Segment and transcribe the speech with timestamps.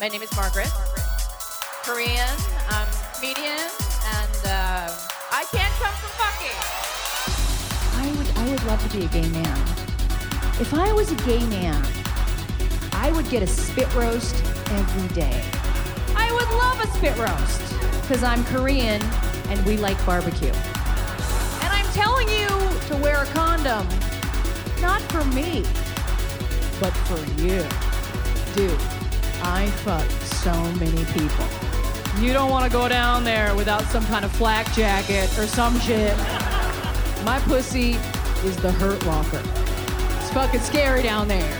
[0.00, 0.70] My name is Margaret.
[1.84, 2.28] Korean.
[2.70, 4.90] I'm comedian, and uh,
[5.30, 6.58] I can't come from fucking.
[8.00, 9.58] I would I would love to be a gay man.
[10.60, 11.84] If I was a gay man,
[12.92, 14.34] I would get a spit roast
[14.70, 15.44] every day.
[16.16, 19.02] I would love a spit roast because I'm Korean
[19.48, 20.48] and we like barbecue.
[20.48, 22.48] And I'm telling you
[22.88, 23.86] to wear a condom,
[24.80, 25.62] not for me,
[26.80, 27.62] but for you.
[28.54, 28.80] Dude,
[29.44, 31.46] I fucked so many people.
[32.20, 35.78] You don't want to go down there without some kind of flak jacket or some
[35.80, 36.16] shit.
[37.24, 37.92] My pussy
[38.44, 39.42] is the hurt locker.
[40.20, 41.58] It's fucking scary down there.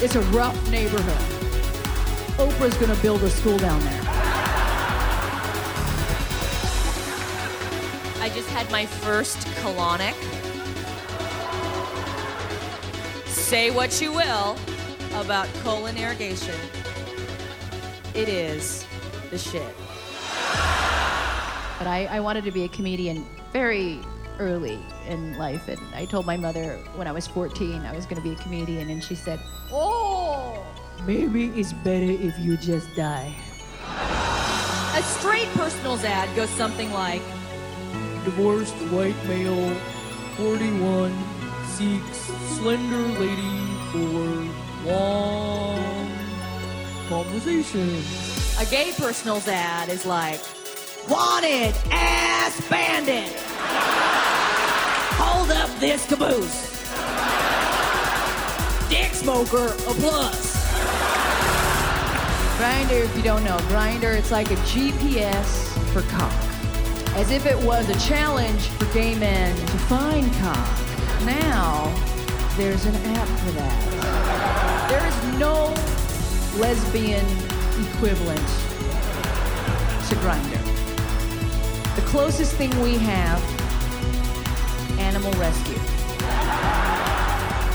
[0.00, 1.34] It's a rough neighborhood.
[2.38, 4.00] Oprah's gonna build a school down there.
[8.20, 10.14] I just had my first colonic.
[13.26, 14.56] Say what you will
[15.14, 16.54] about colon irrigation.
[18.14, 18.86] It is
[19.30, 19.74] the shit.
[21.78, 23.98] But I, I wanted to be a comedian very
[24.38, 25.66] early in life.
[25.66, 28.88] And I told my mother when I was 14 I was gonna be a comedian.
[28.88, 29.40] And she said,
[29.72, 30.64] Oh,
[31.04, 33.34] maybe it's better if you just die.
[34.94, 37.22] A straight personals ad goes something like
[38.24, 39.74] divorced white male,
[40.36, 41.12] 41,
[41.66, 42.18] seeks
[42.58, 46.03] slender lady for long
[47.22, 48.58] conversations.
[48.60, 50.40] a gay personals ad is like
[51.08, 53.32] wanted ass bandit.
[55.22, 56.72] Hold up this caboose.
[58.88, 60.56] Dick smoker a plus.
[62.58, 65.46] Grindr, if you don't know, Grindr, it's like a GPS
[65.92, 66.32] for cock.
[67.14, 70.78] As if it was a challenge for gay men to find cock.
[71.24, 71.94] Now,
[72.56, 74.88] there's an app for that.
[74.90, 75.93] There is no
[76.58, 77.24] lesbian
[77.86, 78.46] equivalent
[80.08, 80.60] to Grindr.
[81.96, 83.40] The closest thing we have,
[84.98, 85.78] animal rescue.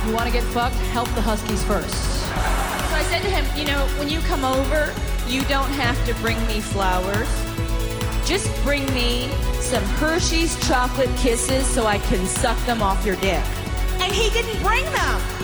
[0.08, 0.76] You want to get fucked?
[0.94, 1.94] Help the Huskies first.
[1.94, 4.94] So I said to him, you know, when you come over,
[5.28, 7.28] you don't have to bring me flowers.
[8.26, 13.44] Just bring me some Hershey's chocolate kisses so I can suck them off your dick.
[14.00, 15.39] And he didn't bring them.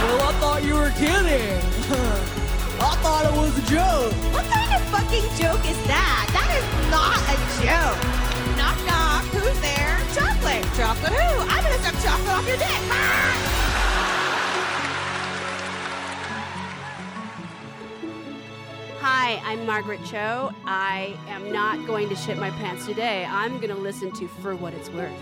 [0.00, 1.58] Well, I thought you were kidding.
[2.80, 4.14] I thought it was a joke.
[4.32, 6.30] What kind of fucking joke is that?
[6.30, 7.98] That is not a joke.
[8.56, 9.98] Knock knock, who's there?
[10.14, 10.62] Chocolate.
[10.78, 11.40] Chocolate who?
[11.50, 12.82] I'm gonna suck chocolate off your dick.
[12.94, 13.58] Ah!
[19.00, 20.52] Hi, I'm Margaret Cho.
[20.64, 23.26] I am not going to shit my pants today.
[23.28, 25.12] I'm going to listen to For What It's Worth.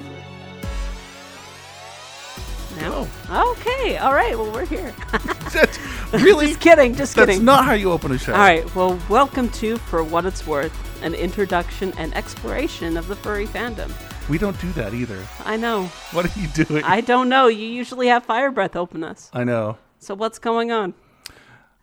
[2.80, 3.08] No.
[3.30, 3.96] Okay.
[3.96, 4.36] All right.
[4.38, 4.92] Well, we're here.
[5.52, 5.78] That's
[6.12, 6.94] really just kidding.
[6.94, 7.36] Just kidding.
[7.36, 8.32] That's not how you open a show.
[8.32, 8.74] All right.
[8.74, 13.90] Well, welcome to For What It's Worth, an introduction and exploration of the furry fandom.
[14.28, 15.24] We don't do that either.
[15.44, 15.86] I know.
[16.12, 16.84] What are you doing?
[16.84, 17.46] I don't know.
[17.46, 19.30] You usually have Fire Breath open us.
[19.32, 19.78] I know.
[19.98, 20.94] So what's going on?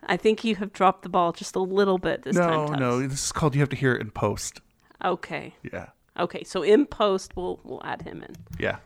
[0.05, 2.71] I think you have dropped the ball just a little bit this time.
[2.71, 3.07] No, no.
[3.07, 3.55] This is called.
[3.55, 4.61] You have to hear it in post.
[5.03, 5.55] Okay.
[5.71, 5.87] Yeah.
[6.19, 6.43] Okay.
[6.43, 8.35] So in post, we'll we'll add him in.
[8.59, 8.77] Yeah.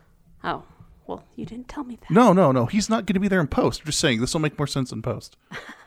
[0.43, 0.63] Oh,
[1.07, 2.11] well, you didn't tell me that.
[2.11, 2.65] No, no, no.
[2.65, 3.81] He's not going to be there in post.
[3.81, 5.37] I'm just saying this will make more sense in post.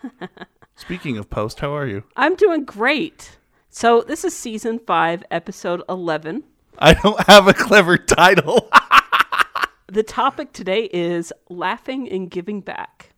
[0.76, 2.04] Speaking of post, how are you?
[2.16, 3.38] I'm doing great.
[3.68, 6.44] So this is season five, episode eleven.
[6.78, 8.68] I don't have a clever title.
[9.92, 13.10] The topic today is laughing and giving back.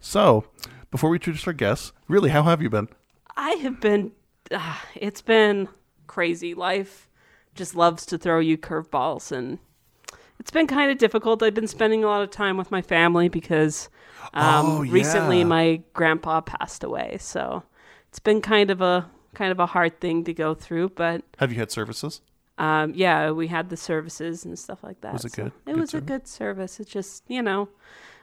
[0.00, 0.46] so,
[0.90, 2.88] before we introduce our guests, really, how have you been?
[3.36, 4.10] I have been,
[4.50, 5.68] uh, it's been
[6.08, 6.54] crazy.
[6.54, 7.08] Life
[7.54, 9.60] just loves to throw you curveballs, and
[10.42, 11.40] it's been kind of difficult.
[11.40, 13.88] I've been spending a lot of time with my family because
[14.34, 17.16] um, Oh, recently my grandpa passed away.
[17.20, 17.62] So
[18.08, 21.52] it's been kind of a kind of a hard thing to go through, but Have
[21.52, 22.20] you had services?
[22.58, 25.12] um, yeah, we had the services and stuff like that.
[25.12, 25.52] Was it so good?
[25.64, 26.04] It Good was service?
[26.04, 26.80] a good service.
[26.80, 27.68] It's just you know,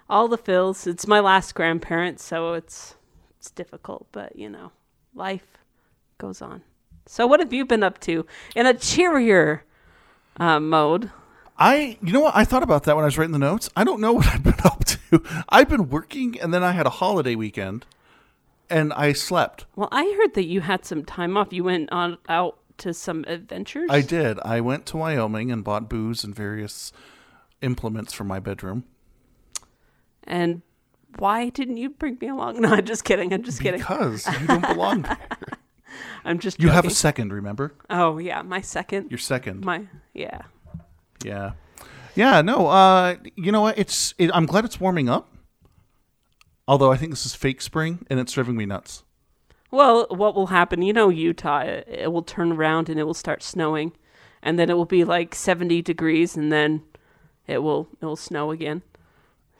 [0.10, 0.86] all the fills.
[0.88, 2.96] It's my last grandparent, so it's
[3.40, 4.72] it's difficult, but you know,
[5.16, 5.58] life
[6.18, 6.64] goes on.
[7.06, 9.64] So, what have you been up to in a cheerier
[10.38, 11.12] uh, mode?
[11.60, 12.36] I, you know what?
[12.36, 13.70] I thought about that when I was writing the notes.
[13.76, 15.22] I don't know what I've been up to.
[15.50, 17.86] I've been working, and then I had a holiday weekend,
[18.70, 19.66] and I slept.
[19.76, 21.52] Well, I heard that you had some time off.
[21.52, 23.90] You went on out to some adventures.
[23.92, 24.40] I did.
[24.40, 26.94] I went to Wyoming and bought booze and various
[27.62, 28.86] implements for my bedroom
[30.24, 30.62] And
[31.18, 32.62] why didn't you bring me along?
[32.62, 33.34] No, I'm just kidding.
[33.34, 33.82] I'm just kidding.
[33.82, 35.18] because you don't belong there.
[36.24, 36.62] I'm just.
[36.62, 37.74] You have a second, remember?
[37.90, 39.12] Oh yeah, my second.
[39.12, 39.66] Your second.
[39.66, 40.44] My yeah.
[41.24, 41.52] Yeah.
[42.16, 43.78] Yeah, no, uh, you know what?
[43.78, 45.30] It's it, I'm glad it's warming up.
[46.68, 49.04] Although I think this is fake spring and it's driving me nuts.
[49.72, 50.82] Well, what will happen?
[50.82, 53.94] You know, Utah, it, it will turn around and it will start snowing,
[54.42, 56.84] and then it will be like 70 degrees, and then
[57.48, 58.82] it will it will snow again.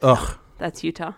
[0.02, 0.38] Ugh.
[0.58, 1.14] That's Utah.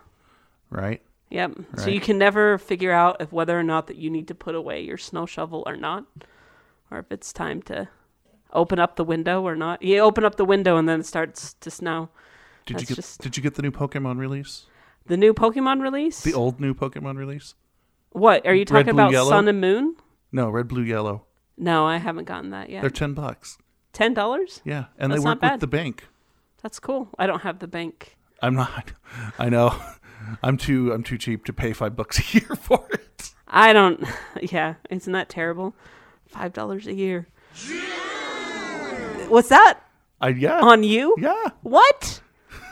[0.71, 1.03] Right.
[1.31, 1.53] Yep.
[1.79, 4.55] So you can never figure out if whether or not that you need to put
[4.55, 6.05] away your snow shovel or not,
[6.91, 7.89] or if it's time to
[8.53, 9.83] open up the window or not.
[9.83, 12.11] You open up the window and then it starts to snow.
[12.67, 14.67] Did That's you get just- Did you get the new Pokemon release?
[15.07, 16.21] The new Pokemon release.
[16.23, 17.55] The old new Pokemon release?
[18.13, 19.13] what are you talking blue, about?
[19.13, 19.31] yellow?
[19.31, 19.97] Sun and Moon?
[20.31, 21.25] No, red, blue, yellow.
[21.57, 22.83] No, I haven't gotten that yet.
[22.83, 23.59] They're ten bucks.
[23.93, 24.61] Ten dollars?
[24.65, 26.07] Yeah, and That's they work with the bank.
[26.63, 27.09] That's cool.
[27.19, 28.17] I don't have the bank.
[28.41, 28.93] I'm not.
[29.39, 29.75] I know.
[30.43, 30.93] I'm too.
[30.93, 33.33] I'm too cheap to pay five bucks a year for it.
[33.49, 34.05] I don't.
[34.41, 35.75] Yeah, isn't that terrible?
[36.27, 37.27] Five dollars a year.
[39.33, 39.81] What's that
[40.21, 40.61] I yeah.
[40.61, 41.17] on you?
[41.19, 42.21] yeah, What?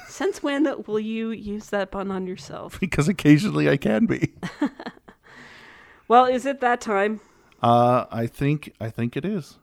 [0.09, 2.79] Since when will you use that bun on yourself?
[2.81, 4.35] because occasionally I can be.
[6.07, 7.21] Well, is it that time?
[7.63, 8.75] Uh, I think.
[8.81, 9.59] I think it is.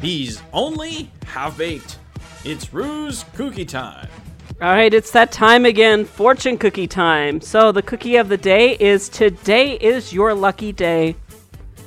[0.00, 1.98] He's only half baked.
[2.46, 4.08] It's Rue's cookie time.
[4.58, 6.06] All right, it's that time again.
[6.06, 7.42] Fortune cookie time.
[7.42, 11.14] So the cookie of the day is today is your lucky day.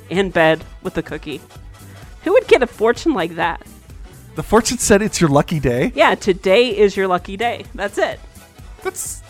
[0.08, 1.40] In bed with the cookie.
[2.22, 3.62] Who would get a fortune like that?
[4.34, 5.92] The fortune said it's your lucky day.
[5.94, 7.64] Yeah, today is your lucky day.
[7.74, 8.20] That's it.
[8.82, 9.22] That's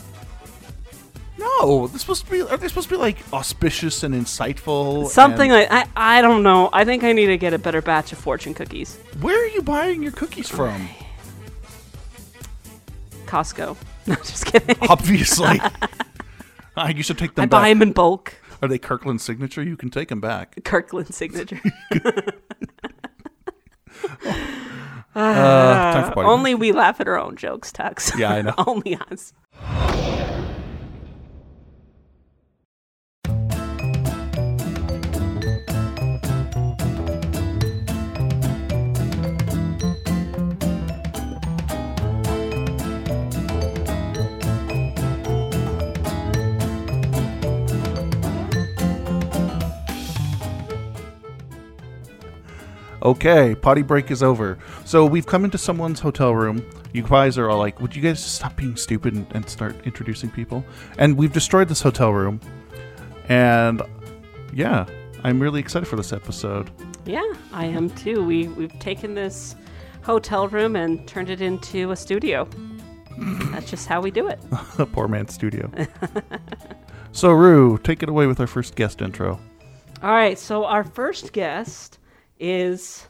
[1.39, 1.87] no.
[1.87, 2.43] They're supposed to be.
[2.43, 5.09] Are they supposed to be like auspicious and insightful?
[5.09, 6.69] Something and- like I I don't know.
[6.73, 8.97] I think I need to get a better batch of fortune cookies.
[9.21, 10.89] Where are you buying your cookies from?
[13.31, 13.77] Costco.
[14.07, 14.77] No, just kidding.
[14.89, 15.61] Obviously.
[16.77, 17.51] I you should take them I back.
[17.63, 18.35] buy them in bulk.
[18.63, 19.63] Are they Kirkland signature?
[19.63, 20.57] You can take them back.
[20.65, 21.61] Kirkland signature.
[25.13, 26.29] Uh, time for party.
[26.31, 28.17] Only we laugh at our own jokes, Tux.
[28.17, 28.55] Yeah, I know.
[28.59, 29.33] Only us.
[53.03, 54.59] Okay, potty break is over.
[54.85, 56.65] So we've come into someone's hotel room.
[56.93, 60.31] You guys are all like, "Would you guys stop being stupid and, and start introducing
[60.31, 60.65] people?"
[60.99, 62.41] And we've destroyed this hotel room.
[63.29, 63.81] And
[64.53, 64.87] yeah,
[65.25, 66.71] I'm really excited for this episode.
[67.07, 68.25] Yeah, I am too.
[68.25, 69.57] We we've taken this
[70.03, 72.49] hotel room and turned it into a studio.
[73.53, 74.41] That's just how we do it.
[74.79, 75.71] A poor man's studio.
[77.13, 79.39] so Rue, take it away with our first guest intro.
[80.03, 81.99] All right, so our first guest
[82.41, 83.07] is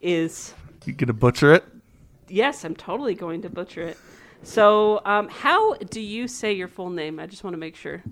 [0.00, 0.54] is
[0.84, 1.64] You gonna butcher it?
[2.28, 3.98] yes, I'm totally going to butcher it.
[4.42, 7.18] So, um, how do you say your full name?
[7.18, 8.02] I just want to make sure.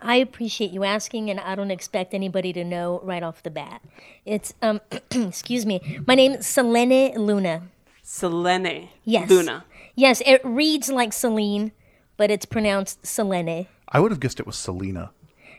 [0.00, 3.82] I appreciate you asking, and I don't expect anybody to know right off the bat.
[4.24, 4.80] It's um,
[5.10, 6.00] excuse me.
[6.06, 7.62] My name is Selene Luna.
[8.02, 9.28] Selene Yes.
[9.28, 9.64] Luna.
[9.94, 11.72] Yes, it reads like Celine,
[12.16, 13.66] but it's pronounced Selene.
[13.88, 15.10] I would have guessed it was Selena.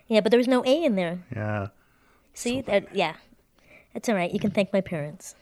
[0.07, 1.19] Yeah, but there was no A in there.
[1.33, 1.67] Yeah.
[2.33, 2.93] See that?
[2.95, 3.13] Yeah,
[3.95, 4.31] it's all right.
[4.31, 5.35] You can thank my parents.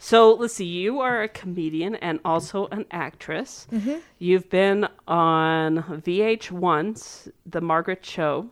[0.00, 0.64] So let's see.
[0.64, 3.66] You are a comedian and also an actress.
[3.72, 3.96] Mm-hmm.
[4.20, 8.48] You've been on VH1's The Margaret Show.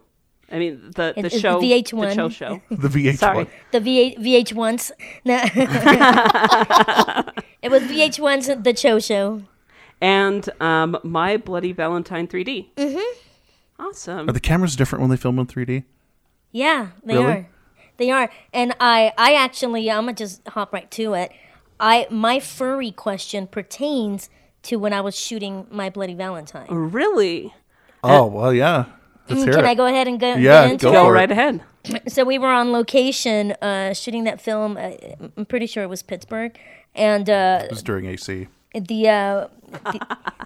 [0.50, 2.00] I mean the the It- it's show VH1.
[2.08, 2.62] the show show.
[2.70, 3.16] The VH1.
[3.18, 3.46] Sorry.
[3.72, 4.92] The VH, VH1's.
[5.25, 5.40] No.
[7.62, 9.42] it was VH1's The Cho Show.
[10.00, 12.66] and um, My Bloody Valentine 3D.
[12.76, 13.82] Mm-hmm.
[13.84, 14.28] Awesome.
[14.28, 15.84] Are the cameras different when they film in 3D?
[16.52, 17.26] Yeah, they Really?
[17.32, 17.48] are.
[17.98, 18.30] They are.
[18.52, 21.32] And I I actually I'm gonna just hop right to it.
[21.80, 24.30] I my furry question pertains
[24.62, 26.66] to when I was shooting my Bloody Valentine.
[26.70, 27.54] Really?
[28.02, 28.86] Oh well, yeah.
[29.28, 29.68] Let's hear Can it.
[29.68, 30.94] I go ahead and go, Yeah, into go it?
[30.94, 31.60] Go right ahead.
[32.08, 34.76] So we were on location uh, shooting that film.
[34.76, 34.90] Uh,
[35.36, 36.58] I'm pretty sure it was Pittsburgh,
[36.96, 38.48] and uh, It was during AC.
[38.74, 39.46] the, uh,
[39.92, 40.00] the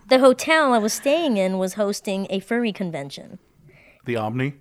[0.09, 3.38] the hotel I was staying in was hosting a furry convention.
[4.04, 4.52] The Omni.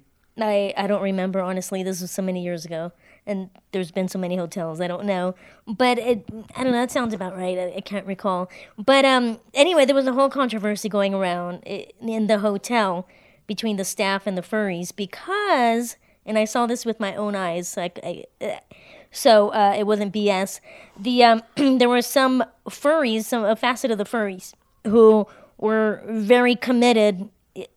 [0.44, 1.84] I, I don't remember honestly.
[1.84, 2.92] This was so many years ago,
[3.26, 4.82] and there's been so many hotels.
[4.82, 5.36] I don't know,
[5.68, 6.80] but it I don't know.
[6.80, 7.58] That sounds about right.
[7.58, 8.50] I, I can't recall.
[8.78, 13.08] But um, anyway, there was a whole controversy going around in the hotel
[13.48, 17.76] between the staff and the furries because, and I saw this with my own eyes.
[17.76, 18.60] Like, I, uh,
[19.12, 20.60] so uh, it wasn't BS.
[21.00, 21.44] The um,
[21.78, 24.54] there were some furries, some a facet of the furries
[24.86, 25.28] who
[25.58, 27.30] were very committed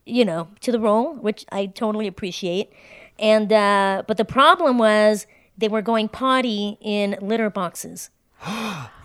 [0.07, 2.73] you know, to the role, which I totally appreciate.
[3.19, 8.11] And uh, but the problem was they were going potty in litter boxes.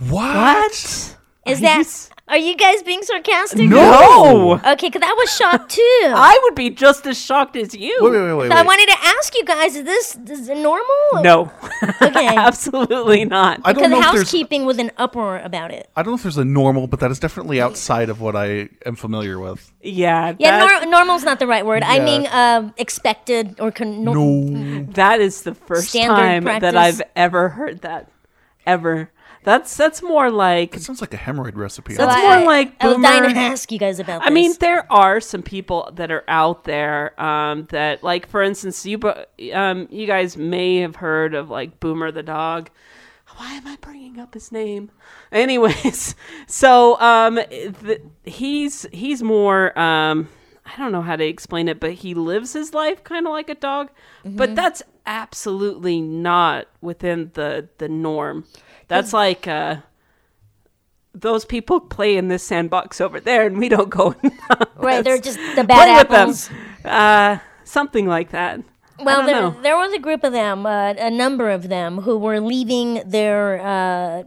[0.10, 0.72] What?
[0.74, 1.16] Is
[1.46, 3.70] Are that you s- Are you guys being sarcastic?
[3.70, 4.56] No.
[4.66, 5.82] Okay, because I was shocked too.
[6.04, 7.98] I would be just as shocked as you.
[8.02, 8.48] Wait, wait, wait, wait.
[8.52, 8.68] So I wait.
[8.68, 10.86] wanted to ask you guys: Is this is it normal?
[11.24, 11.52] No.
[12.02, 12.28] Okay.
[12.36, 13.62] Absolutely not.
[13.64, 14.16] I don't Because know if there's.
[14.24, 15.90] housekeeping was an uproar about it.
[15.96, 18.68] I don't know if there's a normal, but that is definitely outside of what I
[18.86, 19.72] am familiar with.
[19.82, 20.36] yeah.
[20.38, 21.82] Yeah, that- nor- normal's not the right word.
[21.84, 22.06] I Yeah.
[22.06, 24.84] mean, um, expected or con- nor- No.
[24.94, 27.00] That is the first Standard time that practice.
[27.00, 28.10] I've ever heard that.
[28.66, 29.12] Ever.
[29.44, 31.94] That's that's more like It sounds like a hemorrhoid recipe.
[31.96, 34.22] So That's I- more like I was dying to boomer- ask you guys about.
[34.26, 38.86] I mean, there are some people that are out there um, that, like, for instance,
[38.86, 39.00] you
[39.54, 42.70] um, you guys may have heard of like Boomer the dog.
[43.38, 44.90] Why am I bringing up his name?
[45.32, 46.16] Anyways,
[46.48, 50.28] so um, th- he's he's more um,
[50.66, 53.50] I don't know how to explain it, but he lives his life kind of like
[53.50, 53.90] a dog,
[54.26, 58.46] but that's absolutely not within the the norm.
[58.88, 59.78] That's like uh,
[61.14, 64.16] those people play in this sandbox over there, and we don't go.
[64.24, 64.32] in
[64.78, 66.22] right, they're just the play bad with them.
[66.22, 66.50] apples.
[66.86, 68.62] Uh, something like that.
[69.00, 69.62] Well, there, know.
[69.62, 73.60] there was a group of them, uh, a number of them, who were leaving their
[73.60, 74.24] uh,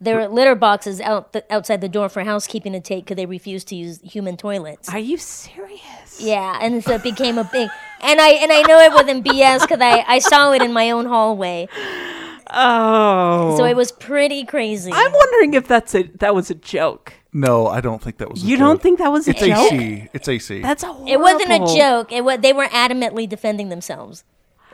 [0.00, 3.68] their litter boxes out the, outside the door for housekeeping to take because they refused
[3.68, 4.88] to use human toilets.
[4.90, 6.20] Are you serious?
[6.20, 7.70] Yeah, and so it became a big.
[8.02, 10.90] And I and I know it wasn't BS because I, I saw it in my
[10.90, 11.68] own hallway,
[12.50, 14.90] Oh, so it was pretty crazy.
[14.92, 17.12] I'm wondering if that's a that was a joke.
[17.32, 18.42] No, I don't think that was.
[18.42, 18.82] a You don't joke.
[18.82, 19.72] think that was a it's joke?
[19.72, 20.08] AC?
[20.14, 20.62] It's AC.
[20.62, 22.12] That's a It wasn't a joke.
[22.12, 24.24] It was they were adamantly defending themselves.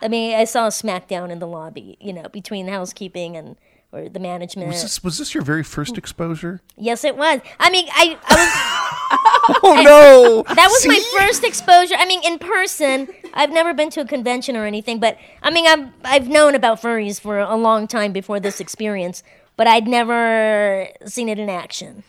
[0.00, 3.56] I mean, I saw a smackdown in the lobby, you know, between housekeeping and
[3.92, 4.68] or the management.
[4.68, 5.98] was this was this your very first mm.
[5.98, 6.60] exposure?
[6.76, 7.40] yes, it was.
[7.60, 10.54] I mean, I, I Oh no!
[10.54, 11.94] that was my first exposure.
[11.96, 13.08] I mean, in person.
[13.34, 16.80] I've never been to a convention or anything, but I mean, I've I've known about
[16.80, 19.22] furries for a long time before this experience,
[19.56, 22.02] but I'd never seen it in action.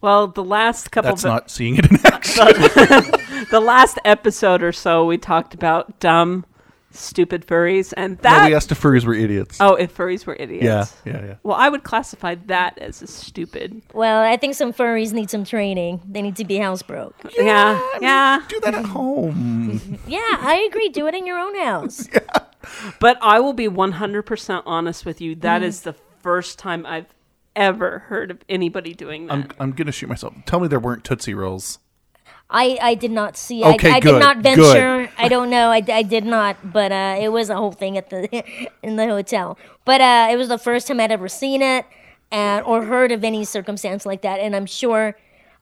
[0.00, 2.46] Well, the last couple That's of not seeing it in action.
[3.50, 6.44] the last episode or so, we talked about dumb,
[6.98, 9.58] stupid furries, and no, that we asked if furries were idiots.
[9.60, 10.64] oh, if furries were idiots.
[10.64, 11.34] yeah, yeah, yeah.
[11.42, 13.82] Well, I would classify that as a stupid.
[13.94, 16.00] Well, I think some furries need some training.
[16.08, 17.14] They need to be housebroke.
[17.36, 18.40] Yeah, yeah.
[18.48, 19.98] Do that at home.
[20.06, 20.88] Yeah, I agree.
[20.90, 22.08] Do it in your own house.
[22.14, 22.20] yeah.
[23.00, 25.34] But I will be 100% honest with you.
[25.36, 25.68] That Mm-hmm.
[25.68, 27.06] is the first time I've
[27.54, 29.32] ever heard of anybody doing that.
[29.32, 30.34] I'm I'm gonna shoot myself.
[30.44, 31.78] Tell me there weren't Tootsie Rolls.
[32.48, 33.64] I, I did not see.
[33.64, 34.56] Okay, I, I good, did not good.
[34.56, 35.10] venture.
[35.18, 35.70] I don't know.
[35.70, 36.72] I, I did not.
[36.72, 38.44] But uh, it was a whole thing at the
[38.82, 39.58] in the hotel.
[39.84, 41.84] But uh, it was the first time I'd ever seen it
[42.30, 44.38] and or heard of any circumstance like that.
[44.38, 45.16] And I'm sure,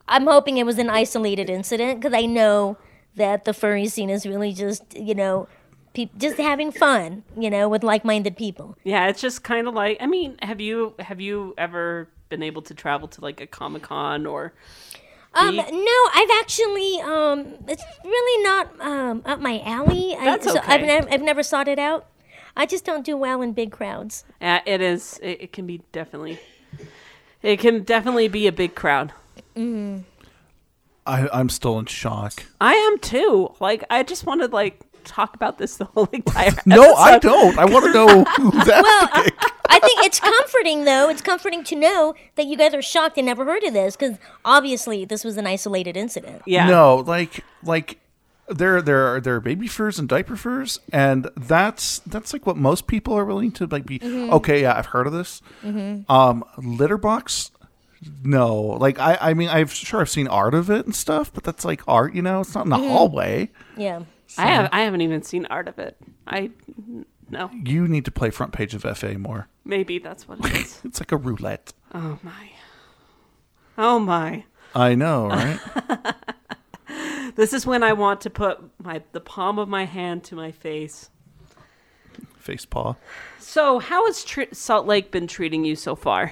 [0.07, 2.77] I'm hoping it was an isolated incident because I know
[3.15, 5.47] that the furry scene is really just you know,
[5.95, 7.23] pe- just having fun.
[7.35, 8.77] You know, with like-minded people.
[8.83, 12.61] yeah, it's just kind of like I mean, have you have you ever been able
[12.63, 14.53] to travel to like a Comic-Con or
[15.35, 20.15] Um, no, I've actually um, it's really not um up my alley.
[20.19, 20.85] That's I, so I've okay.
[20.87, 22.07] never I've never sought it out.
[22.55, 24.23] I just don't do well in big crowds.
[24.41, 26.39] uh, it is it, it can be definitely
[27.41, 29.11] it can definitely be a big crowd.
[31.05, 32.45] I I'm still in shock.
[32.61, 33.53] I am too.
[33.59, 37.57] Like I just wanted like talk about this the whole entire No, I don't.
[37.57, 39.33] I want to know who's Well, asking.
[39.69, 41.09] I think it's comforting though.
[41.09, 44.17] It's comforting to know that you guys are shocked and never heard of this because
[44.43, 46.41] obviously this was an isolated incident.
[46.45, 46.67] Yeah.
[46.67, 47.99] No, like like
[48.47, 52.57] there there are there are baby furs and diaper furs, and that's that's like what
[52.57, 53.97] most people are willing to like be.
[53.99, 54.31] Mm-hmm.
[54.33, 55.41] Okay, yeah, I've heard of this.
[55.63, 57.51] Um, litter box.
[58.23, 61.43] No, like I, I mean, I've sure I've seen art of it and stuff, but
[61.43, 62.41] that's like art, you know.
[62.41, 62.83] It's not in Mm-hmm.
[62.83, 63.49] the hallway.
[63.77, 64.01] Yeah.
[64.37, 65.97] I have I haven't even seen art of it.
[66.27, 66.51] I
[67.29, 67.49] no.
[67.63, 69.47] You need to play front page of FA more.
[69.63, 70.81] Maybe that's what it is.
[70.85, 71.73] It's like a roulette.
[71.93, 72.49] oh my.
[73.77, 74.45] Oh my.
[74.73, 75.59] I know, right?
[77.35, 80.51] This is when I want to put my the palm of my hand to my
[80.51, 81.09] face.
[82.37, 82.95] Face paw.
[83.39, 86.31] So, how has tr- Salt Lake been treating you so far?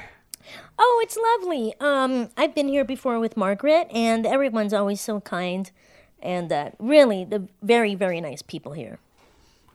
[0.80, 1.74] Oh, it's lovely.
[1.80, 5.70] Um, I've been here before with Margaret, and everyone's always so kind,
[6.24, 8.98] and uh, really, the very, very nice people here.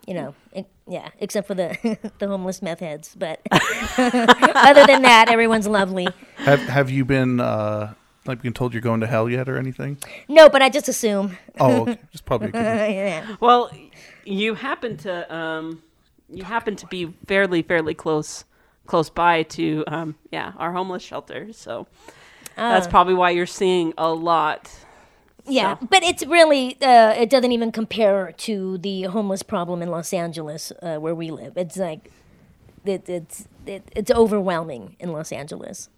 [0.07, 1.77] You know, e- yeah, except for the
[2.19, 6.09] the homeless meth heads, but other than that, everyone's lovely.
[6.37, 7.93] Have Have you been uh
[8.27, 9.99] like been told you're going to hell yet or anything?
[10.29, 11.37] No, but I just assume.
[11.61, 11.99] Oh, okay.
[12.11, 12.49] just probably.
[12.49, 12.97] A good thing.
[12.97, 13.37] yeah.
[13.41, 13.71] Well,
[14.25, 15.83] you happen to um,
[16.31, 18.45] you happen to be fairly fairly close
[18.87, 21.53] close by to um, yeah our homeless shelter.
[21.53, 21.87] So
[22.57, 24.71] that's probably why you're seeing a lot.
[25.49, 29.91] Yeah, So- but it's really uh, it doesn't even compare to the homeless problem in
[29.91, 31.57] Los Angeles uh, where we live.
[31.57, 32.11] It's like
[32.85, 35.89] it, it's it, it's overwhelming in Los Angeles.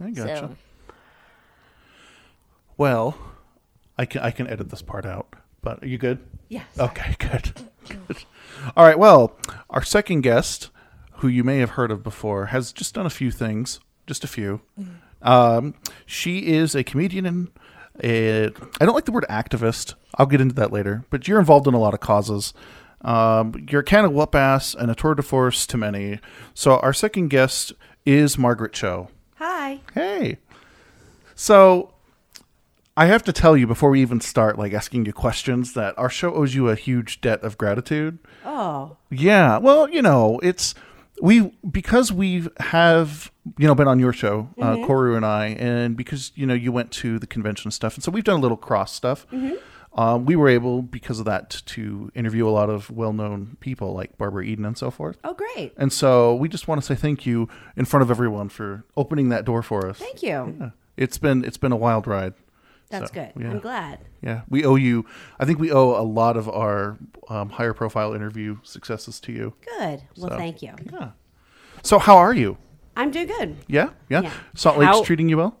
[0.00, 0.36] I gotcha.
[0.36, 0.56] So
[2.76, 3.16] Well,
[3.98, 5.34] I can I can edit this part out.
[5.62, 6.18] But are you good?
[6.48, 6.66] Yes.
[6.78, 7.52] Okay, good.
[7.88, 8.24] Good.
[8.76, 8.98] All right.
[8.98, 9.36] Well,
[9.68, 10.70] our second guest,
[11.14, 13.80] who you may have heard of before, has just done a few things.
[14.06, 14.60] Just a few.
[15.22, 15.74] Um,
[16.06, 17.48] she is a comedian and
[18.02, 18.46] a,
[18.80, 19.94] I don't like the word activist.
[20.16, 21.04] I'll get into that later.
[21.10, 22.52] But you're involved in a lot of causes.
[23.02, 26.20] Um, you're a can of whoop ass and a tour de force to many.
[26.54, 27.72] So our second guest
[28.04, 29.08] is Margaret Cho.
[29.36, 29.80] Hi.
[29.94, 30.38] Hey.
[31.34, 31.94] So
[32.96, 36.10] I have to tell you before we even start like asking you questions that our
[36.10, 38.18] show owes you a huge debt of gratitude.
[38.44, 38.96] Oh.
[39.10, 39.56] Yeah.
[39.56, 40.74] Well, you know, it's
[41.20, 45.96] we because we have you know been on your show, uh, Koru and I, and
[45.96, 48.42] because you know you went to the convention and stuff, and so we've done a
[48.42, 49.26] little cross stuff.
[49.92, 54.16] Um, we were able because of that to interview a lot of well-known people like
[54.16, 55.16] Barbara Eden and so forth.
[55.24, 55.72] Oh, great.
[55.76, 59.30] And so we just want to say thank you in front of everyone for opening
[59.30, 59.98] that door for us.
[59.98, 60.56] Thank you.
[60.60, 60.70] Yeah.
[60.96, 62.34] It's been it's been a wild ride.
[62.90, 63.32] That's So, good.
[63.42, 63.50] yeah.
[63.50, 64.00] I'm glad.
[64.20, 65.06] Yeah, we owe you.
[65.38, 69.54] I think we owe a lot of our um, higher profile interview successes to you.
[69.78, 70.02] Good.
[70.18, 70.74] Well, So- thank you.
[70.92, 71.10] Yeah.
[71.82, 72.58] So how are you?
[72.96, 73.56] I'm doing good.
[73.68, 74.22] Yeah, yeah.
[74.22, 74.32] Yeah.
[74.54, 75.56] Salt Lake's How- treating you well.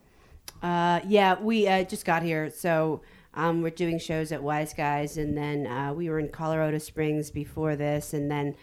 [0.62, 3.00] Uh, yeah, we uh, just got here, so
[3.32, 7.30] um, we're doing shows at Wise Guys, and then uh, we were in Colorado Springs
[7.30, 8.54] before this, and then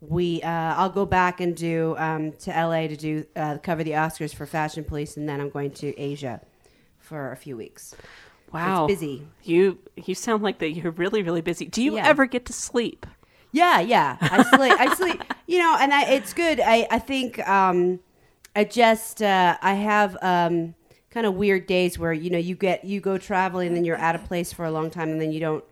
[0.00, 3.92] we uh, I'll go back and do um, to LA to do uh, cover the
[3.92, 6.40] Oscars for Fashion Police, and then I'm going to Asia
[7.12, 7.94] for a few weeks.
[8.54, 8.86] Wow.
[8.86, 9.26] It's busy.
[9.42, 11.66] You you sound like that you're really really busy.
[11.66, 12.06] Do you Yeah.
[12.08, 13.04] ever get to sleep?
[13.50, 14.16] Yeah, yeah.
[14.20, 14.72] I sleep.
[14.80, 15.22] I sleep.
[15.46, 16.58] You know, and I, it's good.
[16.58, 18.00] I I think um,
[18.56, 20.74] I just uh, I have um,
[21.10, 23.96] kind of weird days where you know you get you go traveling and then you're
[23.96, 25.64] at a place for a long time and then you don't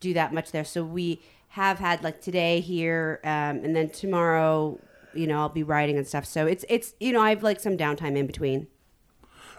[0.00, 0.64] do that much there.
[0.64, 4.80] So we have had like today here, um, and then tomorrow,
[5.14, 6.24] you know, I'll be writing and stuff.
[6.24, 8.66] So it's it's you know I have like some downtime in between.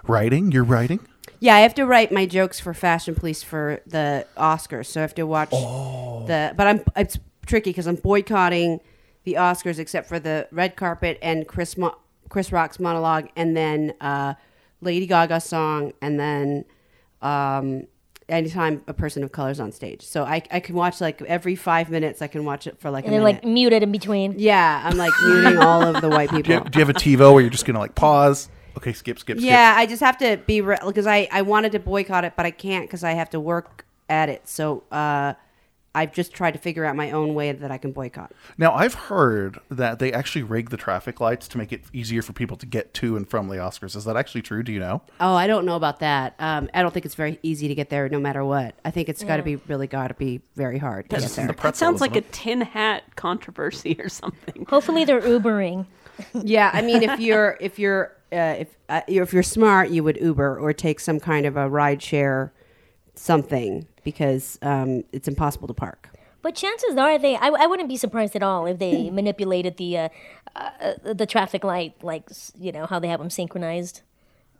[0.07, 0.51] Writing?
[0.51, 0.99] You're writing?
[1.39, 5.03] Yeah, I have to write my jokes for Fashion Police for the Oscars, so I
[5.03, 6.53] have to watch the.
[6.55, 8.79] But I'm it's tricky because I'm boycotting
[9.23, 11.97] the Oscars except for the red carpet and Chris Mo-
[12.29, 14.33] Chris Rock's monologue, and then uh,
[14.81, 16.65] Lady Gaga song, and then
[17.21, 17.87] um,
[18.29, 20.01] anytime a person of color is on stage.
[20.01, 22.21] So I I can watch like every five minutes.
[22.21, 23.43] I can watch it for like and a then minute.
[23.43, 24.35] like mute it in between.
[24.37, 26.69] yeah, I'm like muting all of the white Do you, people.
[26.69, 28.49] do you have a TiVo where you're just gonna like pause?
[28.77, 29.45] Okay, skip, skip, skip.
[29.47, 32.51] Yeah, I just have to be because I I wanted to boycott it, but I
[32.51, 34.47] can't because I have to work at it.
[34.47, 35.33] So uh,
[35.95, 38.31] I've just tried to figure out my own way that I can boycott.
[38.57, 42.33] Now I've heard that they actually rig the traffic lights to make it easier for
[42.33, 43.95] people to get to and from the Oscars.
[43.95, 44.63] Is that actually true?
[44.63, 45.03] Do you know?
[45.19, 46.33] Oh, I don't know about that.
[46.39, 48.75] Um, I don't think it's very easy to get there, no matter what.
[48.83, 51.47] I think it's got to be really got to be very hard to get there.
[51.47, 54.65] the That sounds pretzel, like a isn't tin hat controversy or something.
[54.67, 55.85] Hopefully they're Ubering.
[56.33, 60.17] Yeah, I mean, if you're if you're uh, if uh, if you're smart, you would
[60.17, 62.53] Uber or take some kind of a ride share
[63.15, 66.09] something because um, it's impossible to park.
[66.41, 67.35] But chances are they.
[67.35, 70.09] I, I wouldn't be surprised at all if they manipulated the uh,
[70.55, 74.01] uh, the traffic light, like you know how they have them synchronized.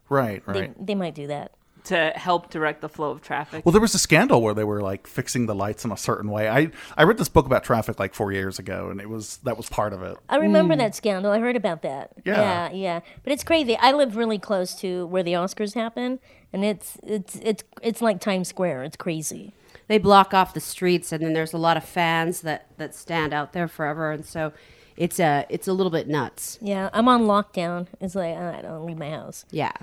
[0.09, 0.85] Right, They, right.
[0.85, 1.53] they might do that.
[1.85, 3.65] To help direct the flow of traffic.
[3.65, 6.29] Well, there was a scandal where they were like fixing the lights in a certain
[6.29, 6.49] way.
[6.49, 9.57] I I read this book about traffic like four years ago, and it was that
[9.57, 10.17] was part of it.
[10.29, 10.79] I remember hmm.
[10.79, 11.31] that scandal.
[11.31, 12.11] I heard about that.
[12.25, 12.69] Yeah.
[12.69, 12.99] yeah, yeah.
[13.23, 13.77] But it's crazy.
[13.77, 16.19] I live really close to where the Oscars happen,
[16.51, 18.83] and it's it's it's it's like Times Square.
[18.83, 19.53] It's crazy.
[19.87, 23.33] they block off the streets and then there's a lot of fans that that stand
[23.33, 24.53] out there forever and so
[24.95, 27.87] it's a it's a little bit nuts Yeah, I'm on lockdown.
[27.99, 29.45] It's like I don't leave my house.
[29.51, 29.73] yeah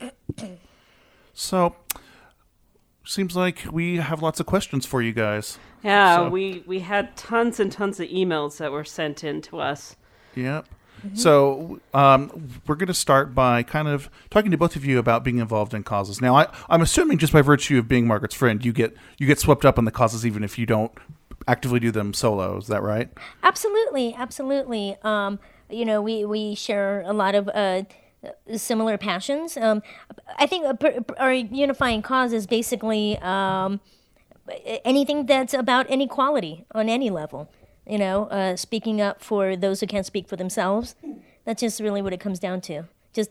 [1.38, 1.76] So,
[3.04, 5.58] seems like we have lots of questions for you guys.
[5.82, 9.60] yeah, So- we we had tons and tons of emails that were sent in to
[9.60, 9.96] us.
[10.34, 10.66] Yep.
[11.14, 15.22] So um, we're going to start by kind of talking to both of you about
[15.22, 16.20] being involved in causes.
[16.20, 19.38] Now, I, I'm assuming just by virtue of being Margaret's friend, you get you get
[19.38, 20.90] swept up in the causes even if you don't
[21.46, 22.56] actively do them solo.
[22.56, 23.08] Is that right?
[23.44, 24.96] Absolutely, absolutely.
[25.04, 25.38] Um,
[25.70, 27.82] you know, we we share a lot of uh,
[28.56, 29.56] similar passions.
[29.56, 29.82] Um,
[30.38, 30.64] I think
[31.18, 33.80] our unifying cause is basically um,
[34.84, 37.48] anything that's about inequality on any level.
[37.86, 40.96] You know, uh, speaking up for those who can't speak for themselves.
[41.44, 42.84] That's just really what it comes down to.
[43.12, 43.30] Just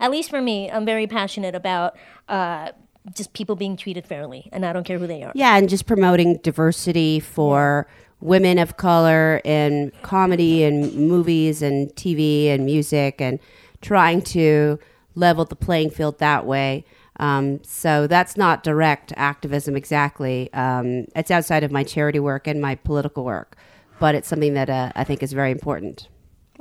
[0.00, 1.94] at least for me, I'm very passionate about
[2.26, 2.72] uh,
[3.14, 5.32] just people being treated fairly, and I don't care who they are.
[5.34, 7.86] yeah and just promoting diversity for
[8.20, 13.40] women of color in comedy and movies and tv and music and
[13.82, 14.78] trying to
[15.14, 16.84] level the playing field that way
[17.18, 22.60] um, so that's not direct activism exactly um, it's outside of my charity work and
[22.60, 23.56] my political work
[23.98, 26.08] but it's something that uh, i think is very important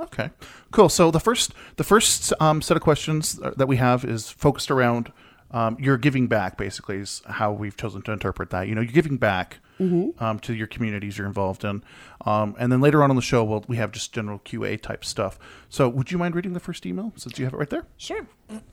[0.02, 0.32] Okay,
[0.72, 0.90] cool.
[0.90, 4.72] So the first the first um, set of questions uh, that we have is focused
[4.72, 5.12] around
[5.52, 6.58] um, you're giving back.
[6.58, 8.68] Basically, is how we've chosen to interpret that.
[8.68, 9.60] You know, you're giving back
[10.20, 11.84] um, to your communities you're involved in,
[12.26, 15.04] um, and then later on in the show, we'll, we have just general QA type
[15.04, 15.40] stuff.
[15.70, 17.86] So, would you mind reading the first email since you have it right there?
[17.98, 18.28] Sure.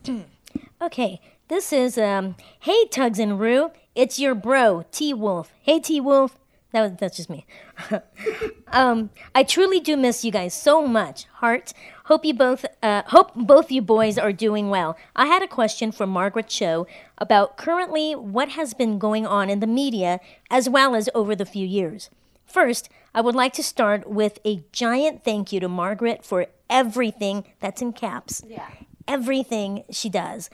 [0.83, 2.37] okay, this is um.
[2.61, 5.53] Hey Tugs and Rue, it's your bro T Wolf.
[5.62, 6.38] Hey T Wolf.
[6.73, 7.47] That was that's just me.
[8.73, 11.25] um, I truly do miss you guys so much.
[11.35, 11.73] Heart.
[12.09, 12.64] Hope you both.
[12.83, 14.97] Uh, hope both you boys are doing well.
[15.14, 16.87] I had a question for Margaret Cho
[17.18, 20.18] about currently what has been going on in the media
[20.51, 22.09] as well as over the few years.
[22.47, 27.44] First, I would like to start with a giant thank you to Margaret for everything
[27.61, 28.42] that's in caps.
[28.49, 28.71] Yeah.
[29.07, 30.49] Everything she does.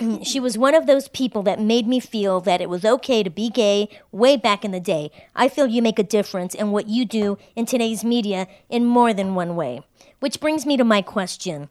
[0.22, 3.28] she was one of those people that made me feel that it was okay to
[3.28, 5.10] be gay way back in the day.
[5.36, 9.12] I feel you make a difference in what you do in today's media in more
[9.12, 9.82] than one way.
[10.20, 11.68] Which brings me to my question.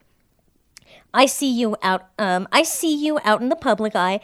[1.13, 2.09] I see you out.
[2.17, 4.19] Um, I see you out in the public eye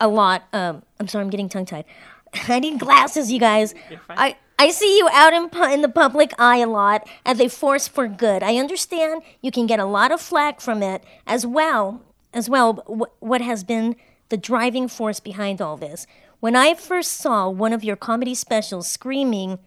[0.00, 0.44] a lot.
[0.52, 1.84] Um, I'm sorry, I'm getting tongue tied.
[2.48, 3.74] I need glasses, you guys.
[4.08, 7.48] I I see you out in pu- in the public eye a lot as a
[7.48, 8.42] force for good.
[8.42, 12.02] I understand you can get a lot of flack from it as well.
[12.32, 12.74] As well,
[13.20, 13.94] what has been
[14.28, 16.06] the driving force behind all this?
[16.40, 19.58] When I first saw one of your comedy specials screaming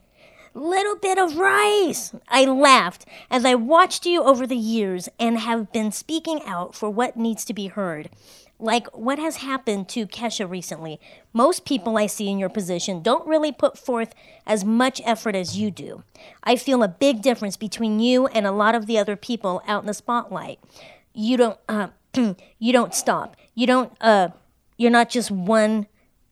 [0.54, 2.14] little bit of rice.
[2.28, 6.90] I laughed as I watched you over the years and have been speaking out for
[6.90, 8.10] what needs to be heard.
[8.60, 11.00] Like what has happened to Kesha recently.
[11.32, 14.16] Most people I see in your position don't really put forth
[14.48, 16.04] as much effort as you do.
[16.44, 19.84] I feel a big difference between you and a lot of the other people out
[19.84, 20.60] in the spotlight.
[21.14, 21.90] You don't uh,
[22.60, 23.38] you don't stop.
[23.54, 24.30] You don't uh
[24.78, 25.86] you're not just one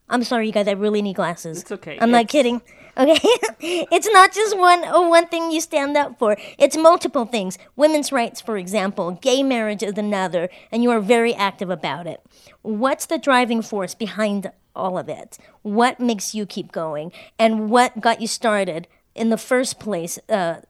[0.09, 1.61] I'm sorry you guys, I really need glasses.
[1.61, 1.97] It's okay.
[1.99, 2.61] I'm not kidding.
[2.97, 3.19] Okay,
[3.91, 6.37] it's not just one oh, one thing you stand up for.
[6.57, 7.57] It's multiple things.
[7.75, 12.21] Women's rights, for example, gay marriage is another, and you are very active about it.
[12.61, 15.37] What's the driving force behind all of it?
[15.61, 20.61] What makes you keep going, and what got you started in the first place uh,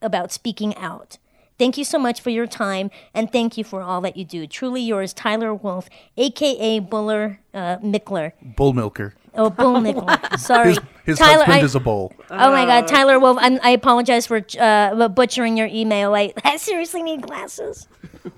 [0.00, 1.18] about speaking out?
[1.58, 4.46] Thank you so much for your time, and thank you for all that you do.
[4.46, 8.32] Truly yours, Tyler Wolf, aka Buller uh, Mickler.
[8.42, 9.14] Bull milker.
[9.36, 10.38] Oh, Bull Mickler.
[10.38, 11.44] Sorry, His, his Tyler.
[11.44, 12.12] husband I- is a bull.
[12.30, 13.38] Oh my God, Tyler Wolf!
[13.40, 16.14] I'm, I apologize for uh, butchering your email.
[16.14, 17.88] I, I seriously need glasses.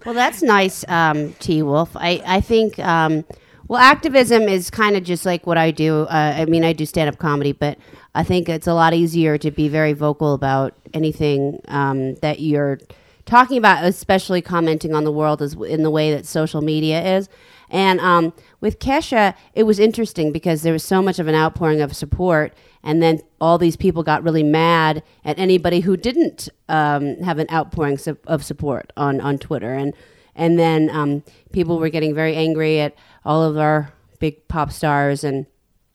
[0.04, 1.90] Well, that's nice, um, T Wolf.
[1.94, 3.24] I, I think, um,
[3.68, 6.02] well, activism is kind of just like what I do.
[6.02, 7.78] Uh, I mean, I do stand up comedy, but
[8.14, 12.78] I think it's a lot easier to be very vocal about anything um, that you're
[13.26, 17.28] talking about, especially commenting on the world as in the way that social media is.
[17.70, 18.32] And um,
[18.66, 22.52] with Kesha, it was interesting because there was so much of an outpouring of support,
[22.83, 27.46] and then all these people got really mad at anybody who didn't um, have an
[27.52, 29.94] outpouring su- of support on, on Twitter, and
[30.35, 35.22] and then um, people were getting very angry at all of our big pop stars
[35.22, 35.46] and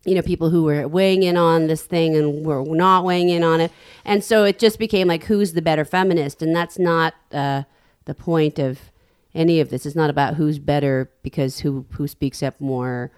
[0.05, 3.43] you know people who were weighing in on this thing and were not weighing in
[3.43, 3.69] on it,
[4.05, 7.63] and so it just became like who's the better feminist, and that's not uh,
[8.05, 8.90] the point of
[9.33, 9.85] any of this.
[9.85, 13.11] It's not about who's better because who who speaks up more,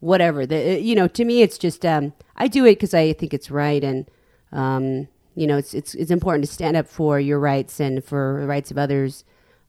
[0.00, 0.46] whatever.
[0.46, 3.50] The, you know, to me, it's just um, I do it because I think it's
[3.50, 4.08] right, and
[4.52, 8.38] um, you know, it's it's it's important to stand up for your rights and for
[8.40, 9.24] the rights of others.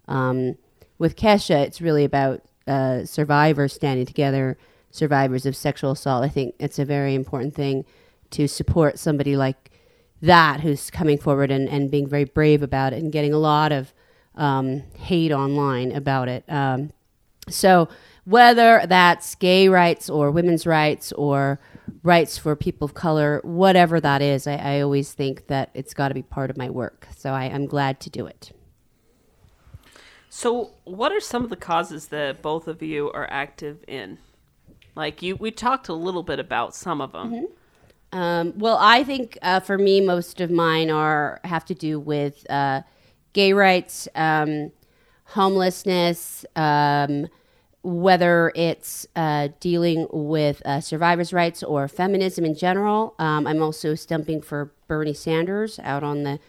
[0.07, 0.57] Um,
[0.97, 4.57] with Kesha, it's really about uh, survivors standing together,
[4.91, 6.23] survivors of sexual assault.
[6.23, 7.85] I think it's a very important thing
[8.31, 9.71] to support somebody like
[10.21, 13.71] that who's coming forward and, and being very brave about it and getting a lot
[13.71, 13.93] of
[14.37, 16.45] um, hate online about it.
[16.47, 16.93] Um,
[17.49, 17.89] so
[18.25, 21.59] whether that's gay rights or women's rights or
[22.03, 26.09] rights for people of color, whatever that is, I, I always think that it's got
[26.09, 27.07] to be part of my work.
[27.15, 28.51] So I, I'm glad to do it.
[30.29, 34.19] So, what are some of the causes that both of you are active in?
[34.93, 37.47] Like you, we talked a little bit about some of them.
[38.11, 42.49] Um, well, I think uh, for me, most of mine are have to do with
[42.49, 42.81] uh,
[43.37, 44.71] gay rights, um,
[45.25, 47.27] homelessness, um,
[47.83, 53.13] whether it's uh, dealing with uh, survivors' rights or feminism in general.
[53.19, 56.39] Um, I'm also stumping for Bernie Sanders out on the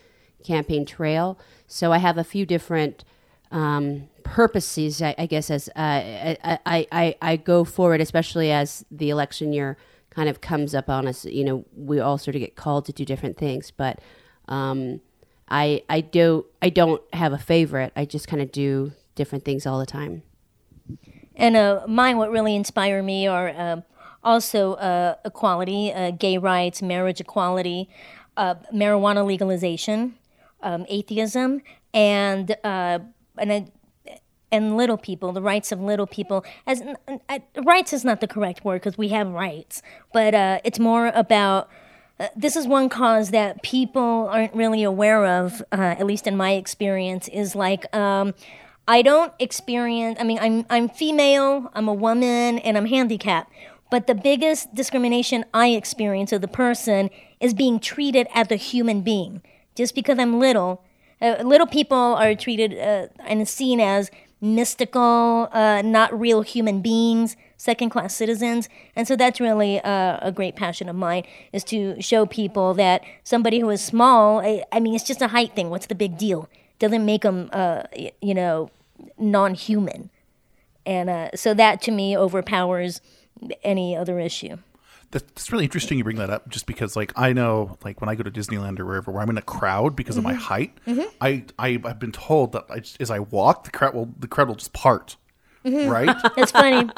[0.42, 3.04] campaign trail, so I have a few different
[3.50, 9.10] um, purposes, I, I guess, as uh, I, I, I, go forward, especially as the
[9.10, 9.76] election year
[10.08, 11.26] kind of comes up on us.
[11.26, 14.00] You know, we all sort of get called to do different things, but
[14.48, 15.00] um,
[15.50, 17.92] I, I do, I don't have a favorite.
[17.96, 20.22] I just kind of do different things all the time.
[21.36, 23.84] And uh, mine, what really inspire me are um,
[24.24, 27.88] also uh, equality, uh, gay rights, marriage equality,
[28.36, 30.16] uh, marijuana legalization,
[30.62, 31.62] um, atheism,
[31.94, 32.98] and uh,
[33.36, 33.70] and
[34.50, 36.44] and little people, the rights of little people.
[36.66, 36.82] As
[37.28, 39.82] uh, rights is not the correct word because we have rights,
[40.12, 41.68] but uh, it's more about.
[42.34, 46.52] This is one cause that people aren't really aware of, uh, at least in my
[46.52, 48.34] experience, is like um,
[48.88, 50.18] I don't experience.
[50.18, 53.52] I mean, I'm I'm female, I'm a woman, and I'm handicapped.
[53.90, 59.02] But the biggest discrimination I experience of the person is being treated as a human
[59.02, 59.42] being.
[59.76, 60.82] Just because I'm little,
[61.22, 67.36] uh, little people are treated uh, and seen as mystical, uh, not real human beings,
[67.56, 68.68] second class citizens.
[68.94, 73.02] And so that's really uh, a great passion of mine is to show people that
[73.24, 75.70] somebody who is small, I, I mean, it's just a height thing.
[75.70, 76.48] What's the big deal?
[76.78, 77.82] Doesn't make them, uh,
[78.20, 78.70] you know,
[79.18, 80.10] non human.
[80.86, 83.00] And uh, so that to me overpowers
[83.62, 84.58] any other issue.
[85.10, 88.14] That's really interesting you bring that up just because like I know like when I
[88.14, 90.26] go to Disneyland or wherever where I'm in a crowd because Mm-hmm.
[90.26, 90.76] of my height,
[91.20, 94.48] I, I I've been told that I, as I walk the crowd will the crowd
[94.48, 95.16] will just part.
[95.68, 95.90] Mm-hmm.
[95.90, 96.16] Right?
[96.36, 96.88] It's funny.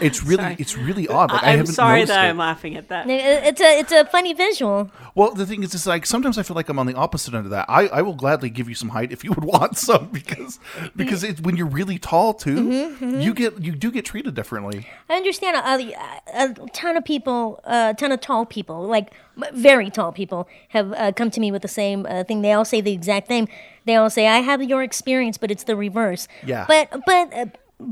[0.00, 1.30] it's really it's really odd.
[1.30, 2.28] Like, I I'm haven't sorry that it.
[2.30, 3.06] I'm laughing at that.
[3.08, 4.90] it's a it's a funny visual.
[5.14, 7.44] Well, the thing is, is like sometimes I feel like I'm on the opposite end
[7.44, 7.66] of that.
[7.68, 10.58] I, I will gladly give you some height if you would want some because
[10.96, 14.86] because it's when you're really tall too, Mm-hmm, you get you do get treated differently.
[15.10, 15.94] I understand a,
[16.34, 19.12] a, a ton of people, a ton of tall people, like
[19.52, 22.40] very tall people, have uh, come to me with the same uh, thing.
[22.40, 23.46] They all say the exact same.
[23.84, 26.64] They all say, "I have your experience, but it's the reverse." Yeah.
[26.66, 27.32] But but.
[27.34, 27.46] Uh,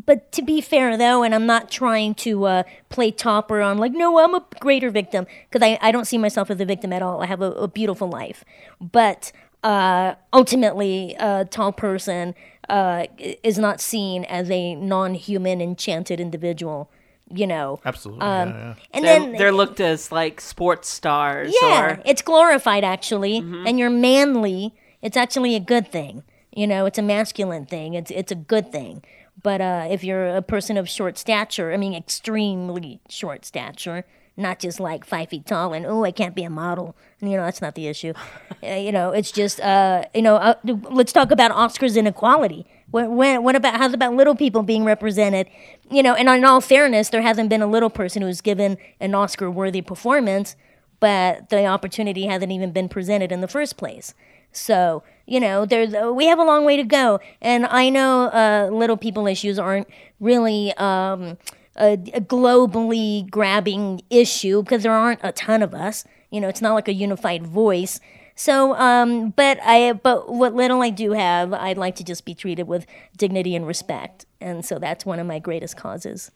[0.06, 3.92] but to be fair, though, and I'm not trying to uh, play topper on like,
[3.92, 7.02] no, I'm a greater victim because I, I don't see myself as a victim at
[7.02, 7.22] all.
[7.22, 8.44] I have a, a beautiful life,
[8.80, 12.34] but uh, ultimately, a tall person
[12.68, 16.90] uh, is not seen as a non-human, enchanted individual.
[17.32, 18.22] You know, Absolutely.
[18.22, 18.74] Um, yeah, yeah.
[18.92, 23.78] and they're, then they're looked as like sports stars yeah, or it's glorified actually, and
[23.78, 24.74] you're manly.
[25.00, 26.24] It's actually a good thing.
[26.52, 27.94] You know, it's a masculine thing.
[27.94, 29.04] It's it's a good thing.
[29.42, 34.04] But uh, if you're a person of short stature, I mean, extremely short stature,
[34.36, 36.96] not just like five feet tall and oh, I can't be a model.
[37.20, 38.14] You know, that's not the issue.
[38.62, 40.52] Uh, you know, it's just uh, you know, uh,
[40.90, 42.66] let's talk about Oscars inequality.
[42.90, 45.48] When, when, what about how's about little people being represented?
[45.90, 49.14] You know, and in all fairness, there hasn't been a little person who's given an
[49.14, 50.56] Oscar-worthy performance,
[50.98, 54.12] but the opportunity hasn't even been presented in the first place.
[54.52, 58.24] So you know, there's uh, we have a long way to go, and I know
[58.24, 59.86] uh, little people issues aren't
[60.18, 61.38] really um,
[61.76, 66.04] a, a globally grabbing issue because there aren't a ton of us.
[66.30, 68.00] You know, it's not like a unified voice.
[68.34, 72.34] So, um, but I, but what little I do have, I'd like to just be
[72.34, 72.86] treated with
[73.16, 76.32] dignity and respect, and so that's one of my greatest causes.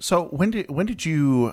[0.00, 1.52] So when did when did you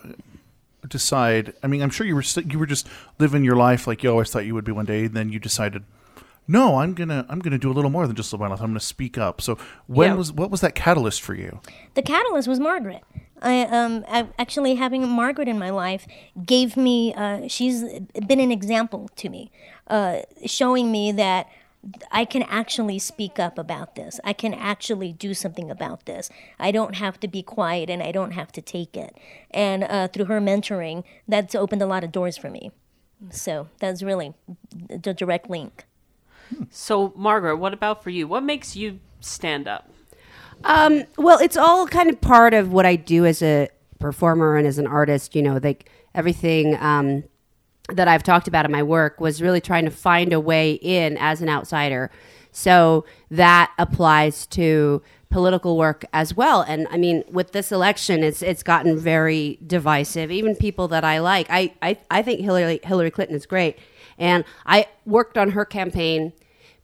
[0.86, 1.54] decide?
[1.64, 2.88] I mean, I'm sure you were you were just
[3.20, 5.40] living your life like you always thought you would be one day, and then you
[5.40, 5.84] decided,
[6.48, 8.62] no, I'm gonna I'm gonna do a little more than just live my life.
[8.62, 9.42] I'm gonna speak up.
[9.42, 10.16] So when Yeah.
[10.16, 11.60] was what was that catalyst for you?
[11.96, 13.04] the catalyst was Margaret.
[13.42, 16.08] I um I, actually having Margaret in my life
[16.46, 17.84] gave me uh, she's
[18.28, 19.52] been an example to me,
[19.88, 21.48] uh, showing me that
[22.12, 24.20] I can actually speak up about this.
[24.24, 26.30] I can actually do something about this.
[26.60, 29.16] I don't have to be quiet and I don't have to take it.
[29.52, 32.72] And uh, through her mentoring, that's opened a lot of doors for me.
[33.30, 34.34] So that's really
[34.90, 35.86] the direct link.
[36.70, 39.90] so margaret what about for you what makes you stand up
[40.64, 43.68] Um, well, it's all kind of part of what I do as a
[44.00, 45.36] performer and as an artist.
[45.36, 47.24] You know, like everything um,
[47.90, 51.18] that I've talked about in my work was really trying to find a way in
[51.18, 52.10] as an outsider.
[52.52, 56.62] So that applies to political work as well.
[56.62, 60.32] And I mean, with this election, it's it's gotten very divisive.
[60.32, 63.78] Even people that I like, I I, I think Hillary Hillary Clinton is great,
[64.18, 66.32] and I worked on her campaign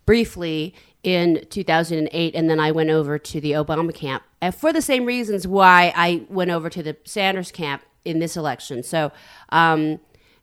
[0.05, 4.81] briefly in 2008 and then I went over to the Obama camp and for the
[4.81, 8.83] same reasons why I went over to the Sanders camp in this election.
[8.83, 9.11] So
[9.49, 9.99] um,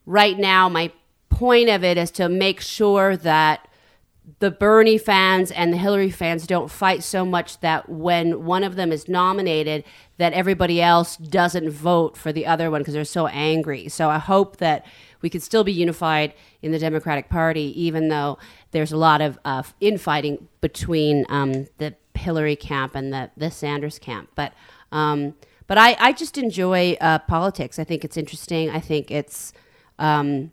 [0.09, 0.91] right now my
[1.29, 3.67] point of it is to make sure that
[4.39, 8.75] the Bernie fans and the Hillary fans don't fight so much that when one of
[8.75, 9.83] them is nominated
[10.17, 13.87] that everybody else doesn't vote for the other one because they're so angry.
[13.87, 14.85] So I hope that
[15.21, 18.39] we can still be unified in the Democratic Party even though
[18.71, 23.99] there's a lot of uh, infighting between um, the Hillary camp and the, the Sanders
[23.99, 24.29] camp.
[24.35, 24.53] But
[24.91, 25.35] um,
[25.67, 27.77] but I, I just enjoy uh, politics.
[27.77, 28.71] I think it's interesting.
[28.71, 29.53] I think it's
[29.99, 30.51] um,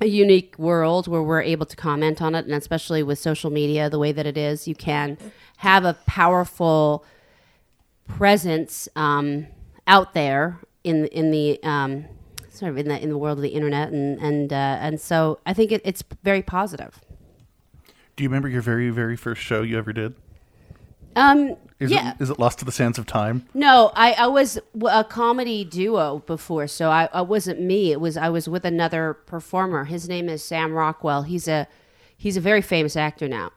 [0.00, 3.88] a unique world where we're able to comment on it, and especially with social media,
[3.88, 5.16] the way that it is, you can
[5.58, 7.04] have a powerful
[8.08, 9.46] presence um,
[9.86, 12.04] out there in in the um,
[12.50, 15.38] sort of in the in the world of the internet, and and uh, and so
[15.46, 17.00] I think it, it's very positive.
[18.16, 20.14] Do you remember your very very first show you ever did?
[21.16, 22.12] Um, Is yeah.
[22.12, 23.46] it is it Lost to the Sands of Time?
[23.54, 27.92] No, I, I was a comedy duo before, so I, I wasn't me.
[27.92, 29.84] It was I was with another performer.
[29.84, 31.22] His name is Sam Rockwell.
[31.22, 31.66] He's a
[32.16, 33.52] he's a very famous actor now,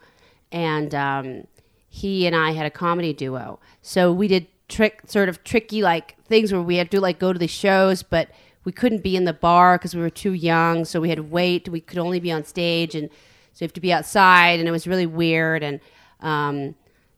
[0.52, 1.48] and um,
[1.88, 3.60] he and I had a comedy duo.
[3.82, 7.32] So we did trick sort of tricky like things where we had to like go
[7.32, 8.30] to the shows, but
[8.64, 10.84] we couldn't be in the bar because we were too young.
[10.84, 11.70] So we had to wait.
[11.70, 13.10] We could only be on stage, and
[13.54, 15.62] so you have to be outside, and it was really weird.
[15.62, 15.80] And
[16.22, 16.76] um,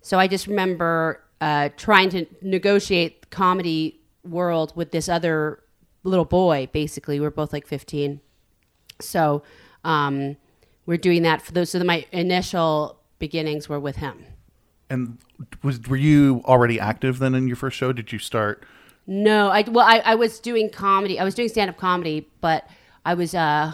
[0.08, 5.62] so I just remember uh, trying to negotiate the comedy world with this other
[6.04, 6.70] little boy.
[6.72, 8.22] Basically, we are both like fifteen.
[9.02, 9.44] So
[9.84, 10.38] um,
[10.86, 11.72] we're doing that for those.
[11.72, 14.26] So my initial beginnings were with him.
[14.90, 15.18] And
[15.62, 17.92] was were you already active then in your first show?
[17.92, 18.64] Did you start?
[19.06, 21.20] No, I well, I, I was doing comedy.
[21.20, 22.66] I was doing stand up comedy, but
[23.06, 23.74] I was uh,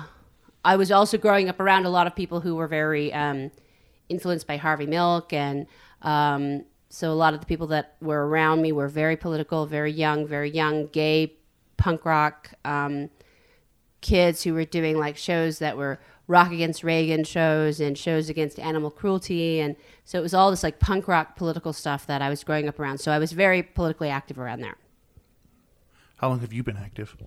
[0.65, 3.51] I was also growing up around a lot of people who were very um,
[4.09, 5.67] influenced by Harvey Milk, and
[6.03, 9.91] um, so a lot of the people that were around me were very political, very
[9.91, 11.33] young, very young, gay,
[11.77, 13.09] punk rock um,
[14.01, 18.59] kids who were doing like shows that were rock against Reagan shows and shows against
[18.59, 22.29] animal cruelty, and so it was all this like punk rock political stuff that I
[22.29, 22.99] was growing up around.
[22.99, 24.77] So I was very politically active around there.
[26.17, 27.17] How long have you been active?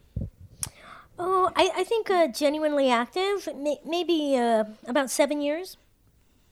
[1.19, 5.77] Oh, I, I think uh, genuinely active, may, maybe uh, about seven years,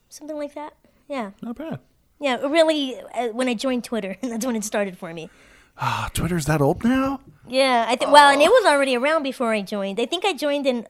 [0.09, 0.73] something like that.
[1.07, 1.31] Yeah.
[1.41, 1.79] Not bad.
[2.19, 5.29] Yeah, really, uh, when I joined Twitter, that's when it started for me.
[5.77, 7.19] Ah, Twitter's that old now.
[7.47, 8.11] Yeah, I think.
[8.11, 9.99] Well, and it was already around before I joined.
[9.99, 10.87] I think I joined in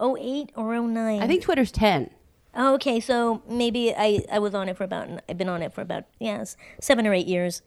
[0.00, 1.22] uh, 08 or 09.
[1.22, 2.10] I think Twitter's 10.
[2.54, 5.74] Oh, okay, so maybe I, I was on it for about I've been on it
[5.74, 7.60] for about yes seven or eight years,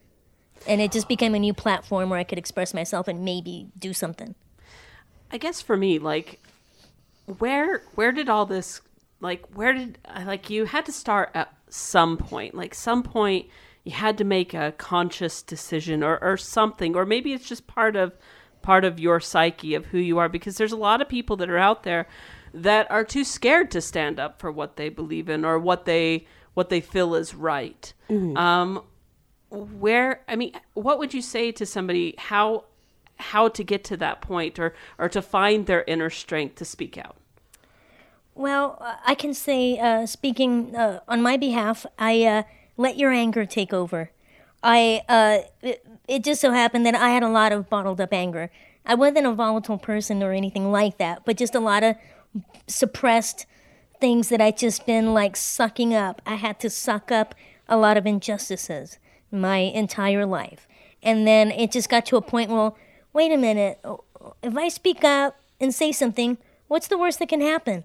[0.67, 3.93] and it just became a new platform where I could express myself and maybe do
[3.93, 4.33] something.
[5.31, 6.39] I guess for me, like,
[7.37, 8.81] where where did all this
[9.19, 13.47] like where did like you had to start at some point, like some point
[13.83, 17.95] you had to make a conscious decision or or something, or maybe it's just part
[17.95, 18.17] of
[18.61, 21.49] part of your psyche of who you are because there's a lot of people that
[21.49, 22.07] are out there
[22.53, 26.25] that are too scared to stand up for what they believe in or what they
[26.55, 27.93] what they feel is right.
[28.35, 28.83] Um,
[29.49, 32.65] where I mean, what would you say to somebody how
[33.17, 36.97] how to get to that point or or to find their inner strength to speak
[36.97, 37.15] out?
[38.35, 42.43] Well, I can say, uh, speaking uh, on my behalf, I uh,
[42.77, 44.11] let your anger take over.
[44.63, 48.13] I uh, it, it just so happened that I had a lot of bottled up
[48.13, 48.49] anger.
[48.85, 51.95] I wasn't a volatile person or anything like that, but just a lot of
[52.67, 53.45] suppressed
[53.99, 56.21] things that I just been like sucking up.
[56.25, 57.35] I had to suck up
[57.67, 58.97] a lot of injustices
[59.31, 60.67] my entire life.
[61.03, 62.77] And then it just got to a point, well,
[63.13, 63.79] wait a minute.
[64.41, 66.37] If I speak up and say something,
[66.67, 67.83] what's the worst that can happen?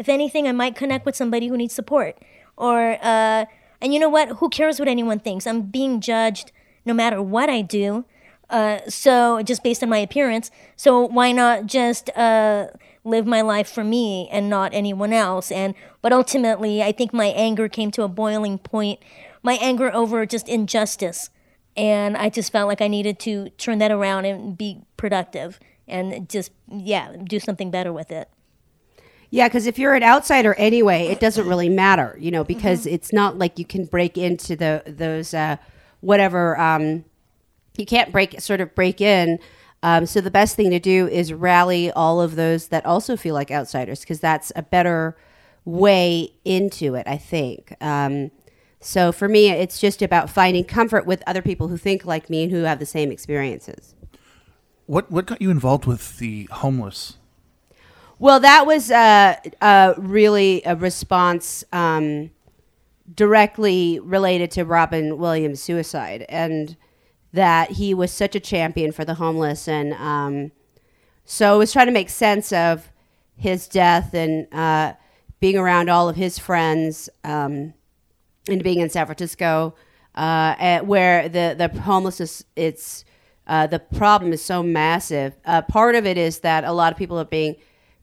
[0.00, 2.16] If anything, I might connect with somebody who needs support.
[2.56, 3.44] Or, uh,
[3.82, 4.38] and you know what?
[4.38, 5.46] Who cares what anyone thinks?
[5.46, 6.52] I'm being judged
[6.86, 8.06] no matter what I do.
[8.48, 10.50] Uh, so, just based on my appearance.
[10.74, 12.68] So, why not just uh,
[13.04, 15.52] live my life for me and not anyone else?
[15.52, 19.00] And, but ultimately, I think my anger came to a boiling point.
[19.42, 21.28] My anger over just injustice.
[21.76, 26.26] And I just felt like I needed to turn that around and be productive and
[26.26, 28.30] just, yeah, do something better with it.
[29.30, 33.12] Yeah, because if you're an outsider anyway, it doesn't really matter, you know, because it's
[33.12, 35.56] not like you can break into the those uh,
[36.00, 36.58] whatever.
[36.58, 37.04] Um,
[37.76, 39.38] you can't break sort of break in.
[39.82, 43.34] Um, so the best thing to do is rally all of those that also feel
[43.34, 45.16] like outsiders, because that's a better
[45.64, 47.74] way into it, I think.
[47.80, 48.30] Um,
[48.80, 52.42] so for me, it's just about finding comfort with other people who think like me
[52.42, 53.94] and who have the same experiences.
[54.86, 57.16] What what got you involved with the homeless?
[58.20, 62.30] Well, that was uh, uh, really a response um,
[63.14, 66.76] directly related to Robin Williams' suicide, and
[67.32, 70.52] that he was such a champion for the homeless, and um,
[71.24, 72.92] so I was trying to make sense of
[73.36, 74.92] his death and uh,
[75.40, 77.72] being around all of his friends um,
[78.46, 79.74] and being in San Francisco,
[80.14, 83.06] uh, where the the homelessness it's
[83.46, 85.36] uh, the problem is so massive.
[85.46, 87.56] Uh, part of it is that a lot of people are being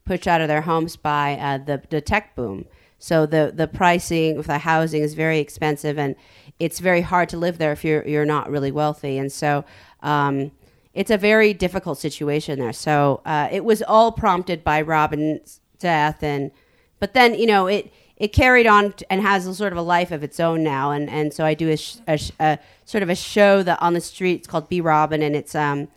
[0.08, 2.64] pushed out of their homes by uh, the the tech boom.
[2.98, 6.16] So the the pricing of the housing is very expensive, and
[6.58, 9.18] it's very hard to live there if you're you're not really wealthy.
[9.18, 9.64] And so
[10.02, 10.50] um,
[10.94, 12.72] it's a very difficult situation there.
[12.72, 16.50] So uh, it was all prompted by Robin's death, and
[16.98, 20.10] but then you know it it carried on and has a sort of a life
[20.10, 20.90] of its own now.
[20.90, 23.80] And and so I do a, sh- a, sh- a sort of a show that
[23.80, 24.38] on the street.
[24.38, 25.88] It's called Be Robin, and it's um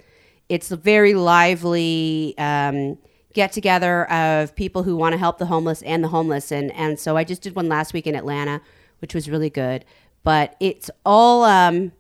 [0.50, 2.36] it's very lively.
[2.38, 2.98] Um,
[3.34, 7.00] get together of people who want to help the homeless and the homeless and and
[7.00, 8.62] so I just did one last week in Atlanta
[9.00, 9.86] which was really good
[10.24, 11.92] but it's all um,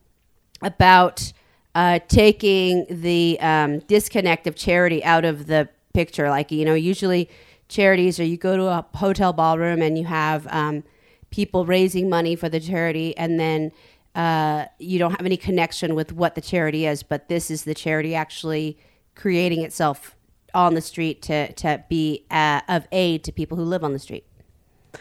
[0.61, 1.33] about
[1.73, 6.29] uh, taking the um, disconnect of charity out of the picture.
[6.29, 7.29] Like, you know, usually
[7.67, 10.83] charities or you go to a hotel ballroom and you have um,
[11.29, 13.71] people raising money for the charity and then
[14.13, 17.73] uh, you don't have any connection with what the charity is, but this is the
[17.73, 18.77] charity actually
[19.15, 20.17] creating itself
[20.53, 23.99] on the street to, to be uh, of aid to people who live on the
[23.99, 24.25] street.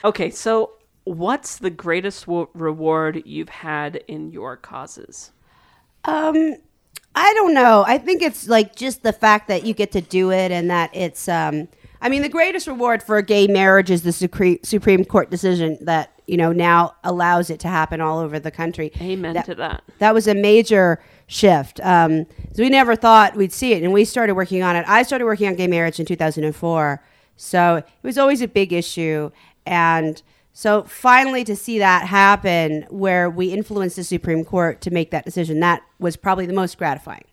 [0.05, 0.73] Okay, so
[1.05, 5.33] what's the greatest w- reward you've had in your causes?
[6.05, 6.57] Um,
[7.15, 7.85] I don't know.
[7.87, 10.91] I think it's like just the fact that you get to do it and that
[10.95, 11.29] it's.
[11.29, 11.69] Um,
[12.03, 15.77] I mean, the greatest reward for a gay marriage is the Supreme Supreme Court decision
[15.83, 18.93] that you know now allows it to happen all over the country.
[19.01, 19.83] Amen That- to that.
[19.99, 21.81] That was a major shift.
[21.85, 24.85] Um, so we never thought we'd see it, and we started working on it.
[24.89, 27.03] I started working on gay marriage in 2004,
[27.37, 29.31] so it was always a big issue,
[29.65, 30.21] and
[30.53, 35.25] so finally to see that happen, where we influenced the Supreme Court to make that
[35.25, 37.25] decision, that was probably the most gratifying.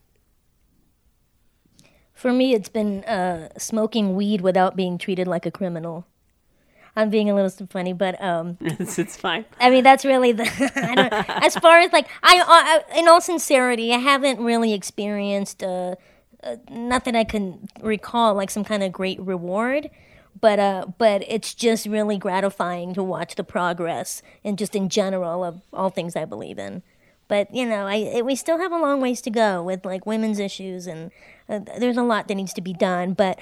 [2.13, 6.05] For me, it's been uh, smoking weed without being treated like a criminal.
[6.97, 9.45] I'm being a little st- funny, but um, it's, it's fine.
[9.59, 10.43] I mean that's really the.
[10.75, 15.61] I don't, as far as like I, I, in all sincerity, I haven't really experienced
[15.61, 15.95] uh,
[16.43, 19.91] uh, nothing I can recall like some kind of great reward,
[20.41, 25.43] but uh, but it's just really gratifying to watch the progress and just in general
[25.43, 26.81] of all things I believe in.
[27.27, 30.39] But you know, I we still have a long ways to go with like women's
[30.39, 31.11] issues, and
[31.47, 33.13] uh, there's a lot that needs to be done.
[33.13, 33.37] But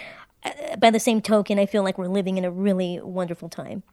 [0.77, 3.83] by the same token, I feel like we're living in a really wonderful time.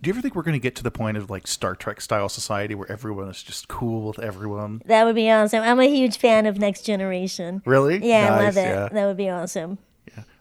[0.00, 2.00] Do you ever think we're going to get to the point of like Star Trek
[2.00, 4.82] style society where everyone is just cool with everyone?
[4.86, 5.62] That would be awesome.
[5.62, 7.62] I'm a huge fan of Next Generation.
[7.64, 8.04] Really?
[8.04, 8.62] Yeah, I love it.
[8.62, 8.88] yeah.
[8.90, 9.78] That would be awesome.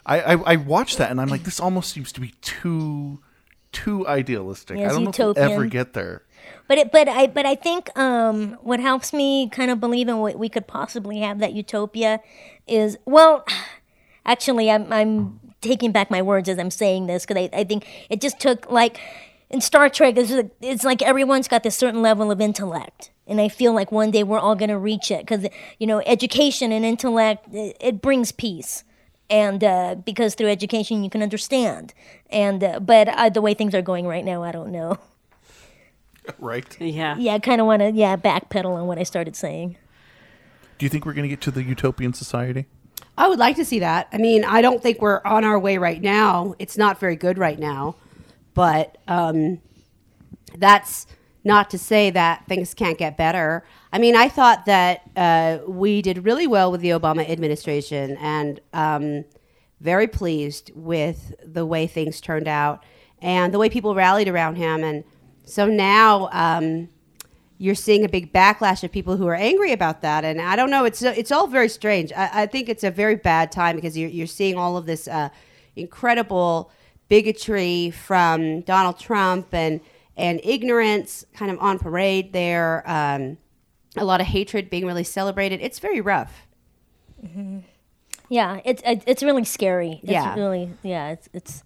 [0.04, 3.20] I, I I watched that and I'm like, this almost seems to be too
[3.72, 4.78] too idealistic.
[4.78, 6.24] Yeah, I don't know if we'll ever get there.
[6.68, 10.18] But it, but I but I think um, what helps me kind of believe in
[10.18, 12.20] what we could possibly have that utopia
[12.68, 13.46] is well,
[14.26, 17.88] actually I'm I'm taking back my words as I'm saying this because I, I think
[18.09, 18.99] it just took like
[19.49, 20.32] in Star Trek it's,
[20.62, 23.12] it's like everyone's got this certain level of intellect.
[23.28, 25.47] And I feel like one day we're all going to reach it because,
[25.80, 28.84] you know, education and intellect, it, it brings peace.
[29.30, 31.93] And uh, because through education you can understand.
[32.30, 34.97] And, uh, but uh, the way things are going right now, I don't know.
[36.38, 36.80] Right?
[36.80, 37.18] Yeah.
[37.18, 39.76] Yeah, I kind of want to yeah backpedal on what I started saying.
[40.78, 42.68] Do you think we're going to get to the utopian society?
[43.18, 44.07] I would like to see that.
[44.12, 46.55] I mean, I don't think we're on our way right now.
[46.59, 47.95] It's not very good right now,
[48.53, 49.62] but um,
[50.57, 51.07] that's
[51.43, 53.64] not to say that things can't get better.
[53.91, 58.59] I mean, I thought that uh, we did really well with the Obama administration, and
[58.74, 59.26] um,
[59.80, 62.84] very pleased with the way things turned out
[63.22, 64.84] and the way people rallied around him.
[64.84, 65.03] And
[65.45, 66.30] so now.
[66.32, 66.89] Um,
[67.62, 70.72] you're seeing a big backlash of people who are angry about that, and I don't
[70.72, 70.84] know.
[70.84, 72.12] It's it's all very strange.
[72.14, 75.07] I, I think it's a very bad time because you're you're seeing all of this
[75.07, 75.30] uh,
[75.76, 76.72] incredible
[77.07, 79.80] bigotry from Donald Trump and
[80.18, 82.84] and ignorance kind of on parade there.
[82.89, 83.38] Um,
[83.95, 85.59] a lot of hatred being really celebrated.
[85.62, 86.47] It's very rough.
[88.30, 89.99] Yeah, it's it's really scary.
[90.01, 90.34] It's Yeah.
[90.36, 91.09] really yeah.
[91.09, 91.64] It's it's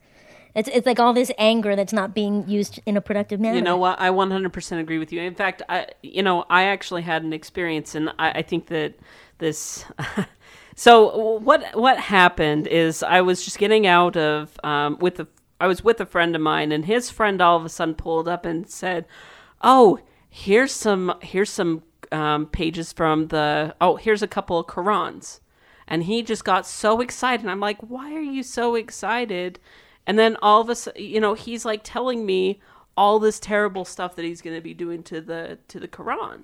[0.56, 3.58] it's it's like all this anger that's not being used in a productive manner.
[3.58, 4.00] You know what?
[4.00, 5.22] I 100% agree with you.
[5.22, 8.94] In fact, I, you know, I actually had an experience, and I, I think that
[9.40, 9.84] this.
[10.76, 15.28] so what what happened is I was just getting out of um, with a
[15.60, 18.30] I was with a friend of mine, and his friend all of a sudden pulled
[18.30, 19.06] up and said,
[19.62, 20.00] "Oh,
[20.30, 21.84] here's some here's some
[22.14, 25.42] um, pages from the oh here's a couple of Qurans."
[25.88, 27.46] And he just got so excited.
[27.46, 29.60] I'm like, why are you so excited?
[30.08, 32.60] And then all of a sudden, you know, he's like telling me
[32.98, 36.44] all this terrible stuff that he's going to be doing to the to the Quran,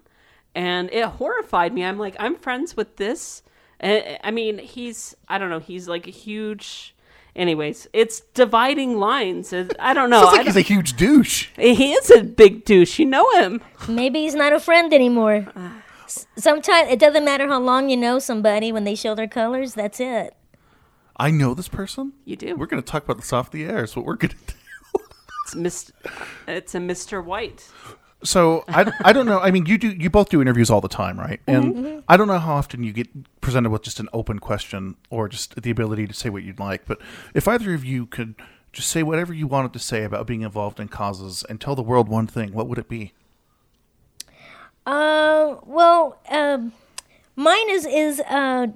[0.55, 1.83] and it horrified me.
[1.85, 3.43] I'm like, I'm friends with this.
[3.83, 5.59] I mean, he's I don't know.
[5.59, 6.95] He's like a huge.
[7.33, 9.53] Anyways, it's dividing lines.
[9.53, 10.21] I don't know.
[10.23, 11.47] Sounds I like he's a huge douche.
[11.55, 12.99] he is a big douche.
[12.99, 13.61] You know him.
[13.87, 15.47] Maybe he's not a friend anymore.
[16.35, 19.75] Sometimes it doesn't matter how long you know somebody when they show their colors.
[19.75, 20.35] That's it.
[21.21, 22.13] I know this person.
[22.25, 22.55] You do.
[22.55, 23.83] We're going to talk about this off the air.
[23.83, 24.53] Is what we're going to do.
[25.45, 25.91] It's Mr.
[26.47, 27.23] It's a Mr.
[27.23, 27.69] White.
[28.23, 29.39] So I, I don't know.
[29.39, 31.39] I mean, you do you both do interviews all the time, right?
[31.47, 32.03] And Mhm.
[32.07, 33.07] I don't know how often you get
[33.41, 36.85] presented with just an open question or just the ability to say what you'd like.
[36.85, 36.99] But
[37.33, 38.35] if either of you could
[38.73, 41.83] just say whatever you wanted to say about being involved in causes and tell the
[41.83, 43.13] world one thing, what would it be?
[44.85, 46.73] Uh, well, um,
[47.35, 48.67] mine is is uh,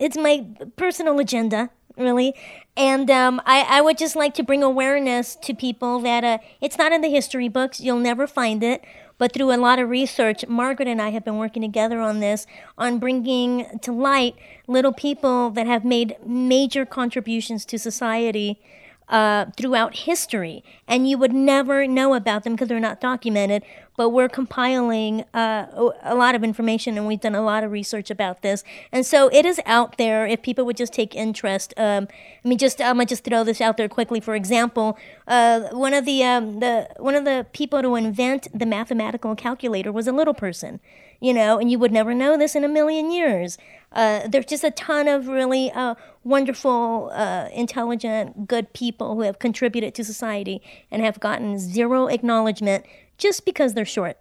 [0.00, 2.34] it's my personal agenda, really,
[2.76, 6.78] and um, I I would just like to bring awareness to people that uh, it's
[6.78, 7.80] not in the history books.
[7.80, 8.84] You'll never find it,
[9.18, 12.46] But through a lot of research, Margaret and I have been working together on this,
[12.76, 14.34] on bringing to light
[14.66, 18.60] little people that have made major contributions to society
[19.08, 23.62] uh, throughout history, and you would never know about them because they're not documented.
[23.94, 28.10] But we're compiling uh, a lot of information, and we've done a lot of research
[28.10, 30.26] about this, and so it is out there.
[30.26, 32.08] If people would just take interest, um,
[32.42, 34.18] I mean, just I'm gonna just throw this out there quickly.
[34.18, 34.96] For example,
[35.28, 39.92] uh, one of the um, the one of the people to invent the mathematical calculator
[39.92, 40.80] was a little person
[41.22, 43.56] you know, and you would never know this in a million years.
[43.92, 45.94] Uh, there's just a ton of really uh,
[46.24, 52.84] wonderful, uh, intelligent, good people who have contributed to society and have gotten zero acknowledgement
[53.18, 54.18] just because they're short.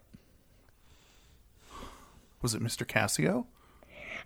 [2.41, 2.86] Was it Mr.
[2.86, 3.45] Casio?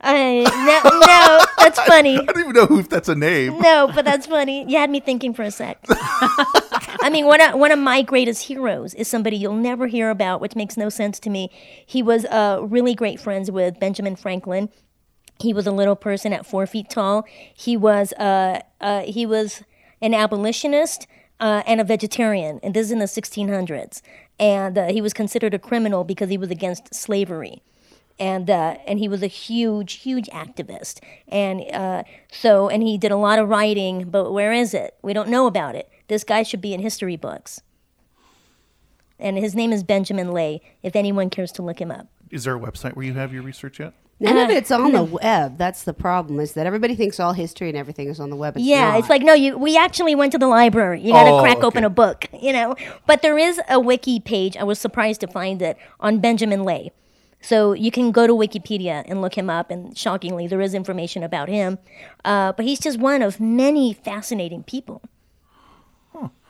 [0.02, 2.18] I, no, no, that's funny.
[2.20, 3.60] I don't even know if that's a name.
[3.60, 4.70] No, but that's funny.
[4.70, 5.80] You had me thinking for a sec.
[5.90, 10.42] I mean, one of, one of my greatest heroes is somebody you'll never hear about,
[10.42, 11.50] which makes no sense to me.
[11.86, 14.70] He was uh, really great friends with Benjamin Franklin.
[15.40, 17.26] He was a little person at four feet tall.
[17.54, 19.64] He was uh, uh, he was
[20.02, 21.08] an abolitionist
[21.40, 24.02] uh, and a vegetarian, and this is in the 1600s.
[24.40, 27.62] And uh, he was considered a criminal because he was against slavery
[28.20, 31.02] and uh, and he was a huge, huge activist.
[31.28, 34.10] And uh, so, and he did a lot of writing.
[34.10, 34.96] But where is it?
[35.02, 35.90] We don't know about it.
[36.08, 37.62] This guy should be in history books.
[39.20, 40.62] And his name is Benjamin Lay.
[40.84, 42.08] If anyone cares to look him up.
[42.32, 43.94] Is there a website where you have your research yet?
[44.20, 45.06] None of it's on no.
[45.06, 45.58] the web.
[45.58, 46.40] That's the problem.
[46.40, 48.56] Is that everybody thinks all history and everything is on the web?
[48.56, 49.00] It's yeah, not.
[49.00, 49.58] it's like no, you.
[49.58, 51.02] We actually went to the library.
[51.02, 52.76] You got to Oh, crack open a book, you know.
[53.06, 54.56] But there is a wiki page.
[54.56, 56.92] I was surprised to find it on Benjamin Lay.
[57.42, 61.22] So you can go to Wikipedia and look him up, and shockingly, there is information
[61.22, 61.78] about him.
[62.24, 65.02] Uh, but he's just one of many fascinating people.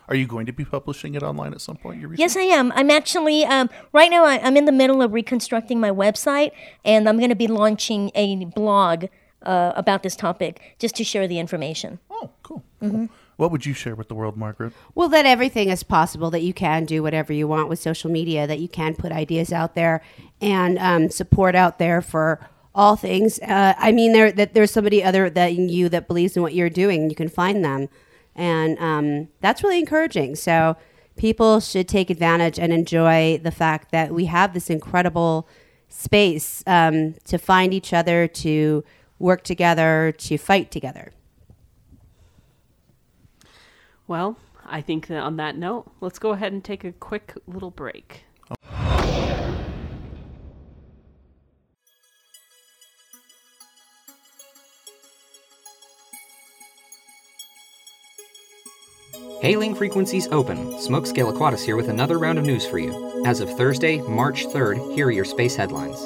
[0.08, 2.04] Are you going to be publishing it online at some point?
[2.18, 2.72] Yes, I am.
[2.74, 4.24] I'm actually um, right now.
[4.26, 6.52] I, I'm in the middle of reconstructing my website,
[6.84, 9.06] and I'm going to be launching a blog
[9.42, 12.00] uh, about this topic just to share the information.
[12.10, 12.64] Oh, cool.
[12.80, 13.06] hmm
[13.38, 14.74] What would you share with the world, Margaret?
[14.94, 18.48] Well, that everything is possible, that you can do whatever you want with social media,
[18.48, 20.02] that you can put ideas out there
[20.42, 22.40] and um, support out there for
[22.74, 23.40] all things.
[23.40, 26.70] Uh, I mean, there that there's somebody other than you that believes in what you're
[26.70, 27.10] doing.
[27.10, 27.88] You can find them,
[28.36, 30.36] and um, that's really encouraging.
[30.36, 30.78] So
[31.16, 35.48] people should take advantage and enjoy the fact that we have this incredible
[35.88, 38.84] space um, to find each other, to
[39.20, 41.12] work together, to fight together.
[44.08, 47.72] Well, I think that on that note, let's go ahead and take a quick little
[47.72, 48.26] break.
[59.46, 60.80] Hailing frequencies open.
[60.80, 63.24] Smoke Scale Aquatis here with another round of news for you.
[63.28, 65.98] As of Thursday, March 3rd, here are your space headlines.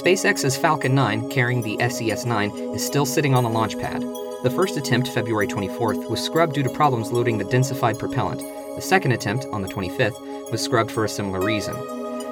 [0.00, 4.00] SpaceX's Falcon 9, carrying the SES 9, is still sitting on the launch pad.
[4.42, 8.40] The first attempt, February 24th, was scrubbed due to problems loading the densified propellant.
[8.74, 11.74] The second attempt, on the 25th, was scrubbed for a similar reason.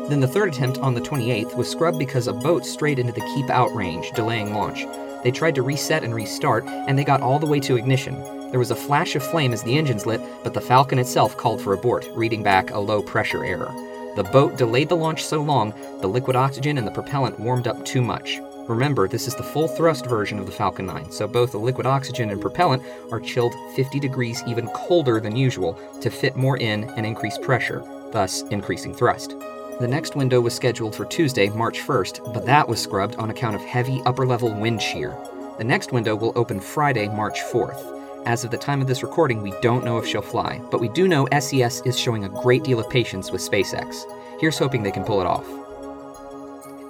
[0.08, 3.34] Then the third attempt, on the 28th, was scrubbed because a boat strayed into the
[3.34, 4.86] keep out range, delaying launch.
[5.22, 8.39] They tried to reset and restart, and they got all the way to ignition.
[8.50, 11.60] There was a flash of flame as the engines lit, but the Falcon itself called
[11.62, 13.72] for abort, reading back a low pressure error.
[14.16, 17.84] The boat delayed the launch so long, the liquid oxygen and the propellant warmed up
[17.84, 18.40] too much.
[18.66, 21.86] Remember, this is the full thrust version of the Falcon 9, so both the liquid
[21.86, 22.82] oxygen and propellant
[23.12, 27.84] are chilled 50 degrees even colder than usual to fit more in and increase pressure,
[28.10, 29.36] thus increasing thrust.
[29.78, 33.54] The next window was scheduled for Tuesday, March 1st, but that was scrubbed on account
[33.54, 35.16] of heavy upper level wind shear.
[35.58, 37.99] The next window will open Friday, March 4th.
[38.26, 40.88] As of the time of this recording, we don't know if she'll fly, but we
[40.88, 44.04] do know SES is showing a great deal of patience with SpaceX.
[44.38, 45.46] Here's hoping they can pull it off.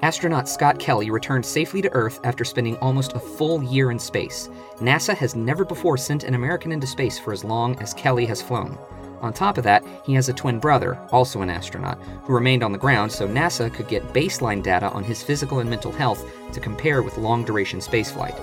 [0.02, 4.48] Astronaut Scott Kelly returned safely to Earth after spending almost a full year in space.
[4.78, 8.42] NASA has never before sent an American into space for as long as Kelly has
[8.42, 8.76] flown.
[9.20, 12.72] On top of that, he has a twin brother, also an astronaut, who remained on
[12.72, 16.60] the ground so NASA could get baseline data on his physical and mental health to
[16.60, 18.36] compare with long duration spaceflight.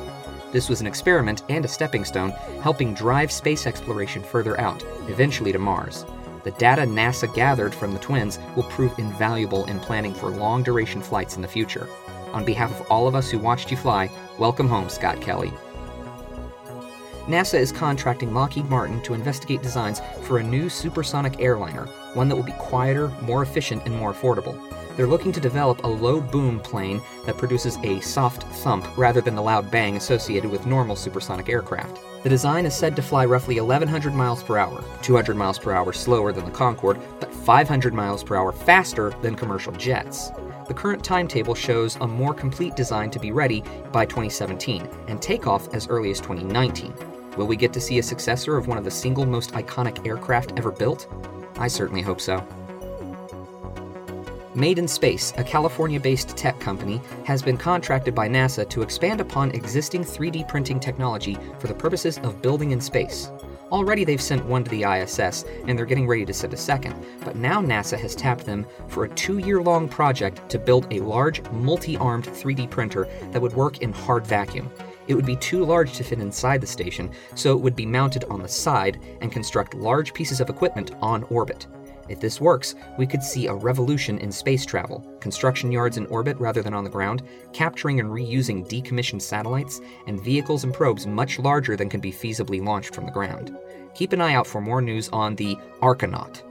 [0.51, 2.31] This was an experiment and a stepping stone,
[2.61, 6.05] helping drive space exploration further out, eventually to Mars.
[6.45, 11.01] The data NASA gathered from the twins will prove invaluable in planning for long duration
[11.01, 11.89] flights in the future.
[12.31, 15.51] On behalf of all of us who watched you fly, welcome home, Scott Kelly.
[17.25, 22.37] NASA is contracting Lockheed Martin to investigate designs for a new supersonic airliner, one that
[22.37, 24.57] will be quieter, more efficient, and more affordable.
[24.97, 29.35] They're looking to develop a low boom plane that produces a soft thump rather than
[29.35, 31.99] the loud bang associated with normal supersonic aircraft.
[32.23, 35.93] The design is said to fly roughly 1100 miles per hour, 200 miles per hour
[35.93, 40.31] slower than the Concorde, but 500 miles per hour faster than commercial jets.
[40.67, 45.71] The current timetable shows a more complete design to be ready by 2017 and takeoff
[45.75, 46.91] as early as 2019.
[47.37, 50.53] Will we get to see a successor of one of the single most iconic aircraft
[50.57, 51.07] ever built?
[51.59, 52.43] I certainly hope so.
[54.57, 59.21] Made in Space, a California based tech company, has been contracted by NASA to expand
[59.21, 63.29] upon existing 3D printing technology for the purposes of building in space.
[63.71, 66.95] Already they've sent one to the ISS, and they're getting ready to send a second,
[67.23, 71.01] but now NASA has tapped them for a two year long project to build a
[71.01, 74.71] large, multi armed 3D printer that would work in hard vacuum.
[75.07, 78.23] It would be too large to fit inside the station, so it would be mounted
[78.23, 81.67] on the side and construct large pieces of equipment on orbit.
[82.09, 86.37] If this works, we could see a revolution in space travel, construction yards in orbit
[86.37, 91.39] rather than on the ground, capturing and reusing decommissioned satellites, and vehicles and probes much
[91.39, 93.55] larger than can be feasibly launched from the ground.
[93.93, 96.43] Keep an eye out for more news on the Archinaut.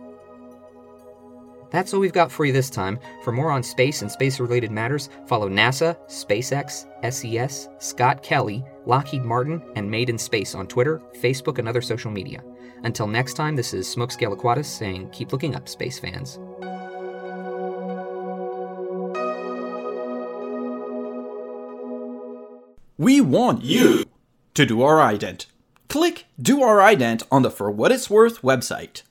[1.71, 2.99] That's all we've got for you this time.
[3.23, 9.25] For more on space and space related matters, follow NASA, SpaceX, SES, Scott Kelly, Lockheed
[9.25, 12.43] Martin, and Made in Space on Twitter, Facebook, and other social media.
[12.85, 16.39] Until next time, this is Smokescale Aquatis saying keep looking up, space fans.
[22.99, 24.05] We want you
[24.55, 25.47] to do our ident.
[25.89, 29.03] Click Do Our Ident on the For What It's Worth website.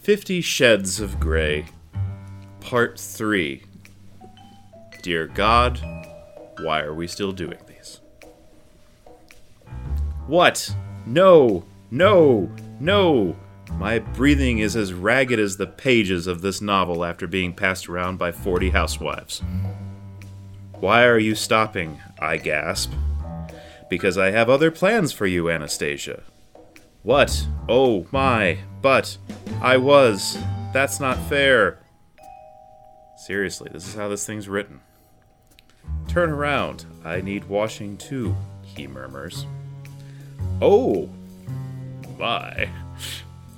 [0.00, 1.66] Fifty Sheds of Grey,
[2.60, 3.64] Part 3.
[5.02, 5.80] Dear God,
[6.60, 8.00] why are we still doing these?
[10.26, 10.74] What?
[11.06, 11.64] No!
[11.90, 12.50] No!
[12.78, 13.34] No!
[13.72, 18.18] My breathing is as ragged as the pages of this novel after being passed around
[18.18, 19.42] by 40 housewives.
[20.80, 21.98] Why are you stopping?
[22.18, 22.92] I gasp.
[23.88, 26.24] Because I have other plans for you, Anastasia.
[27.02, 27.46] What?
[27.70, 29.16] Oh my, but
[29.62, 30.36] I was.
[30.74, 31.78] That's not fair.
[33.16, 34.80] Seriously, this is how this thing's written.
[36.10, 36.86] Turn around.
[37.04, 38.34] I need washing too,
[38.64, 39.46] he murmurs.
[40.60, 41.08] Oh,
[42.18, 42.68] my.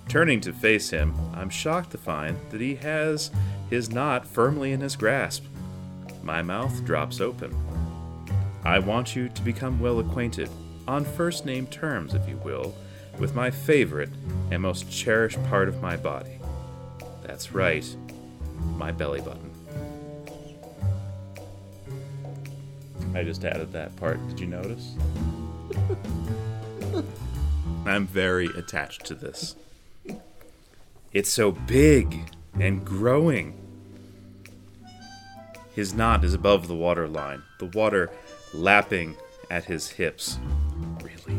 [0.07, 3.30] Turning to face him, I'm shocked to find that he has
[3.70, 5.44] his knot firmly in his grasp.
[6.22, 7.57] My mouth drops open.
[8.66, 10.50] I want you to become well acquainted,
[10.86, 12.74] on first name terms, if you will,
[13.18, 14.11] with my favorite
[14.50, 16.38] and most cherished part of my body.
[17.22, 17.86] That's right,
[18.76, 19.51] my belly button.
[23.14, 24.26] I just added that part.
[24.28, 24.94] Did you notice?
[27.86, 29.56] I'm very attached to this.
[31.12, 32.20] It's so big
[32.58, 33.58] and growing.
[35.74, 38.10] His knot is above the water line, the water
[38.54, 39.16] lapping
[39.50, 40.38] at his hips.
[41.02, 41.38] Really?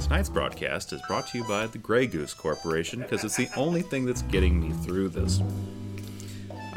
[0.00, 3.82] Tonight's broadcast is brought to you by the Grey Goose Corporation because it's the only
[3.82, 5.40] thing that's getting me through this.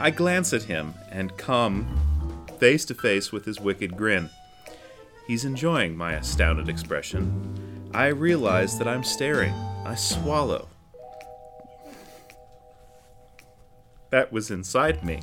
[0.01, 1.85] I glance at him and come
[2.57, 4.31] face to face with his wicked grin.
[5.27, 7.87] He's enjoying my astounded expression.
[7.93, 9.53] I realize that I'm staring.
[9.85, 10.69] I swallow.
[14.09, 15.21] That was inside me.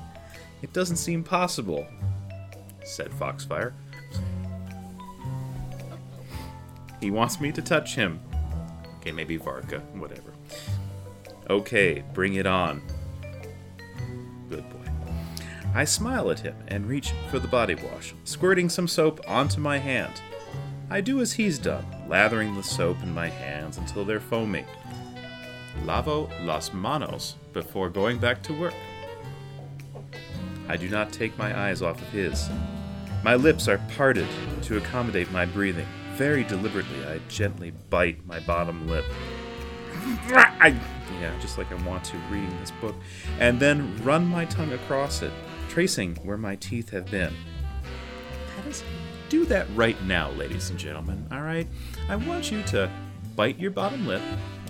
[0.62, 1.84] It doesn't seem possible,
[2.84, 3.74] said Foxfire.
[7.00, 8.20] He wants me to touch him.
[9.00, 10.34] Okay, maybe Varka, whatever.
[11.50, 12.80] Okay, bring it on.
[14.48, 14.90] Good boy.
[15.74, 19.78] I smile at him and reach for the body wash, squirting some soap onto my
[19.78, 20.20] hand.
[20.90, 24.64] I do as he's done, lathering the soap in my hands until they're foamy.
[25.84, 28.74] Lavo las manos before going back to work.
[30.68, 32.48] I do not take my eyes off of his.
[33.22, 34.28] My lips are parted
[34.62, 35.86] to accommodate my breathing.
[36.14, 39.04] Very deliberately, I gently bite my bottom lip.
[40.30, 40.78] I,
[41.20, 42.94] yeah, just like I want to reading this book,
[43.38, 45.32] and then run my tongue across it,
[45.68, 47.34] tracing where my teeth have been.
[48.56, 48.82] That is,
[49.28, 51.26] do that right now, ladies and gentlemen.
[51.30, 51.66] All right,
[52.08, 52.90] I want you to
[53.36, 54.22] bite your bottom lip,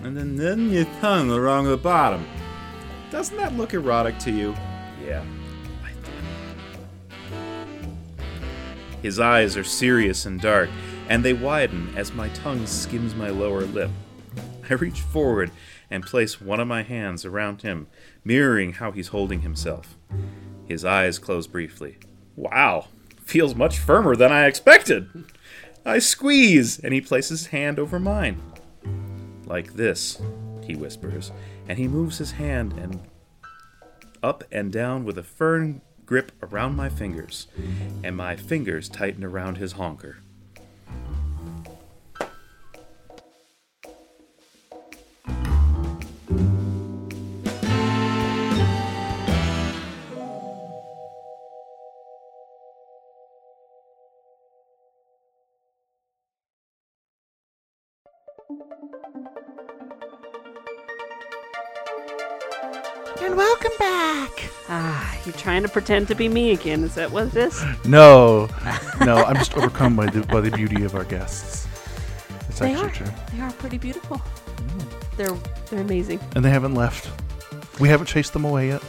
[0.03, 2.25] and then then your tongue along the bottom.
[3.11, 4.55] Doesn't that look erotic to you?
[5.03, 5.23] Yeah.
[5.83, 6.11] I do.
[9.01, 10.69] His eyes are serious and dark,
[11.07, 13.89] and they widen as my tongue skims my lower lip.
[14.69, 15.49] I reach forward
[15.89, 17.87] and place one of my hands around him,
[18.23, 19.95] mirroring how he's holding himself.
[20.65, 21.97] His eyes close briefly.
[22.35, 22.87] Wow,
[23.23, 25.09] feels much firmer than I expected.
[25.85, 28.41] I squeeze, and he places his hand over mine.
[29.45, 30.21] like this,
[30.65, 31.31] he whispers,
[31.67, 33.01] and he moves his hand and
[34.21, 37.47] up and down with a firm grip around my fingers,
[38.03, 40.17] and my fingers tighten around his honker.
[65.39, 66.83] Trying to pretend to be me again.
[66.83, 67.63] Is that what this?
[67.85, 68.47] No,
[69.01, 71.67] no, I'm just overcome by the by the beauty of our guests.
[72.49, 72.91] It's They actually are.
[72.91, 74.21] true, They are pretty beautiful.
[75.17, 75.35] They're
[75.69, 76.19] they're amazing.
[76.35, 77.09] and they haven't left.
[77.79, 78.81] We haven't chased them away yet.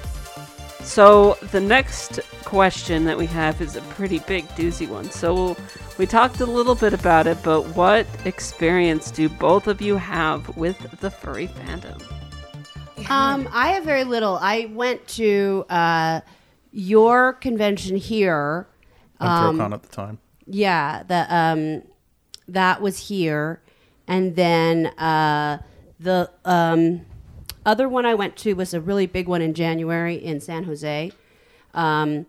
[0.83, 5.11] So the next question that we have is a pretty big doozy one.
[5.11, 5.57] So
[5.99, 10.57] we talked a little bit about it, but what experience do both of you have
[10.57, 12.01] with the furry fandom?
[13.09, 14.37] Um, I have very little.
[14.41, 16.21] I went to uh,
[16.73, 18.69] your convention here.
[19.19, 20.19] Um, at the time.
[20.47, 21.83] Yeah, the um,
[22.49, 23.63] that was here,
[24.09, 25.59] and then uh,
[25.99, 27.07] the um,
[27.65, 31.13] other one I went to was a really big one in January in San Jose,
[31.75, 32.27] um,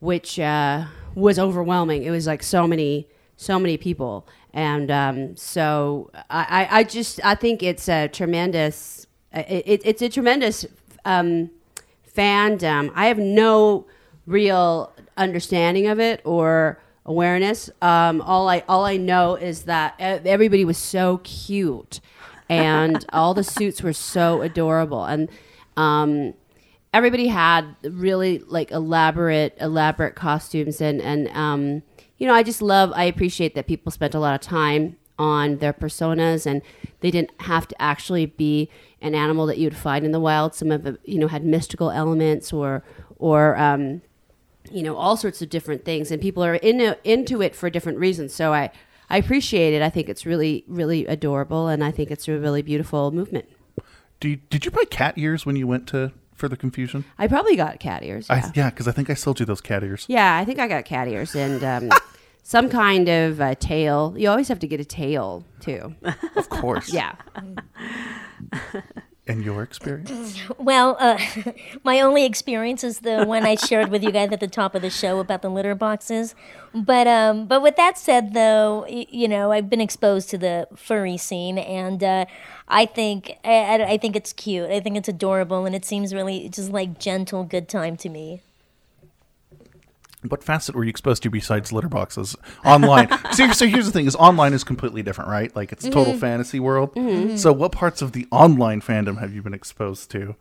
[0.00, 2.02] which uh, was overwhelming.
[2.02, 7.24] It was like so many, so many people, and um, so I, I, I just
[7.24, 9.06] I think it's a tremendous.
[9.32, 10.66] It, it's a tremendous
[11.04, 11.50] um,
[12.18, 12.90] fandom.
[12.94, 13.86] I have no
[14.26, 17.70] real understanding of it or awareness.
[17.80, 22.00] Um, all I all I know is that everybody was so cute,
[22.48, 25.28] and all the suits were so adorable, and
[25.76, 26.34] um,
[26.92, 31.82] everybody had really like elaborate elaborate costumes, and and um,
[32.18, 35.58] you know I just love I appreciate that people spent a lot of time on
[35.58, 36.62] their personas and
[37.00, 38.68] they didn't have to actually be
[39.00, 40.54] an animal that you would find in the wild.
[40.54, 42.82] Some of it you know had mystical elements or
[43.18, 44.02] or um,
[44.70, 47.98] you know all sorts of different things and people are into into it for different
[47.98, 48.34] reasons.
[48.34, 48.70] So i
[49.10, 49.82] i appreciate it.
[49.82, 53.46] I think it's really really adorable and i think it's a really beautiful movement.
[54.20, 57.04] Do you, did you buy cat ears when you went to Further Confusion?
[57.18, 59.60] i probably got cat ears yeah I, yeah, because I think I sold you those
[59.60, 60.04] cat ears.
[60.08, 61.90] yeah i think i got cat ears and um,
[62.54, 65.94] some kind of uh, tail you always have to get a tail too
[66.36, 66.88] Of course.
[66.92, 67.14] yeah
[69.30, 70.40] And your experience?
[70.56, 71.18] Well, uh,
[71.84, 74.80] my only experience is the one I shared with you guys at the top of
[74.80, 76.34] the show about the litter boxes.
[76.74, 80.66] But um, but with that said, though, y- you know, I've been exposed to the
[80.74, 82.24] furry scene, and uh,
[82.68, 84.70] I think I, I- I think it's cute.
[84.70, 88.40] I think it's adorable, and it seems really just like gentle, good time to me.
[90.26, 93.08] What facet were you exposed to besides litter boxes online?
[93.32, 95.54] so, so here's the thing: is online is completely different, right?
[95.54, 96.18] Like it's a total Mhm.
[96.20, 96.92] fantasy world.
[96.96, 97.38] Mhm.
[97.38, 100.34] So, what parts of the online fandom have you been exposed to?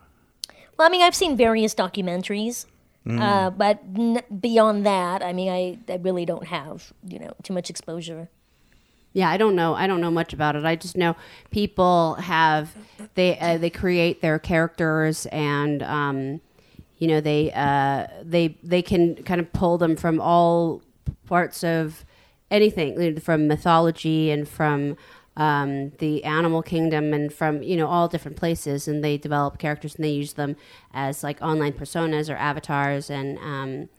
[0.78, 2.66] Well, I mean, I've seen various documentaries,
[3.06, 3.22] Mm.
[3.22, 7.54] uh, but n- beyond that, I mean, I, I really don't have you know too
[7.54, 8.30] much exposure.
[9.14, 9.74] Yeah, I don't know.
[9.74, 10.66] I don't know much about it.
[10.66, 11.16] I just know
[11.52, 12.76] people have
[13.16, 16.42] they uh, they create their characters and um,
[16.98, 20.82] you know they uh, they they can kind of pull them from all
[21.26, 22.06] parts of
[22.50, 24.96] anything from mythology and from
[25.36, 29.96] um, the animal kingdom and from you know all different places and they develop characters
[29.96, 30.56] and they use them
[30.94, 33.90] as like online personas or avatars and um,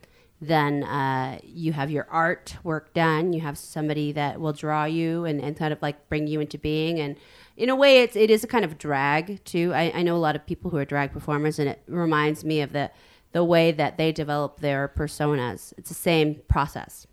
[0.40, 3.32] then uh, you have your art work done.
[3.32, 6.58] You have somebody that will draw you and, and kind of like bring you into
[6.58, 7.00] being.
[7.00, 7.16] And
[7.58, 9.72] in a way, it's, it is a kind of drag too.
[9.74, 12.62] I, I know a lot of people who are drag performers, and it reminds me
[12.62, 12.90] of the
[13.32, 15.74] the way that they develop their personas.
[15.76, 17.06] It's the same process.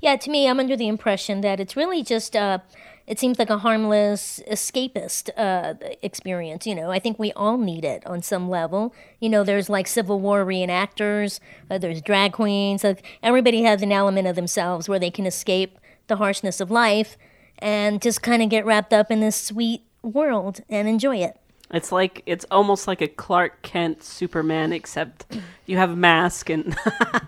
[0.00, 2.58] Yeah, to me, I'm under the impression that it's really just, uh,
[3.06, 6.66] it seems like a harmless escapist uh, experience.
[6.66, 8.94] You know, I think we all need it on some level.
[9.20, 11.38] You know, there's like Civil War reenactors,
[11.70, 12.82] uh, there's drag queens.
[12.82, 17.16] Like, everybody has an element of themselves where they can escape the harshness of life
[17.62, 21.38] and just kind of get wrapped up in this sweet world and enjoy it.
[21.72, 25.24] It's like it's almost like a Clark Kent Superman, except
[25.64, 26.76] you have a mask and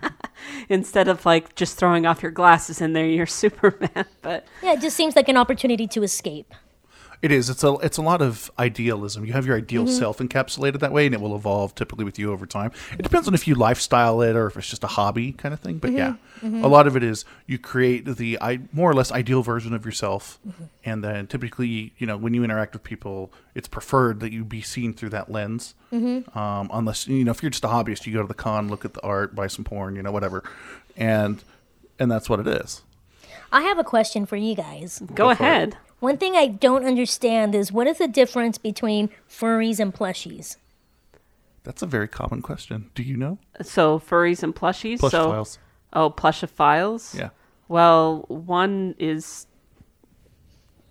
[0.69, 4.05] instead of like just throwing off your glasses in there, you're Superman.
[4.21, 6.53] But Yeah, it just seems like an opportunity to escape.
[7.25, 7.49] It is.
[7.49, 7.73] It's a.
[7.77, 9.25] It's a lot of idealism.
[9.25, 9.97] You have your ideal Mhm.
[9.97, 12.71] self encapsulated that way, and it will evolve typically with you over time.
[12.99, 15.59] It depends on if you lifestyle it or if it's just a hobby kind of
[15.59, 15.79] thing.
[15.79, 16.13] But Mhm, yeah,
[16.43, 16.63] mhm.
[16.63, 19.85] a lot of it is you create the I, more or less ideal version of
[19.87, 20.53] yourself, Mhm.
[20.85, 24.61] and then typically, you know, when you interact with people, it's preferred that you be
[24.61, 25.73] seen through that lens.
[25.91, 26.35] Mhm.
[26.37, 28.85] Um, unless you know, if you're just a hobbyist, you go to the con, look
[28.85, 30.43] at the art, buy some porn, you know, whatever,
[30.95, 31.43] and
[31.97, 32.83] and that's what it is.
[33.51, 35.01] I have a question for you guys.
[35.07, 35.47] Go Go for it.
[35.47, 35.77] ahead.
[36.05, 40.57] One thing I don't understand is what is the difference between furries and plushies?
[41.63, 42.91] That's a very common question.
[42.93, 43.39] Do you know?
[43.63, 44.99] So furries and plushies.
[44.99, 45.57] Plush so, files.
[45.93, 47.17] Oh, plushophiles.
[47.17, 47.29] Yeah.
[47.67, 49.47] Well, one is.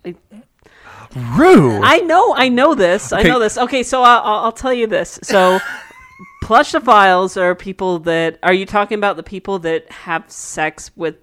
[0.03, 1.81] Rue.
[1.81, 3.13] I know, I know this.
[3.13, 3.57] I know this.
[3.57, 5.17] Okay, so I'll, I'll I'll tell you this.
[5.23, 5.59] So,
[6.43, 8.37] plushophiles are people that.
[8.43, 11.15] Are you talking about the people that have sex with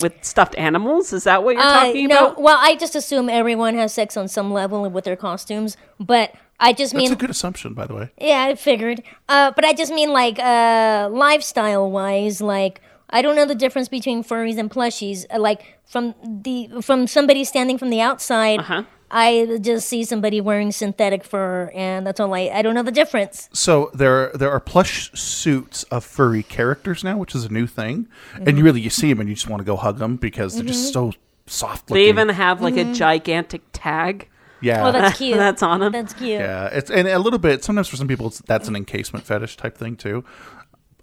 [0.00, 1.12] with stuffed animals?
[1.12, 2.40] Is that what you're Uh, talking no, about?
[2.40, 6.72] well, I just assume everyone has sex on some level with their costumes, but I
[6.72, 8.10] just mean That's a good assumption, by the way.
[8.18, 9.02] Yeah, I figured.
[9.28, 12.80] Uh, but I just mean like uh, lifestyle wise, like
[13.10, 15.24] I don't know the difference between furries and plushies.
[15.32, 18.82] Uh, like from the from somebody standing from the outside, Uh-huh.
[19.10, 22.50] I just see somebody wearing synthetic fur, and that's all I.
[22.52, 23.48] I don't know the difference.
[23.52, 28.06] So there there are plush suits of furry characters now, which is a new thing,
[28.34, 28.58] and Mm-hmm.
[28.58, 30.64] you really you see them and you just want to go hug them because they're
[30.64, 31.12] just so
[31.46, 32.02] soft looking.
[32.04, 34.28] They even have like a gigantic tag.
[34.60, 35.36] yeah, Oh, that's cute.
[35.44, 35.92] That's on 'em.
[35.92, 36.40] That's cute.
[36.40, 36.66] yeah.
[36.66, 37.64] It's and a little bit.
[37.64, 40.24] Sometimes for some people, it's, that's an encasement fetish type thing too.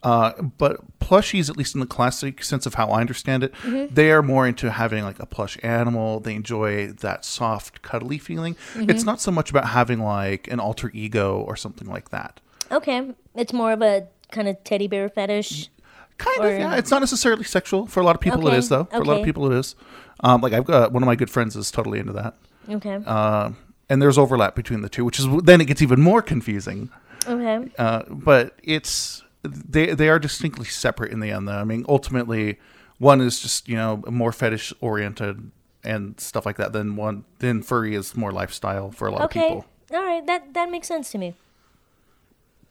[0.06, 3.94] Uh, but plushies, at least in the classic sense of how I understand it, Mm-hmm.
[3.94, 6.20] they are more into having like a plush animal.
[6.20, 8.54] They enjoy that soft, cuddly feeling.
[8.76, 8.90] Mm-hmm.
[8.92, 12.40] It's not so much about having like an alter ego or something like that.
[12.72, 15.70] Okay, it's more of a kind of teddy bear fetish.
[16.18, 16.76] Kind Or- of, yeah.
[16.78, 17.88] It's not necessarily sexual.
[17.88, 18.86] For a lot of people, Okay, it is, though.
[18.86, 19.76] For a lot of people, it is.
[20.22, 22.36] Um, like, I've got one of my good friends is totally into that.
[22.70, 23.00] Okay.
[23.06, 23.52] Uh,
[23.90, 26.90] and there's overlap between the two, which is then it gets even more confusing.
[27.28, 27.70] okay.
[27.78, 31.48] Uh, but it's they they are distinctly separate in the end.
[31.48, 32.60] Though I mean, ultimately,
[32.98, 35.52] one is just you know more fetish oriented
[35.84, 36.74] and stuff like that.
[36.74, 39.42] Then one then furry is more lifestyle for a lot of Okay.
[39.42, 39.66] people.
[39.94, 40.26] All right.
[40.26, 41.36] That that makes sense to me.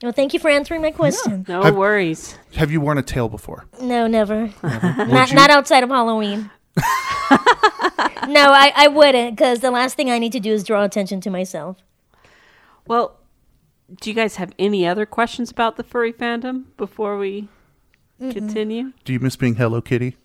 [0.02, 1.46] Well, thank you for answering my question.
[1.48, 2.36] No Have- worries.
[2.56, 3.64] Have you worn a tail before?
[3.80, 4.50] No, never.
[4.62, 5.36] Would not you?
[5.36, 6.50] not outside of Halloween.
[8.28, 11.20] no, I, I wouldn't because the last thing I need to do is draw attention
[11.22, 11.78] to myself.
[12.86, 13.16] Well,
[13.92, 17.48] do you guys have any other questions about the furry fandom before we
[18.18, 18.92] continue?
[19.04, 20.16] Do you miss being Hello Kitty?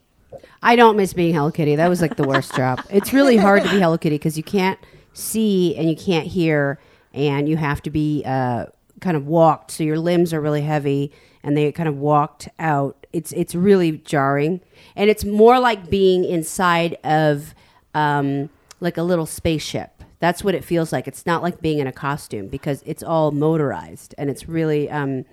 [0.62, 1.76] I don't miss being Hello Kitty.
[1.76, 2.82] That was like the worst job.
[2.89, 4.80] It's really hard to be Hello Kitty because you can't
[5.14, 6.80] see and you can't hear,
[7.14, 8.68] and you have to be uh,
[9.01, 9.72] kind of walked.
[9.72, 11.12] So your limbs are really heavy,
[11.43, 13.05] and they kind of walked out.
[13.12, 14.62] It's it's really jarring,
[14.95, 17.53] and it's more like being inside of
[17.93, 18.49] um,
[18.80, 19.99] like a little spaceship.
[20.20, 21.07] That's what it feels like.
[21.07, 24.89] It's not like being in a costume because it's all motorized, and it's really.
[24.89, 25.26] Um,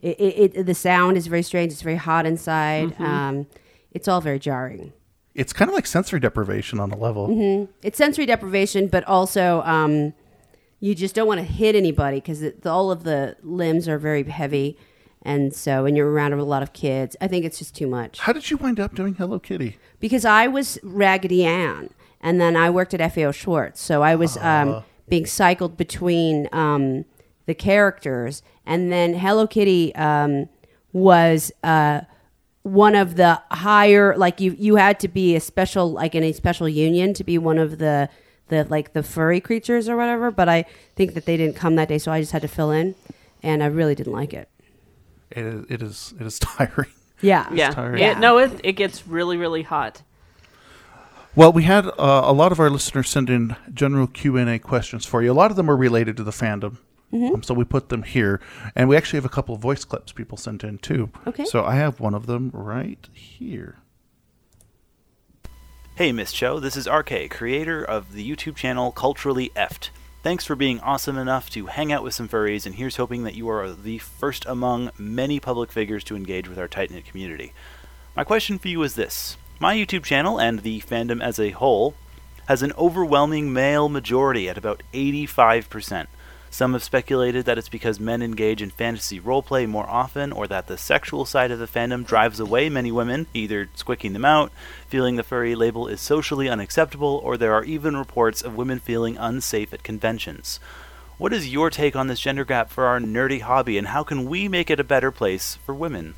[0.00, 1.72] it, it, it the sound is very strange.
[1.72, 2.98] It's very hot inside.
[3.00, 3.46] Um,
[3.90, 4.92] it's all very jarring.
[5.34, 7.28] It's kind of like sensory deprivation on a level.
[7.28, 7.72] Mm-hmm.
[7.82, 10.12] It's sensory deprivation, but also um,
[10.78, 14.76] you just don't want to hit anybody because all of the limbs are very heavy,
[15.22, 18.20] and so when you're around a lot of kids, I think it's just too much.
[18.20, 19.78] How did you wind up doing Hello Kitty?
[19.98, 21.90] Because I was Raggedy Ann,
[22.24, 27.04] and then I worked at FAO Schwarz, so I was um, being cycled between um,
[27.46, 30.48] the characters, and then Hello Kitty um,
[30.92, 31.52] was.
[31.62, 32.00] Uh,
[32.66, 36.32] one of the higher like you you had to be a special like in a
[36.32, 38.08] special union to be one of the
[38.48, 40.64] the like the furry creatures or whatever but i
[40.96, 42.94] think that they didn't come that day so i just had to fill in
[43.42, 44.48] and i really didn't like it
[45.30, 46.88] It is, it is, it is tiring.
[47.20, 47.68] yeah Yeah.
[47.70, 48.02] tiring.
[48.02, 50.00] It- no, it, it gets really, really hot.
[51.36, 54.58] Well, we had uh, a lot of our listeners send in general Q and A
[54.58, 55.32] questions for you.
[55.32, 56.78] A lot of them are related to the fandom,
[57.12, 57.34] Mm-hmm.
[57.34, 58.40] um, so we put them here,
[58.74, 61.10] and we actually have a couple of voice clips people sent in too.
[61.26, 61.44] Okay.
[61.44, 63.78] So I have one of them right here.
[65.94, 69.90] Hey, Miss Cho, this is RK, creator of the YouTube channel Culturally Effed.
[70.24, 73.36] Thanks for being awesome enough to hang out with some furries, and here's hoping that
[73.36, 77.52] you are the first among many public figures to engage with our tight knit community.
[78.16, 81.94] My question for you is this My YouTube channel, and the fandom as a whole,
[82.48, 86.08] has an overwhelming male majority at about 85%.
[86.50, 90.66] Some have speculated that it's because men engage in fantasy roleplay more often, or that
[90.66, 94.50] the sexual side of the fandom drives away many women, either squicking them out,
[94.88, 99.16] feeling the furry label is socially unacceptable, or there are even reports of women feeling
[99.16, 100.58] unsafe at conventions.
[101.16, 104.28] What is your take on this gender gap for our nerdy hobby, and how can
[104.28, 106.14] we make it a better place for women?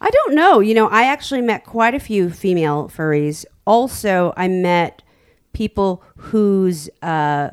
[0.00, 0.60] I don't know.
[0.60, 3.44] You know i actually met quite a few female furries.
[3.66, 5.02] Also i met
[5.52, 7.50] people whose uh,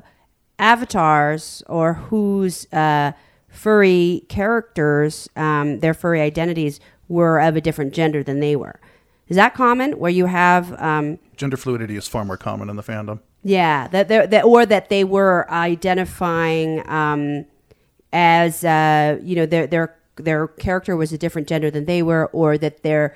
[0.60, 3.12] avatars or whose uh,
[3.50, 8.80] furry characters um, their furry identities were of a different gender than they were.
[9.28, 9.93] Is that common?
[9.93, 13.20] Where you have um, Gender fluidity is far more common in the fandom.
[13.43, 17.46] Yeah, that that or that they were identifying um,
[18.14, 22.28] as uh, you know their their their character was a different gender than they were,
[22.28, 23.16] or that their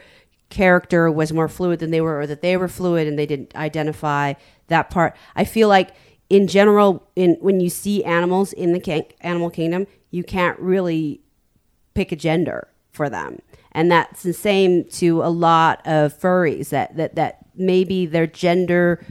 [0.49, 3.55] character was more fluid than they were, or that they were fluid and they didn't
[3.55, 4.33] identify
[4.67, 5.15] that part.
[5.35, 5.91] I feel like
[6.29, 11.21] in general, in when you see animals in the king, animal kingdom, you can't really
[11.93, 13.39] pick a gender for them.
[13.71, 19.05] And that's the same to a lot of furries that, that, that maybe their gender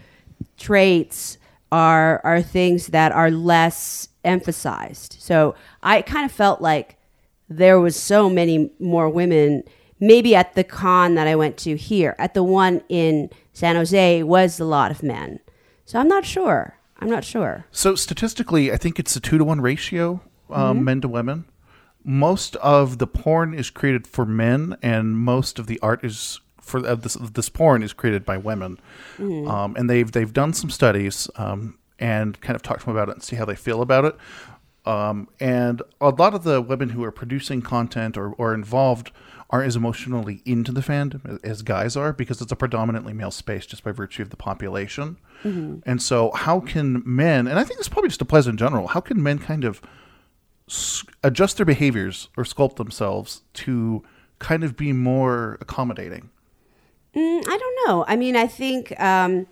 [0.56, 1.38] traits
[1.70, 5.16] are are things that are less emphasized.
[5.18, 6.96] So I kind of felt like
[7.48, 9.62] there was so many more women
[10.00, 12.14] maybe at the con that I went to here.
[12.18, 15.40] At the one in San Jose was a lot of men.
[15.86, 16.76] So I'm not sure.
[17.00, 17.64] I'm not sure.
[17.72, 20.20] So statistically, I think it's a two to one ratio,
[20.50, 20.82] um, Mhm.
[20.84, 21.44] men to women.
[22.04, 26.84] Most of the porn is created for men, and most of the art is for
[26.86, 28.78] of this this porn is created by women.
[29.18, 29.48] Mhm.
[29.48, 33.08] Um, and they've they've done some studies um, and kind of talked to them about
[33.08, 34.14] it and see how they feel about it.
[34.88, 39.10] Um, and a lot of the women who are producing content or, or involved
[39.50, 43.66] aren't as emotionally into the fandom as guys are because it's a predominantly male space
[43.66, 45.18] just by virtue of the population.
[45.44, 45.82] Mhm.
[45.84, 49.00] And so, how can men, and I think this probably just applies in general, how
[49.00, 49.82] can men kind of
[51.22, 54.02] adjust their behaviors or sculpt themselves to
[54.38, 56.30] kind of be more accommodating?
[57.14, 58.04] Mm, I don't know.
[58.08, 59.46] I mean, I think um,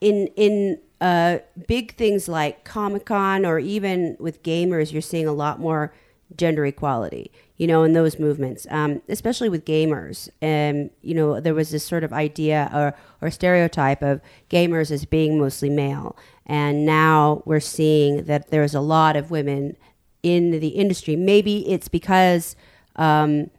[0.00, 5.32] in in uh, big things like Comic Con or even with gamers, you're seeing a
[5.32, 5.92] lot more
[6.36, 7.32] gender equality.
[7.56, 10.28] You know, in those movements, um, especially with gamers.
[10.40, 15.04] And, you know, there was this sort of idea or or stereotype of gamers as
[15.04, 19.76] being mostly male, and now we're seeing that there's a lot of women
[20.22, 21.16] in the industry.
[21.16, 22.56] Maybe it's because.
[22.96, 23.50] Um,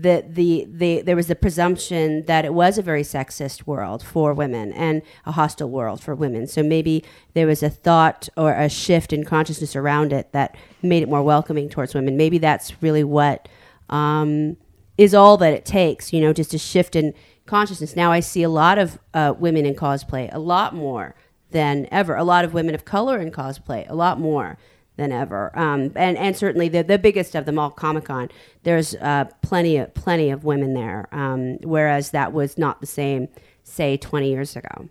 [0.00, 4.32] the, the the there was the presumption that it was a very sexist world for
[4.32, 6.46] women and a hostile world for women.
[6.46, 11.02] So maybe there was a thought or a shift in consciousness around it that made
[11.02, 12.16] it more welcoming towards women.
[12.16, 13.48] Maybe that's really what
[13.90, 14.56] um,
[14.96, 16.12] is all that it takes.
[16.12, 17.14] You know, just a shift in
[17.46, 17.94] consciousness.
[17.94, 21.14] Now I see a lot of uh, women in cosplay, a lot more
[21.50, 22.16] than ever.
[22.16, 24.56] A lot of women of color in cosplay, a lot more
[24.96, 25.56] than ever.
[25.58, 28.28] Um, and and certainly the the biggest of them all, Comic Con.
[28.62, 33.28] There's uh, plenty of plenty of women there, um, whereas that was not the same,
[33.64, 34.88] say, 20 years ago.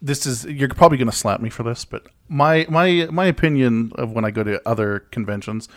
[0.00, 3.90] this is you're probably going to slap me for this, but my my my opinion
[3.96, 5.68] of when I go to other conventions,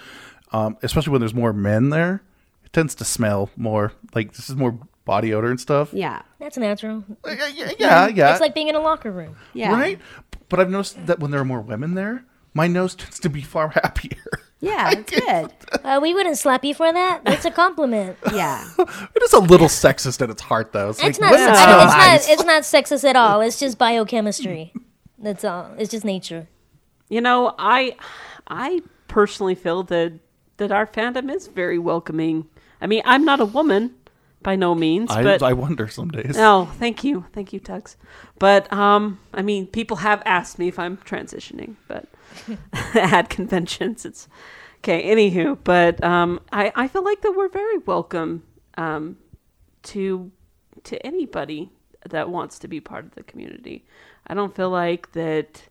[0.52, 2.22] um, especially when there's more men there,
[2.64, 5.92] it tends to smell more like this is more body odor and stuff.
[5.94, 7.04] Yeah, That's natural.
[7.26, 8.32] yeah, yeah.
[8.32, 9.36] It's like being in a locker room.
[9.56, 10.00] Right.
[10.48, 12.24] But I've noticed that when there are more women there,
[12.54, 14.18] my nose tends to be far happier.
[14.60, 15.52] Yeah, it's good.
[15.84, 17.24] Uh, we wouldn't slap you for that.
[17.24, 18.16] That's a compliment.
[18.34, 18.68] yeah.
[18.78, 20.89] It is a little sexist at its heart, though.
[20.89, 21.39] It's, It's like, not.
[21.39, 22.34] women I smell it's not.
[22.34, 23.41] It's not sexist at all.
[23.41, 24.74] It's just biochemistry.
[25.18, 25.72] That's all.
[25.80, 26.47] It's just nature.
[27.10, 27.95] You know, I
[28.47, 30.14] I personally feel that
[30.58, 32.47] that our fandom is very welcoming.
[32.82, 33.95] I mean, I'm not a woman
[34.44, 36.36] by no means, I, but I wonder some days.
[36.38, 37.98] Oh, thank you, thank you, Tugs.
[38.39, 42.08] But um, I mean, people have asked me if I'm transitioning, but
[42.96, 44.28] at conventions, it's
[44.80, 45.04] okay.
[45.04, 48.44] Anywho, but um, I I feel like that we're very welcome
[48.78, 49.18] um
[49.84, 50.32] to
[50.84, 51.72] to anybody
[52.10, 53.86] that wants to be part of the community.
[54.28, 55.64] I don't feel like that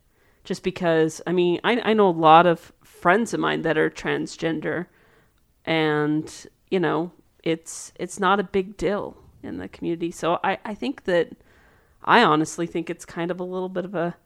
[0.44, 3.90] just because I mean I I know a lot of friends of mine that are
[3.90, 4.86] transgender
[5.64, 7.12] and you know
[7.42, 10.10] it's it's not a big deal in the community.
[10.10, 11.32] So I I think that
[12.04, 14.16] I honestly think it's kind of a little bit of a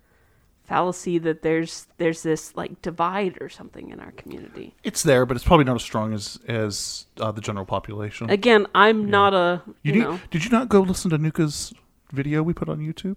[0.64, 4.74] fallacy that there's there's this like divide or something in our community.
[4.82, 8.30] It's there, but it's probably not as strong as as uh, the general population.
[8.30, 11.74] Again, I'm not a You you, need, know did you not go listen to Nuka's
[12.12, 13.16] video we put on YouTube?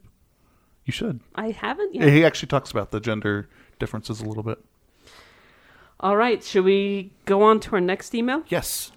[0.85, 1.19] You should.
[1.35, 2.07] I haven't yet.
[2.07, 4.59] He actually talks about the gender differences a little bit.
[5.99, 8.43] All right, should we go on to our next email?
[8.47, 8.91] Yes.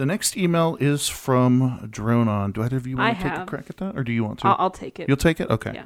[0.00, 2.54] The next email is from Dronon.
[2.54, 4.24] Do either of you I want to take a crack at that, or do you
[4.24, 4.46] want to?
[4.46, 5.06] I'll, I'll take it.
[5.06, 5.50] You'll take it.
[5.50, 5.72] Okay.
[5.74, 5.84] Yeah.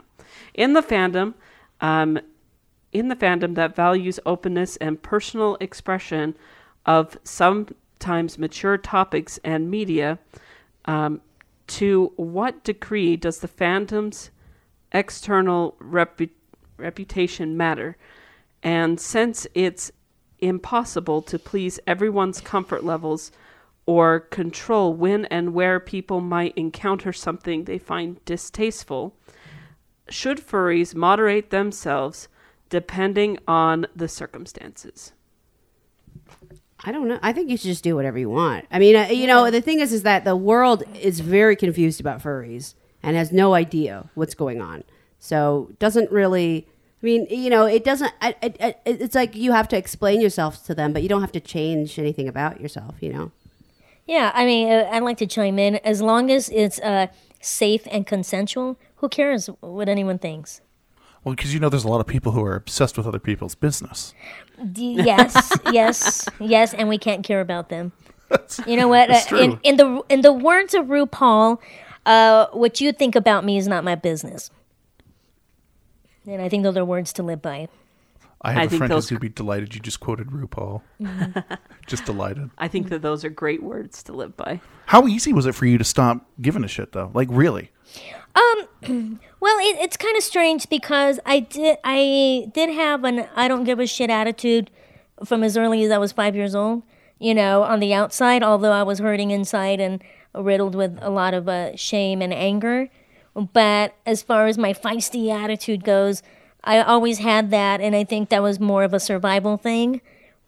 [0.55, 1.35] In the fandom,
[1.81, 2.21] um,
[2.93, 6.37] in the fandom that values openness and personal expression
[6.87, 10.21] of sometimes mature topics and media,
[10.85, 11.21] um,
[11.67, 14.31] to what degree does the fandom's
[14.93, 16.31] external repu-
[16.77, 17.97] reputation matter?
[18.63, 19.91] And since it's
[20.39, 23.33] impossible to please everyone's comfort levels
[23.87, 29.15] or control when and where people might encounter something they find distasteful,
[30.09, 32.29] should furries moderate themselves
[32.71, 35.13] depending on the circumstances?
[36.87, 37.19] I don't know.
[37.23, 38.67] I think you should just do whatever you want.
[38.71, 41.99] I mean, uh, you know, the thing is, is that the world is very confused
[41.99, 44.85] about furries and has no idea what's going on.
[45.19, 46.69] So doesn't really.
[47.03, 48.13] I mean, you know, it doesn't.
[48.21, 51.21] I, I, I, it's like you have to explain yourself to them, but you don't
[51.21, 52.97] have to change anything about yourself.
[53.01, 53.33] You know.
[54.07, 55.77] Yeah, I mean, uh, I'd like to chime in.
[55.77, 57.07] As long as it's uh,
[57.41, 60.61] safe and consensual, who cares what anyone thinks?
[61.23, 63.55] Well, because you know, there's a lot of people who are obsessed with other people's
[63.55, 64.13] business.
[64.73, 67.93] D- yes, yes, yes, and we can't care about them.
[68.67, 69.09] You know what?
[69.09, 71.59] That's Uh, in, in the in the words of RuPaul,
[72.05, 74.51] uh, what you think about me is not my business.
[76.27, 77.69] And I think those are words to live by.
[78.43, 80.29] I have I a think friend those- who's going to be delighted you just quoted
[80.29, 80.83] RuPaul.
[81.87, 82.51] just delighted.
[82.59, 84.61] I think that those are great words to live by.
[84.87, 87.11] How easy was it for you to stop giving a shit, though?
[87.15, 87.71] Like, really?
[88.35, 88.67] Um,
[89.41, 93.65] well, it, it's kind of strange because I did I did have an I don't
[93.65, 94.71] give a shit attitude
[95.25, 96.83] from as early as I was five years old.
[97.21, 100.03] You know, on the outside, although I was hurting inside and
[100.35, 102.89] riddled with a lot of uh, shame and anger.
[103.53, 106.23] But as far as my feisty attitude goes,
[106.65, 110.01] I always had that, and I think that was more of a survival thing.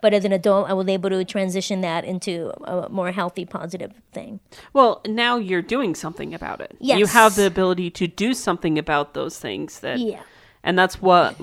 [0.03, 3.93] But as an adult, I was able to transition that into a more healthy, positive
[4.13, 4.41] thing.
[4.73, 6.77] Well, now you're doing something about it.
[6.79, 6.99] Yes.
[6.99, 10.23] You have the ability to do something about those things that Yeah.
[10.63, 11.37] And that's what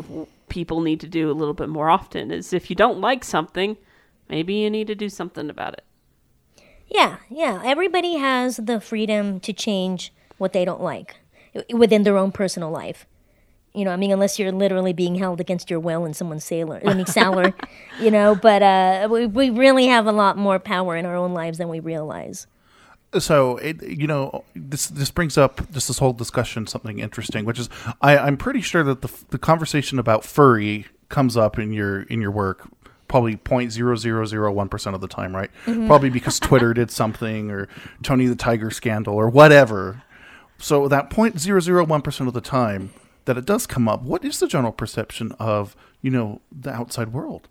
[0.49, 3.78] people need to do a little bit more often is if you don't like something,
[4.30, 5.84] maybe you need to do something about it.
[6.88, 7.61] Yeah, yeah.
[7.65, 11.15] Everybody has the freedom to change what they don't like
[11.74, 13.07] within their own personal life.
[13.74, 16.80] You know, I mean, unless you're literally being held against your will in someone's sailor,
[16.86, 17.05] I mean,
[17.99, 21.34] you know, but uh, we, we really have a lot more power in our own
[21.34, 22.45] lives than we realize.
[23.19, 27.59] So it, you know, this this brings up just this whole discussion something interesting, which
[27.59, 27.69] is
[28.01, 32.21] I, I'm pretty sure that the the conversation about furry comes up in your in
[32.21, 32.67] your work
[33.07, 35.51] probably 0.0001 percent of the time, right?
[35.65, 35.86] Mhm.
[35.86, 37.67] Probably because Twitter did something or
[38.01, 40.01] Tony the Tiger scandal or whatever.
[40.57, 42.91] So that 0.001 percent of the time
[43.26, 47.13] that it does come up, what is the general perception of you know the outside
[47.13, 47.47] world?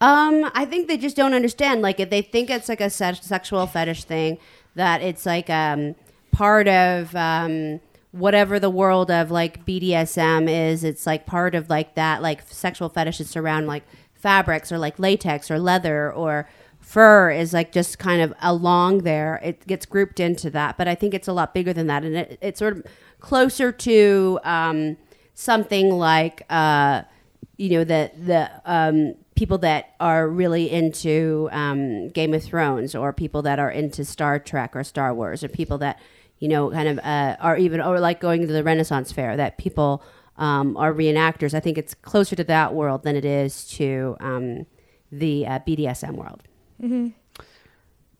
[0.00, 1.80] Um, I think they just don't understand.
[1.80, 4.38] Like, if they think it's like a se- sexual fetish thing,
[4.74, 5.94] that it's like um
[6.32, 7.80] part of um
[8.12, 10.84] whatever the world of like BDSM is.
[10.84, 15.50] It's like part of like that like sexual fetishes around like fabrics or like latex
[15.50, 16.48] or leather or
[16.80, 19.40] fur is like just kind of along there.
[19.42, 22.16] It gets grouped into that, but I think it's a lot bigger than that, and
[22.16, 22.86] it, it's sort of
[23.20, 24.96] closer to um
[25.36, 27.02] something like uh
[27.56, 33.12] you know the the um, people that are really into um, Game of Thrones, or
[33.12, 36.00] people that are into Star Trek or Star Wars, or people that
[36.38, 39.36] you know kind of uh, are even or like going to the Renaissance Fair.
[39.36, 40.02] That people
[40.36, 41.54] um, are reenactors.
[41.54, 44.66] I think it's closer to that world than it is to um,
[45.10, 46.42] the uh, BDSM world.
[46.82, 47.08] Mm-hmm.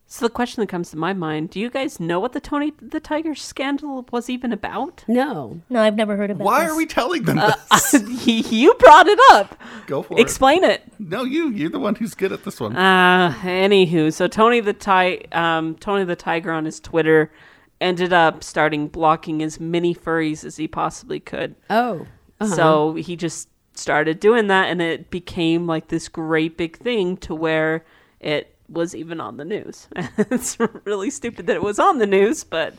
[0.08, 2.72] So the question that comes to my mind, do you guys know what the Tony
[2.80, 5.04] the Tiger scandal was even about?
[5.08, 5.60] No.
[5.68, 6.46] No, I've never heard about it.
[6.46, 6.72] Why this.
[6.72, 7.94] are we telling them Uh, this?
[8.52, 9.60] you brought it up.
[9.88, 10.20] Go for it.
[10.20, 10.82] Explain it.
[11.00, 11.48] No, you.
[11.50, 12.76] You're the one who's good at this one.
[12.76, 17.32] Uh, anywho, so Tony the Ti- um, Tony the Tiger on his Twitter
[17.80, 21.56] ended up starting blocking as many furries as he possibly could.
[21.68, 22.06] Oh.
[22.40, 22.54] Uh-huh.
[22.54, 27.34] So he just started doing that, and it became like this great big thing to
[27.34, 27.84] where
[28.20, 29.88] it was even on the news.
[30.18, 32.74] it's really stupid that it was on the news, but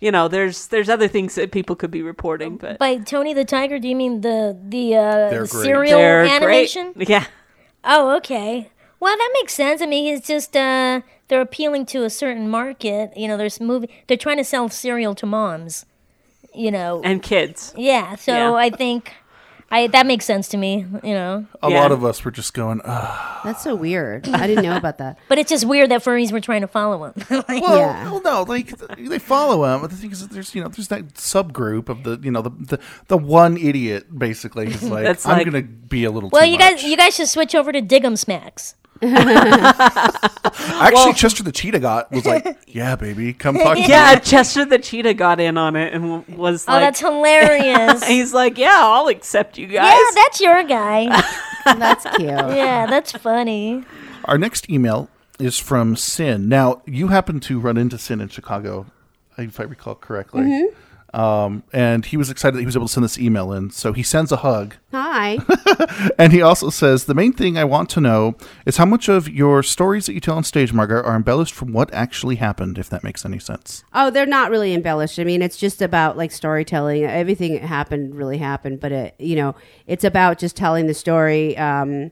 [0.00, 3.44] you know, there's there's other things that people could be reporting, but By Tony the
[3.44, 5.00] Tiger, do you mean the the uh,
[5.30, 5.62] They're the great.
[5.64, 6.32] cereal They're great.
[6.32, 6.92] animation?
[6.96, 7.26] Yeah.
[7.84, 8.70] Oh, okay.
[8.98, 9.80] Well, that makes sense.
[9.80, 13.16] I mean, it's just uh, they're appealing to a certain market.
[13.16, 13.88] You know, there's movie.
[14.06, 15.86] They're trying to sell cereal to moms.
[16.54, 17.72] You know, and kids.
[17.76, 18.16] Yeah.
[18.16, 18.52] So Yeah.
[18.54, 19.12] I think
[19.72, 20.84] I that makes sense to me.
[21.04, 21.46] You know.
[21.62, 23.40] A lot of us were just going, Ugh.
[23.44, 24.28] That's so weird.
[24.28, 25.18] I didn't know about that.
[25.28, 27.14] But it's just weird that furries were trying to follow him.
[27.48, 30.68] Like- Well, well, no, like they follow him, but the thing is, there's you know,
[30.68, 35.04] there's that subgroup of the you know the the, the one idiot basically is like,
[35.04, 36.30] That's I'm like- gonna be a little.
[36.30, 36.70] Well, too you much.
[36.76, 38.74] guys, you guys should switch over to Dig'em Smacks.
[39.82, 43.76] Actually, Well- Chester the cheetah got was like, yeah, baby, come talk.
[43.76, 47.00] to yeah, me." Chester the cheetah got in on it and w- was Oh, that's
[47.00, 48.04] hilarious.
[48.06, 49.92] He's like, yeah, I'll accept you guys.
[49.98, 51.22] Yeah, that's your guy.
[51.64, 52.28] that's cute.
[52.28, 53.84] Yeah, that's funny.
[54.26, 55.08] Our next email
[55.38, 56.48] is from Sin.
[56.48, 58.86] Now, you happen to run into Sin in Chicago,
[59.38, 60.42] if I recall correctly.
[60.42, 60.66] Mhm.
[61.12, 63.70] Um, and he was excited that he was able to send this email in.
[63.70, 64.76] So he sends a hug.
[64.92, 65.38] Hi.
[66.18, 69.28] And he also says, The main thing I want to know is how much of
[69.28, 72.88] your stories that you tell on stage, Margaret, are embellished from what actually happened, if
[72.90, 73.84] that makes any sense.
[73.92, 75.18] Oh, they're not really embellished.
[75.18, 77.04] I mean, it's just about like storytelling.
[77.04, 79.54] Everything that happened really happened, but it, you know,
[79.86, 82.10] it's about just telling the story um,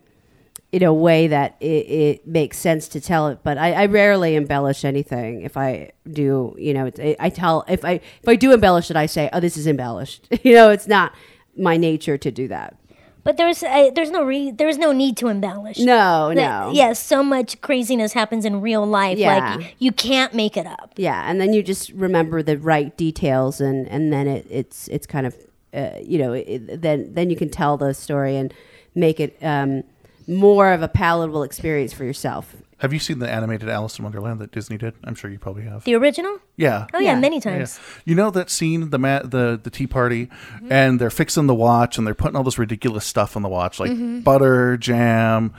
[0.70, 3.40] in a way that it, it makes sense to tell it.
[3.42, 5.42] But I, I rarely embellish anything.
[5.42, 9.06] If I do, you know, I tell if I if I do embellish it, I
[9.06, 11.14] say, "Oh, this is embellished." you know, it's not
[11.56, 12.76] my nature to do that.
[13.24, 15.78] But there's uh, there's no re- there's no need to embellish.
[15.78, 16.70] No, no.
[16.72, 19.18] Yes, so much craziness happens in real life.
[19.18, 19.56] Yeah.
[19.56, 20.94] Like you can't make it up.
[20.96, 25.06] Yeah, and then you just remember the right details, and and then it, it's it's
[25.06, 25.36] kind of
[25.74, 28.54] uh, you know it, then then you can tell the story and
[28.94, 29.82] make it um,
[30.28, 32.54] more of a palatable experience for yourself.
[32.78, 34.94] Have you seen the animated Alice in Wonderland that Disney did?
[35.02, 35.82] I'm sure you probably have.
[35.82, 36.38] The original?
[36.56, 36.86] Yeah.
[36.94, 37.18] Oh yeah, Yeah.
[37.20, 37.40] many Yeah.
[37.40, 37.80] times.
[38.04, 40.70] You know that scene, the ma- the the tea party, mm-hmm.
[40.70, 43.80] and they're fixing the watch, and they're putting all this ridiculous stuff on the watch,
[43.80, 44.20] like mm-hmm.
[44.20, 45.52] butter, jam,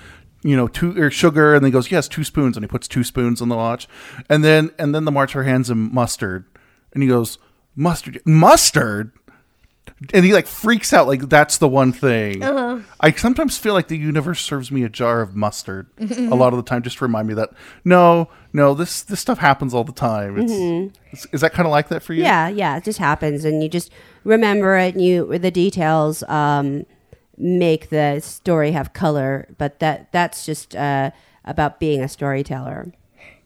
[0.44, 2.88] you know, two or sugar, and then he goes, yes, two spoons, and he puts
[2.88, 3.88] two spoons on the watch,
[4.30, 6.46] and then and then the March Hare hands him mustard,
[6.94, 7.38] and he goes,
[7.76, 9.12] mustard, mustard.
[10.14, 12.44] And he like freaks out, like that's the one thing.
[12.44, 16.58] I sometimes feel like the universe serves me a jar of mustard a lot of
[16.58, 17.50] the time, just to remind me that
[17.84, 20.38] no, no, this this stuff happens all the time.
[20.40, 22.24] It's, it's- is that kind of like that for you?
[22.24, 23.92] Yeah, yeah, it just happens, and you just
[24.24, 26.86] remember it, and you the details um,
[27.38, 29.48] make the story have color.
[29.58, 31.12] But that that's just uh,
[31.46, 32.94] about being a storyteller.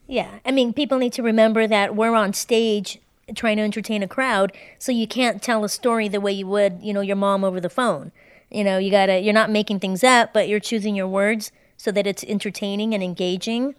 [0.07, 2.99] Yeah, I mean, people need to remember that we're on stage
[3.35, 6.79] trying to entertain a crowd, so you can't tell a story the way you would,
[6.81, 8.11] you know, your mom over the phone.
[8.49, 11.91] You know, you gotta, you're not making things up, but you're choosing your words so
[11.91, 13.75] that it's entertaining and engaging,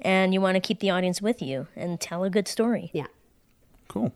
[0.00, 2.90] and you want to keep the audience with you and tell a good story.
[2.92, 3.06] Yeah.
[3.88, 4.12] Cool.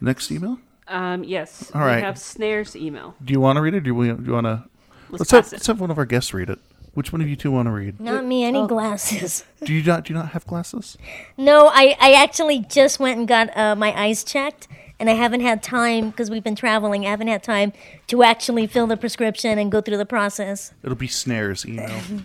[0.00, 0.58] Next email.
[0.88, 1.70] Um, yes.
[1.74, 3.14] all right we have Snare's email.
[3.24, 3.80] Do you want to read it?
[3.84, 4.12] Do we?
[4.12, 4.64] Do you want to?
[5.10, 5.56] Let's have pass it.
[5.56, 6.58] let's have one of our guests read it.
[6.94, 7.98] Which one of you two want to read?
[8.00, 9.44] Not me, any glasses.
[9.64, 10.04] Do you not?
[10.04, 10.98] Do you not have glasses?
[11.38, 14.68] No, I, I actually just went and got uh, my eyes checked,
[15.00, 17.06] and I haven't had time because we've been traveling.
[17.06, 17.72] I haven't had time
[18.08, 20.74] to actually fill the prescription and go through the process.
[20.82, 22.00] It'll be Snare's email.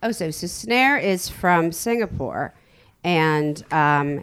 [0.00, 2.54] Oh, so so Snare is from Singapore,
[3.02, 4.22] and um,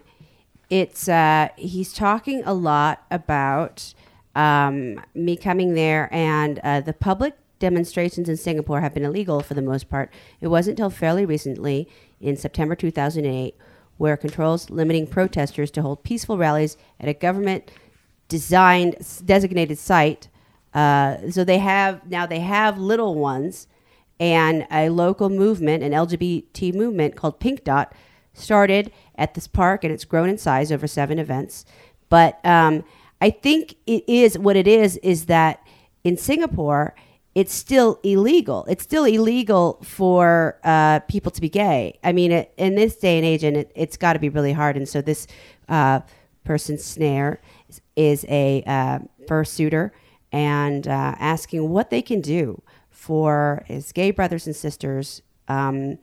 [0.70, 3.94] it's uh, he's talking a lot about
[4.36, 9.54] um, me coming there, and uh, the public demonstrations in Singapore have been illegal for
[9.54, 10.12] the most part.
[10.42, 11.88] It wasn't until fairly recently,
[12.20, 13.56] in September 2008,
[13.98, 17.72] where controls limiting protesters to hold peaceful rallies at a government
[18.28, 18.96] designed
[19.26, 20.28] designated site.
[20.74, 23.68] Uh, so they have now they have little ones,
[24.20, 27.94] and a local movement, an LGBT movement called Pink Dot,
[28.34, 31.66] started at this park, and it's grown in size over seven events.
[32.10, 32.84] But um,
[33.22, 35.66] I think it is what it is is that
[36.04, 36.96] in Singapore,
[37.36, 38.66] it's still illegal.
[38.70, 42.00] It's still illegal for uh, people to be gay.
[42.02, 44.54] I mean, it, in this day and age, and it, it's got to be really
[44.54, 44.78] hard.
[44.78, 45.28] And so this
[45.68, 46.00] uh,
[46.46, 49.92] person, Snare, is, is a uh, fursuiter
[50.32, 55.22] and uh, asking what they can do for his gay brothers and sisters.
[55.50, 55.98] Um,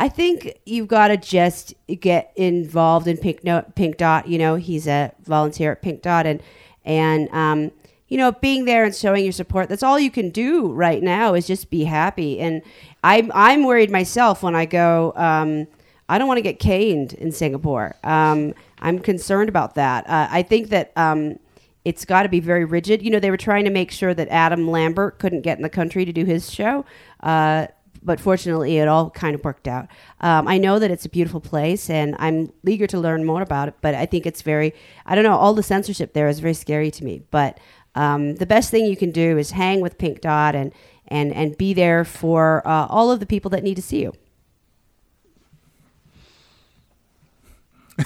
[0.00, 4.26] I think you've got to just get involved in Pink, no- Pink Dot.
[4.26, 6.42] You know, he's a volunteer at Pink Dot, and
[6.84, 7.70] and um,
[8.12, 9.70] you know, being there and showing your support.
[9.70, 12.40] That's all you can do right now is just be happy.
[12.40, 12.60] And
[13.02, 15.14] I'm I'm worried myself when I go.
[15.16, 15.66] Um,
[16.10, 17.96] I don't want to get caned in Singapore.
[18.04, 20.06] Um, I'm concerned about that.
[20.06, 21.38] Uh, I think that um,
[21.86, 23.00] it's got to be very rigid.
[23.00, 25.70] You know, they were trying to make sure that Adam Lambert couldn't get in the
[25.70, 26.84] country to do his show.
[27.20, 27.68] Uh,
[28.02, 29.86] but fortunately, it all kind of worked out.
[30.20, 33.68] Um, I know that it's a beautiful place, and I'm eager to learn more about
[33.68, 33.74] it.
[33.80, 34.74] But I think it's very,
[35.06, 37.22] I don't know, all the censorship there is very scary to me.
[37.30, 37.58] But
[37.94, 40.72] um, the best thing you can do is hang with Pink Dot and
[41.08, 44.12] and and be there for uh, all of the people that need to see you.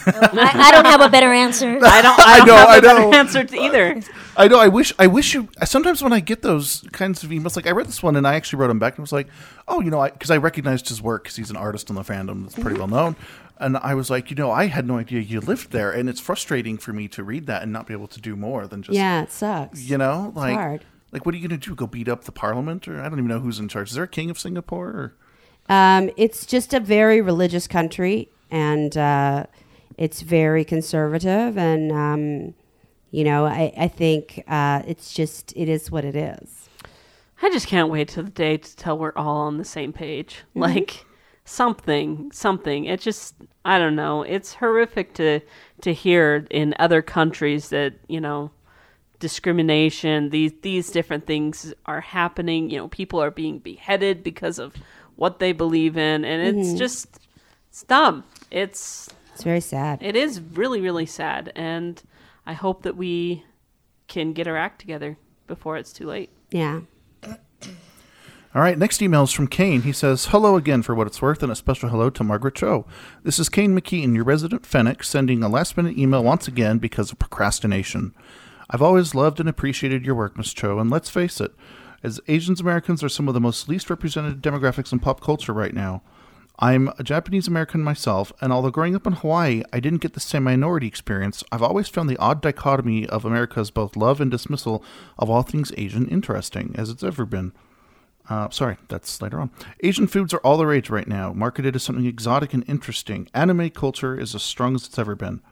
[0.07, 1.79] I, I don't have a better answer.
[1.83, 2.19] I don't.
[2.21, 3.13] I I don't know, have I a better know.
[3.13, 4.01] answer to either.
[4.37, 4.59] I know.
[4.59, 4.93] I wish.
[4.99, 5.49] I wish you.
[5.65, 8.35] Sometimes when I get those kinds of emails, like I read this one and I
[8.35, 9.29] actually wrote him back and was like,
[9.67, 12.43] "Oh, you know," because I, recognized his work because he's an artist in the fandom
[12.43, 13.17] that's pretty well known,
[13.59, 16.21] and I was like, you know, I had no idea you lived there, and it's
[16.21, 18.95] frustrating for me to read that and not be able to do more than just
[18.97, 19.81] yeah, it sucks.
[19.83, 20.85] you know, like hard.
[21.13, 21.75] like what are you gonna do?
[21.75, 23.89] Go beat up the parliament, or I don't even know who's in charge.
[23.89, 24.89] Is there a king of Singapore?
[24.89, 25.15] Or
[25.71, 29.47] Um, it's just a very religious country, and uh,
[29.97, 32.55] it's very conservative, and um,
[33.11, 36.69] you know, I, I think uh, it's just it is what it is.
[37.43, 40.43] I just can't wait till the day to tell we're all on the same page.
[40.51, 40.61] Mm-hmm.
[40.61, 41.05] Like
[41.45, 42.87] something, something.
[42.87, 44.23] It just I don't know.
[44.23, 45.41] It's horrific to
[45.83, 48.51] to hear in other countries that, you know,
[49.21, 52.71] discrimination, these these different things are happening.
[52.71, 54.75] You know, people are being beheaded because of
[55.17, 56.79] what they believe in and it's Mm-hmm.
[56.79, 57.21] just
[57.69, 58.25] it's dumb.
[58.51, 60.03] It's It's very sad.
[60.03, 62.03] it is really, really sad and
[62.47, 63.45] I hope that we
[64.09, 66.31] can get our act together before it's too late.
[66.51, 66.81] Yeah.
[68.55, 69.83] All right, next email is from Kane.
[69.83, 72.87] He says, Hello again for what it's worth, and a special hello to Margaret Cho.
[73.23, 77.13] This is Kane McKeon, your resident Fennec, sending a last minute email once again because
[77.13, 78.15] of procrastination.
[78.71, 81.53] I've always loved and appreciated your work, Miss Cho, and let's face it,
[82.03, 85.75] as Asians Americans are some of the most least represented demographics in pop culture right
[85.75, 86.03] now.
[86.59, 90.21] I'm a Japanese American myself, and although growing up in Hawaii, I didn't get the
[90.21, 94.83] same minority experience, I've always found the odd dichotomy of America's both love and dismissal
[95.19, 97.53] of all things Asian interesting, as it's ever been.
[98.31, 99.51] Uh, sorry, that's later on.
[99.83, 103.29] Asian foods are all the rage right now, marketed as something exotic and interesting.
[103.35, 105.43] Anime culture is as strong as it's ever been.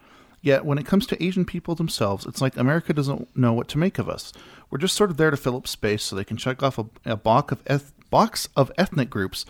[0.40, 3.78] Yet, when it comes to Asian people themselves, it's like America doesn't know what to
[3.78, 4.32] make of us.
[4.70, 6.86] We're just sort of there to fill up space so they can check off a,
[7.04, 9.46] a box, of eth- box of ethnic groups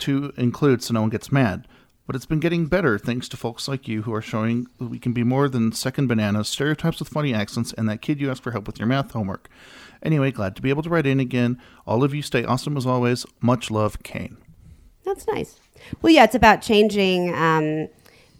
[0.00, 1.66] to include so no one gets mad.
[2.06, 4.98] But it's been getting better thanks to folks like you who are showing that we
[4.98, 8.42] can be more than second bananas, stereotypes with funny accents, and that kid you asked
[8.42, 9.50] for help with your math homework.
[10.02, 11.60] Anyway, glad to be able to write in again.
[11.86, 13.26] All of you stay awesome as always.
[13.42, 14.38] Much love, Kane.
[15.04, 15.60] That's nice.
[16.00, 17.88] Well, yeah, it's about changing um,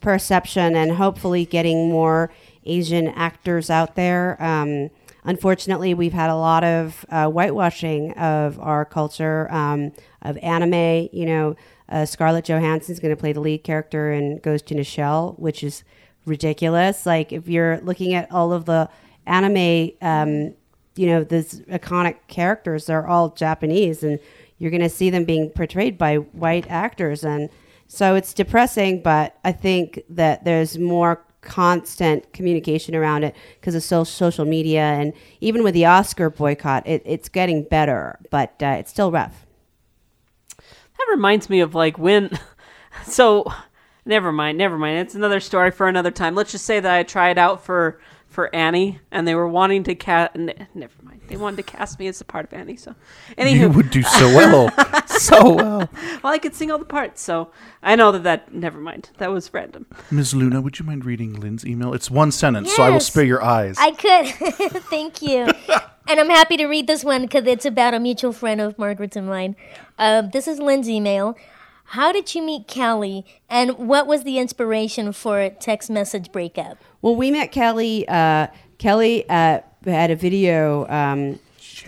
[0.01, 2.31] perception and hopefully getting more
[2.65, 4.41] Asian actors out there.
[4.41, 4.89] Um,
[5.23, 9.91] unfortunately, we've had a lot of uh, whitewashing of our culture, um,
[10.21, 11.09] of anime.
[11.11, 11.55] You know,
[11.89, 15.63] uh, Scarlett Johansson's going to play the lead character in Ghost in a Shell, which
[15.63, 15.83] is
[16.25, 17.05] ridiculous.
[17.05, 18.89] Like, if you're looking at all of the
[19.25, 20.55] anime, um,
[20.95, 24.19] you know, these iconic characters, they're all Japanese, and
[24.57, 27.23] you're going to see them being portrayed by white actors.
[27.23, 27.49] And
[27.87, 33.83] so it's depressing, but I think that there's more constant communication around it because of
[33.83, 34.81] so- social media.
[34.81, 39.45] And even with the Oscar boycott, it, it's getting better, but uh, it's still rough.
[40.57, 42.37] That reminds me of like when.
[43.05, 43.45] So,
[44.03, 44.97] never mind, never mind.
[44.97, 46.33] It's another story for another time.
[46.33, 48.01] Let's just say that I tried out for
[48.39, 50.33] for Annie, and they were wanting to cast.
[50.33, 51.19] N- never mind.
[51.27, 52.77] They wanted to cast me as a part of Annie.
[52.77, 52.95] So,
[53.37, 54.69] anywho, You would do so well.
[55.07, 55.89] so well.
[56.23, 57.51] well, I could sing all the parts, so
[57.83, 58.53] I know that that.
[58.53, 59.09] Never mind.
[59.17, 59.87] That was random.
[60.09, 60.33] Ms.
[60.33, 61.93] Luna, would you mind reading Lynn's email?
[61.93, 63.75] It's one sentence, so I will spare your eyes.
[63.77, 64.27] I could.
[64.83, 65.51] Thank you.
[66.07, 69.17] and I'm happy to read this one because it's about a mutual friend of Margaret's
[69.17, 69.57] and mine.
[69.97, 71.35] Um, this is Lynn's email.
[71.93, 76.77] How did you meet Kelly, and what was the inspiration for a text message breakup?
[77.01, 78.07] Well, we met Kelly.
[78.07, 78.47] Uh,
[78.77, 81.39] Kelly uh, had a video um,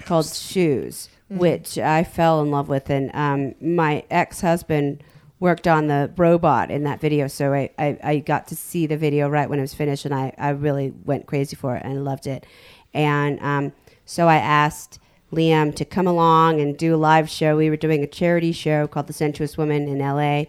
[0.05, 1.37] called Shoes, Mhm.
[1.37, 2.89] which I fell in love with.
[2.89, 5.03] And um, my ex husband
[5.39, 7.27] worked on the robot in that video.
[7.27, 10.05] So I, I, I got to see the video right when it was finished.
[10.05, 12.45] And I, I really went crazy for it and loved it.
[12.93, 13.71] And um,
[14.05, 14.99] so I asked
[15.31, 17.55] Liam to come along and do a live show.
[17.57, 20.45] We were doing a charity show called The Sensuous Woman in LA.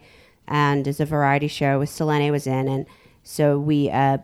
[0.49, 2.69] And it's a variety show with Selene was in.
[2.69, 2.87] And
[3.23, 4.19] so we uh,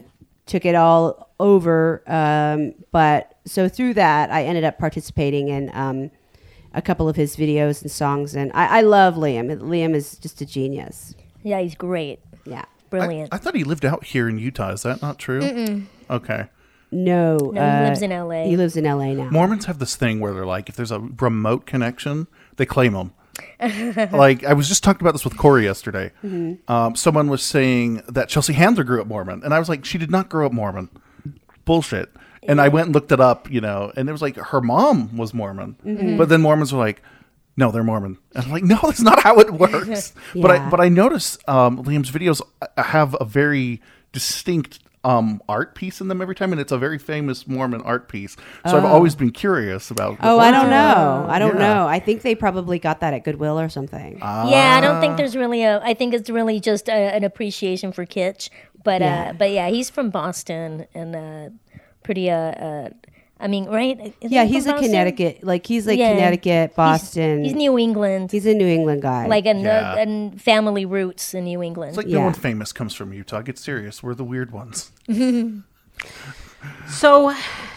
[0.47, 2.02] took it all over.
[2.06, 6.10] Um, but so through that, I ended up participating in um,
[6.74, 8.35] a couple of his videos and songs.
[8.35, 9.56] And I, I love Liam.
[9.60, 11.14] Liam is just a genius.
[11.43, 12.20] Yeah, he's great.
[12.44, 12.64] Yeah.
[12.90, 13.32] Brilliant.
[13.32, 14.72] I thought he lived out here in Utah.
[14.72, 15.40] Is that not true?
[15.40, 15.86] Mm-mm.
[16.10, 16.47] Okay.
[16.90, 18.44] No, No, he uh, lives in LA.
[18.44, 19.31] He lives in LA now.
[19.31, 23.12] Mormons have this thing where they're like, if there's a remote connection, they claim them.
[24.12, 26.10] like I was just talking about this with Corey yesterday.
[26.24, 26.59] Mhm.
[26.69, 29.98] Um, someone was saying that Chelsea Handler grew up Mormon, and I was like, she
[29.98, 30.89] did not grow up Mormon.
[31.65, 32.10] Bullshit.
[32.44, 35.16] And I went and looked it up, you know, and it was like her mom
[35.16, 36.16] was Mormon, Mhm.
[36.16, 37.02] but then Mormons were like,
[37.56, 38.16] no, they're Mormon.
[38.35, 40.15] And I'm like, no, that's not how it works.
[40.35, 43.82] But I but I notice um, Liam's videos uh, have a very
[44.12, 44.78] distinct
[45.09, 48.36] um, art piece in them every time, and it's a very famous Mormon art piece.
[48.66, 48.89] So I've Oh.
[48.89, 50.18] always been curious about.
[50.22, 51.26] Oh, I don't know.
[51.28, 51.66] I don't Yeah.
[51.74, 51.86] know.
[51.89, 54.18] I think they probably got that at Goodwill or something.
[54.18, 55.80] yeah, I don't think there's really a.
[55.82, 58.51] I think it's really just a, an appreciation for kitsch.
[58.85, 59.30] But Yeah.
[59.30, 61.48] uh, but yeah, he's from Boston and uh,
[62.02, 62.30] pretty.
[62.30, 62.89] Uh, uh,
[63.40, 63.97] I mean, right?
[64.20, 64.90] Isn't yeah, he's from a Boston?
[64.90, 66.15] Connecticut, like he's like Yeah.
[66.15, 67.44] Connecticut, Boston.
[67.44, 68.32] He's, New England.
[68.32, 69.27] He's a New England guy.
[69.28, 69.97] like an, Yeah.
[69.97, 71.90] and family roots in New England.
[71.90, 73.43] It's like no one famous comes from Utah.
[73.43, 74.02] Get serious.
[74.02, 74.90] We're the weird ones.
[76.89, 77.32] So,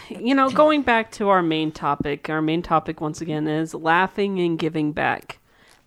[0.08, 4.40] you know, going back to our main topic, our main topic once again is laughing
[4.40, 5.38] and giving back.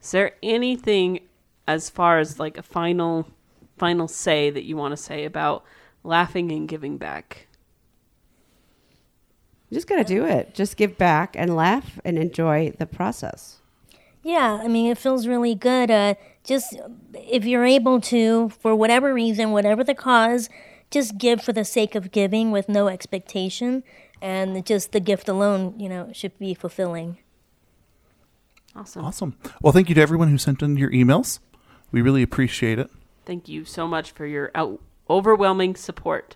[0.02, 1.19] Is there anything
[1.68, 3.27] as far as like a final
[3.77, 5.65] final say that you want to say about
[6.03, 7.44] laughing and giving back?
[9.69, 10.53] You just got to do it.
[10.53, 13.59] Just give back and laugh and enjoy the process.
[14.23, 15.91] Yeah, I mean, it feels really good.
[15.91, 16.77] Uh, just
[17.13, 20.49] if you're able to, for whatever reason, whatever the cause,
[20.91, 23.83] just give for the sake of giving with no expectation.
[24.21, 27.17] And just the gift alone, you know, should be fulfilling.
[28.75, 29.05] Awesome.
[29.05, 29.37] Awesome.
[29.61, 31.39] Well, thank you to everyone who sent in your emails.
[31.91, 32.89] We really appreciate it.
[33.25, 36.35] Thank you so much for your out- overwhelming support.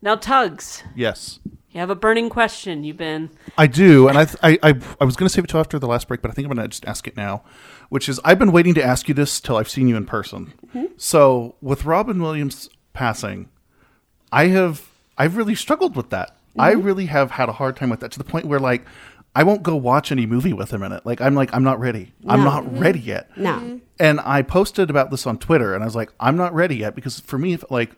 [0.00, 1.40] Now, Tugs, Yes,
[1.76, 2.84] you have a burning question.
[2.84, 3.28] You've been
[3.58, 5.78] I do, and I th- I, I, I was going to save it till after
[5.78, 7.44] the last break, but I think I'm going to just ask it now.
[7.90, 10.54] Which is, I've been waiting to ask you this till I've seen you in person.
[10.68, 10.86] Mm-hmm.
[10.96, 13.50] So, with Robin Williams passing,
[14.32, 14.88] I have
[15.18, 16.38] I've really struggled with that.
[16.58, 16.82] I mm-hmm.
[16.82, 18.86] really have had a hard time with that to the point where like
[19.34, 21.04] I won't go watch any movie with him in it.
[21.04, 22.14] Like I'm like I'm not ready.
[22.26, 22.44] I'm No.
[22.46, 22.78] not mm-hmm.
[22.78, 23.36] ready yet.
[23.36, 23.82] No.
[24.00, 26.94] And I posted about this on Twitter, and I was like, I'm not ready yet
[26.94, 27.90] because for me, if, like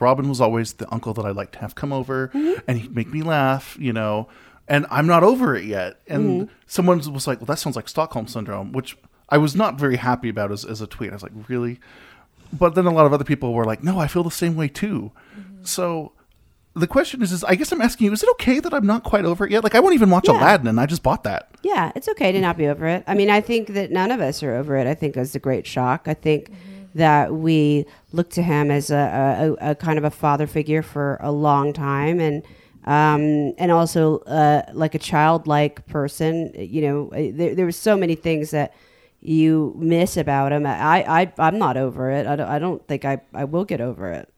[0.00, 2.60] Robin was always the uncle that I like to have come over, mm-hmm.
[2.66, 4.28] and he'd make me laugh, you know.
[4.66, 6.00] And I'm not over it yet.
[6.06, 6.54] And mm-hmm.
[6.66, 8.96] someone was like, "Well, that sounds like Stockholm syndrome," which
[9.28, 11.10] I was not very happy about as, as a tweet.
[11.10, 11.80] I was like, "Really?"
[12.52, 14.68] But then a lot of other people were like, "No, I feel the same way
[14.68, 15.64] too." Mm-hmm.
[15.64, 16.12] So
[16.74, 19.04] the question is, is I guess I'm asking you: Is it okay that I'm not
[19.04, 19.62] quite over it yet?
[19.62, 20.38] Like, I won't even watch Yeah.
[20.38, 21.50] Aladdin, and I just bought that.
[21.62, 23.04] Yeah, it's okay to not be over it.
[23.06, 24.86] I mean, I think that none of us are over it.
[24.86, 26.06] I think it was a great shock.
[26.06, 26.50] I think
[26.94, 31.18] that we look to him as a, a, a kind of a father figure for
[31.20, 32.42] a long time, and
[32.84, 36.52] um, and also uh, like a childlike person.
[36.54, 38.74] You know, uh, there, there were so many things that
[39.20, 40.66] you miss about him.
[40.66, 42.26] I, I I'm not over it.
[42.26, 44.28] I don't, I don't think I, I will get over it.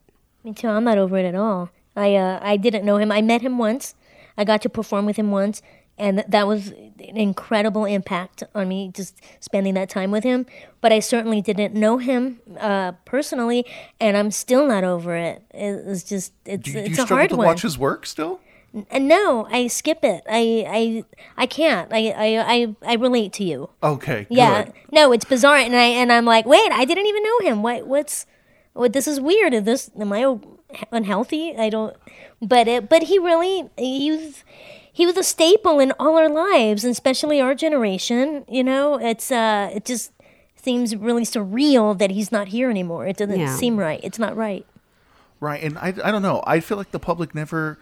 [0.43, 0.69] Me too.
[0.69, 1.69] I'm not over it at all.
[1.95, 3.11] I uh, I didn't know him.
[3.11, 3.95] I met him once.
[4.37, 5.61] I got to perform with him once,
[5.97, 10.45] and that was an incredible impact on me just spending that time with him.
[10.81, 13.65] But I certainly didn't know him uh, personally,
[13.99, 15.41] and I'm still not over it.
[15.53, 17.45] It's just it's Do, you- do it's you a struggle hard to one.
[17.47, 18.39] watch his work still?
[18.91, 20.23] N- no, I skip it.
[20.29, 21.03] I I
[21.37, 21.91] I can't.
[21.93, 23.69] I I I, I relate to you.
[23.81, 24.27] Okay.
[24.29, 24.65] Yeah.
[24.65, 24.73] good.
[24.91, 27.63] No, it's bizarre, and I and I'm like, wait, I didn't even know him.
[27.63, 28.25] What what's
[28.73, 28.93] what?
[28.93, 29.53] This is weird.
[29.53, 30.37] Is this am I
[30.91, 31.55] unhealthy?
[31.57, 31.95] I don't.
[32.41, 34.43] But it, but he really he was
[34.97, 38.43] he was a staple in all our lives, and especially our generation.
[38.49, 40.11] You know, it's uh, it just
[40.55, 43.05] seems really surreal that he's not here anymore.
[43.05, 43.55] It doesn't Yeah.
[43.55, 43.99] seem right.
[44.03, 44.65] It's not right.
[45.39, 45.61] Right.
[45.63, 46.43] And I, I don't know.
[46.47, 47.77] I feel like the public never,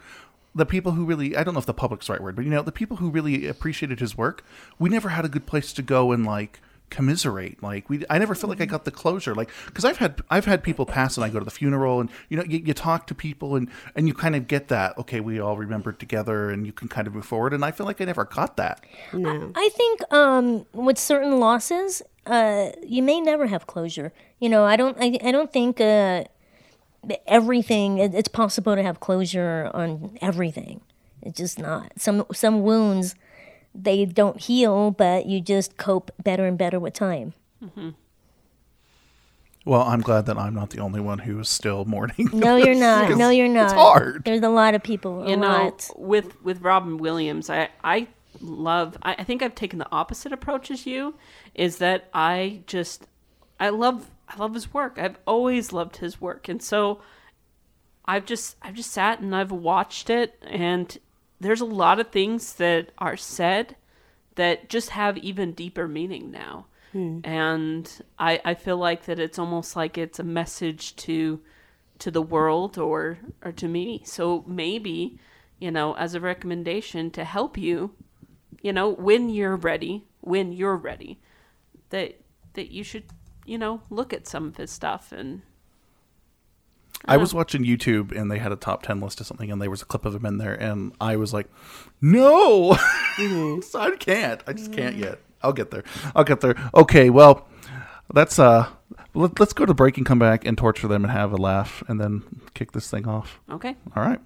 [0.54, 2.50] the people who really, I don't know if the public's the right word, but you
[2.50, 4.44] know, the people who really appreciated his work,
[4.78, 6.60] we never had a good place to go and like
[6.90, 7.62] commiserate.
[7.62, 9.34] Like we, I never felt like I got the closure.
[9.34, 12.10] Like, cause I've had, I've had people pass and I go to the funeral and,
[12.28, 15.20] you know, you, you talk to people and, and you kind of get that, okay,
[15.20, 17.52] we all remembered together and you can kind of move forward.
[17.52, 18.84] And I feel like I never got that.
[19.12, 19.52] No.
[19.54, 24.12] I think um, with certain losses, uh, you may never have closure.
[24.40, 24.96] You know, I don't.
[25.00, 26.24] I, I don't think uh,
[27.26, 27.98] everything.
[27.98, 30.80] It, it's possible to have closure on everything.
[31.22, 31.92] It's just not.
[31.96, 33.14] Some some wounds,
[33.82, 37.34] they don't heal, but you just cope better and better with time.
[37.64, 37.90] Mm-hmm.
[39.66, 42.30] Well, I'm glad that I'm not the only one who is still mourning.
[42.32, 43.16] No, you're not.
[43.16, 43.64] No, you're not.
[43.64, 44.22] It's hard.
[44.24, 45.24] There's a lot of people.
[45.24, 45.90] A you know lot.
[45.96, 48.06] with with robin williams i i
[48.40, 51.14] love I, I think i've taken the opposite approach as you
[51.54, 53.06] is that i just
[53.58, 57.00] i love i love his work i've always loved his work and so
[58.04, 60.98] i've just i've just sat and i've watched it and
[61.40, 63.76] there's a lot of things that are said
[64.36, 67.18] that just have even deeper meaning now Hmm.
[67.24, 71.40] and I, I feel like that it's almost like it's a message to
[71.98, 75.18] to the world or or to me so maybe
[75.58, 77.92] you know as a recommendation to help you
[78.62, 81.18] you know when you're ready when you're ready
[81.90, 82.20] that
[82.54, 83.04] that you should
[83.44, 85.42] you know look at some of his stuff and
[87.04, 89.70] I was watching YouTube and they had a top 10 list or something and there
[89.70, 91.46] was a clip of him in there and I was like,
[92.00, 92.74] no,
[93.62, 94.42] So I can't.
[94.46, 95.20] I just can't yet.
[95.42, 95.84] I'll get there.
[96.14, 96.56] I'll get there.
[96.74, 97.10] Okay.
[97.10, 97.46] Well,
[98.12, 98.68] that's, uh,
[99.14, 101.82] let, let's go to break and come back and torture them and have a laugh
[101.88, 102.22] and then
[102.54, 103.40] kick this thing off.
[103.50, 104.20] okay All right.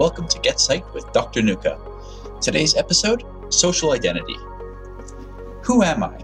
[0.00, 1.42] Welcome to Get Psyched with Dr.
[1.42, 1.78] Nuka.
[2.40, 4.34] Today's episode Social Identity.
[5.62, 6.18] Who am I?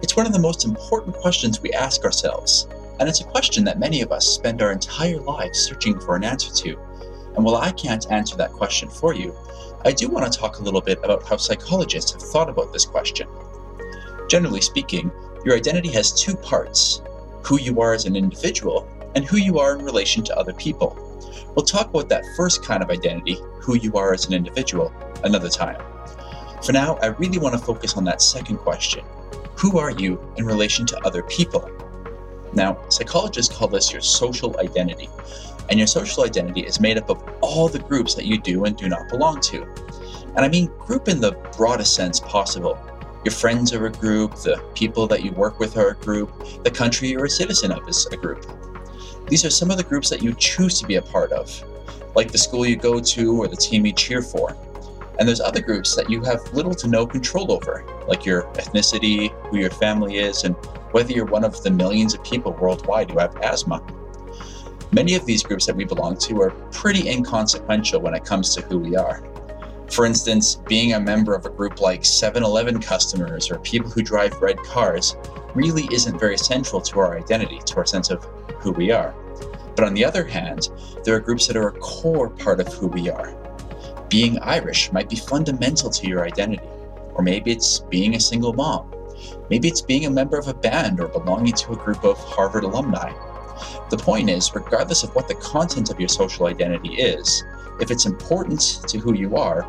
[0.00, 2.68] It's one of the most important questions we ask ourselves,
[2.98, 6.24] and it's a question that many of us spend our entire lives searching for an
[6.24, 6.78] answer to.
[7.36, 9.36] And while I can't answer that question for you,
[9.84, 12.86] I do want to talk a little bit about how psychologists have thought about this
[12.86, 13.28] question.
[14.30, 15.12] Generally speaking,
[15.44, 17.02] your identity has two parts
[17.44, 21.07] who you are as an individual and who you are in relation to other people.
[21.54, 24.92] We'll talk about that first kind of identity, who you are as an individual,
[25.24, 25.80] another time.
[26.62, 29.04] For now, I really want to focus on that second question
[29.56, 31.70] Who are you in relation to other people?
[32.52, 35.08] Now, psychologists call this your social identity,
[35.68, 38.76] and your social identity is made up of all the groups that you do and
[38.76, 39.62] do not belong to.
[40.36, 42.78] And I mean group in the broadest sense possible.
[43.24, 46.32] Your friends are a group, the people that you work with are a group,
[46.62, 48.46] the country you're a citizen of is a group.
[49.28, 51.62] These are some of the groups that you choose to be a part of,
[52.14, 54.56] like the school you go to or the team you cheer for.
[55.18, 59.30] And there's other groups that you have little to no control over, like your ethnicity,
[59.50, 60.54] who your family is, and
[60.92, 63.82] whether you're one of the millions of people worldwide who have asthma.
[64.92, 68.62] Many of these groups that we belong to are pretty inconsequential when it comes to
[68.62, 69.22] who we are.
[69.90, 74.02] For instance, being a member of a group like 7 Eleven customers or people who
[74.02, 75.16] drive red cars
[75.54, 78.24] really isn't very central to our identity, to our sense of
[78.58, 79.14] who we are.
[79.76, 80.70] But on the other hand,
[81.04, 83.34] there are groups that are a core part of who we are.
[84.08, 86.66] Being Irish might be fundamental to your identity,
[87.14, 88.92] or maybe it's being a single mom.
[89.50, 92.64] Maybe it's being a member of a band or belonging to a group of Harvard
[92.64, 93.12] alumni.
[93.90, 97.44] The point is, regardless of what the content of your social identity is,
[97.80, 99.66] if it's important to who you are,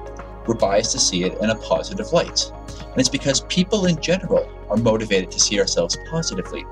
[0.50, 2.52] we're biased to see it in a positive light.
[2.80, 6.66] And it's because people in general are motivated to see ourselves positively.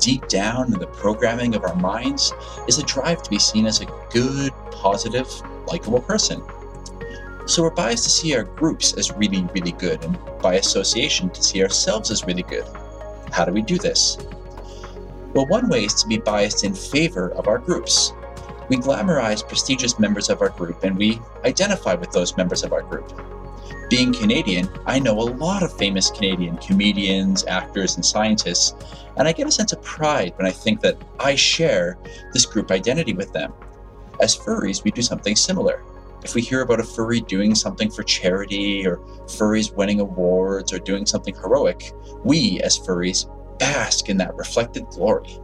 [0.00, 2.32] Deep down in the programming of our minds
[2.66, 5.28] is a drive to be seen as a good, positive,
[5.68, 6.42] likable person.
[7.46, 11.42] So we're biased to see our groups as really, really good, and by association, to
[11.44, 12.64] see ourselves as really good.
[13.30, 14.18] How do we do this?
[15.32, 18.12] Well, one way is to be biased in favor of our groups.
[18.72, 22.80] We glamorize prestigious members of our group and we identify with those members of our
[22.80, 23.12] group.
[23.90, 28.74] Being Canadian, I know a lot of famous Canadian comedians, actors, and scientists,
[29.18, 31.98] and I get a sense of pride when I think that I share
[32.32, 33.52] this group identity with them.
[34.20, 35.84] As furries, we do something similar.
[36.24, 40.78] If we hear about a furry doing something for charity, or furries winning awards, or
[40.78, 41.92] doing something heroic,
[42.24, 43.28] we, as furries,
[43.58, 45.38] bask in that reflected glory.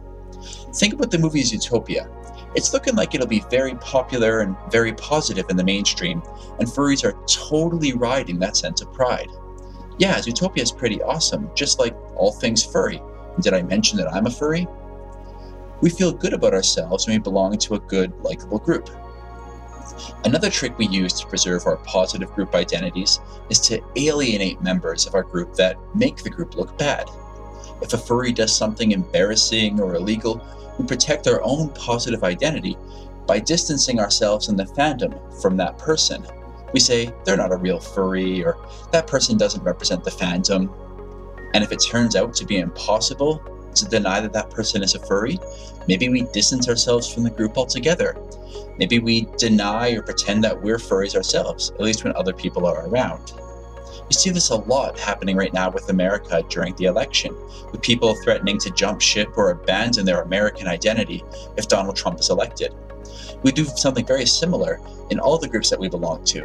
[0.73, 2.09] Think about the movie Zootopia.
[2.55, 6.23] It's looking like it'll be very popular and very positive in the mainstream,
[6.59, 9.29] and furries are totally riding that sense of pride.
[9.99, 13.01] Yeah, Zootopia is pretty awesome, just like all things furry.
[13.41, 14.67] Did I mention that I'm a furry?
[15.81, 18.89] We feel good about ourselves when we belong to a good, likable group.
[20.25, 23.19] Another trick we use to preserve our positive group identities
[23.49, 27.09] is to alienate members of our group that make the group look bad.
[27.81, 30.41] If a furry does something embarrassing or illegal,
[30.79, 32.77] we protect our own positive identity
[33.27, 36.25] by distancing ourselves in the fandom from that person.
[36.73, 38.57] We say they're not a real furry or
[38.91, 40.73] that person doesn't represent the fandom.
[41.53, 43.43] And if it turns out to be impossible
[43.75, 45.37] to deny that that person is a furry,
[45.87, 48.17] maybe we distance ourselves from the group altogether.
[48.77, 52.87] Maybe we deny or pretend that we're furries ourselves, at least when other people are
[52.87, 53.33] around.
[54.09, 57.35] You see this a lot happening right now with America during the election,
[57.71, 61.23] with people threatening to jump ship or abandon their American identity
[61.57, 62.73] if Donald Trump is elected.
[63.43, 64.79] We do something very similar
[65.11, 66.43] in all the groups that we belong to.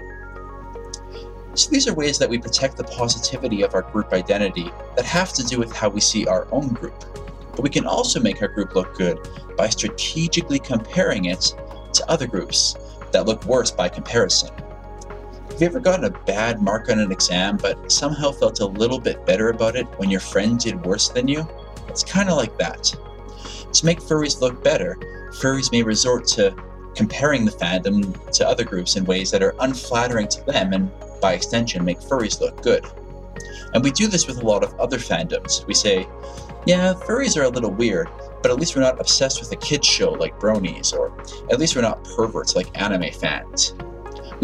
[1.54, 5.32] So these are ways that we protect the positivity of our group identity that have
[5.32, 7.04] to do with how we see our own group.
[7.52, 9.18] But we can also make our group look good
[9.56, 11.54] by strategically comparing it
[11.94, 12.76] to other groups
[13.12, 14.50] that look worse by comparison.
[15.54, 18.98] Have you ever gotten a bad mark on an exam but somehow felt a little
[18.98, 21.48] bit better about it when your friend did worse than you?
[21.86, 22.92] It's kind of like that.
[23.72, 24.96] To make furries look better,
[25.40, 26.56] furries may resort to
[26.96, 30.90] comparing the fandom to other groups in ways that are unflattering to them and,
[31.20, 32.84] by extension, make furries look good.
[33.74, 35.64] And we do this with a lot of other fandoms.
[35.68, 36.08] We say,
[36.66, 38.08] yeah, furries are a little weird,
[38.42, 41.16] but at least we're not obsessed with a kids show like Bronies, or
[41.48, 43.72] at least we're not perverts like anime fans.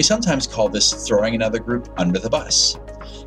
[0.01, 2.79] We sometimes call this throwing another group under the bus.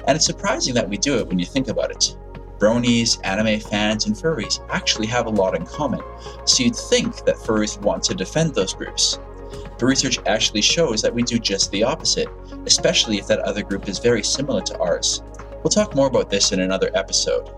[0.08, 2.18] And it's surprising that we do it when you think about it.
[2.58, 6.02] Bronies, anime fans, and furries actually have a lot in common,
[6.46, 9.20] so you'd think that furries want to defend those groups.
[9.52, 12.28] But research actually shows that we do just the opposite,
[12.66, 15.22] especially if that other group is very similar to ours.
[15.64, 17.52] We'll talk more about this in another episode.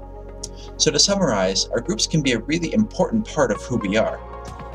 [0.75, 4.19] So, to summarize, our groups can be a really important part of who we are.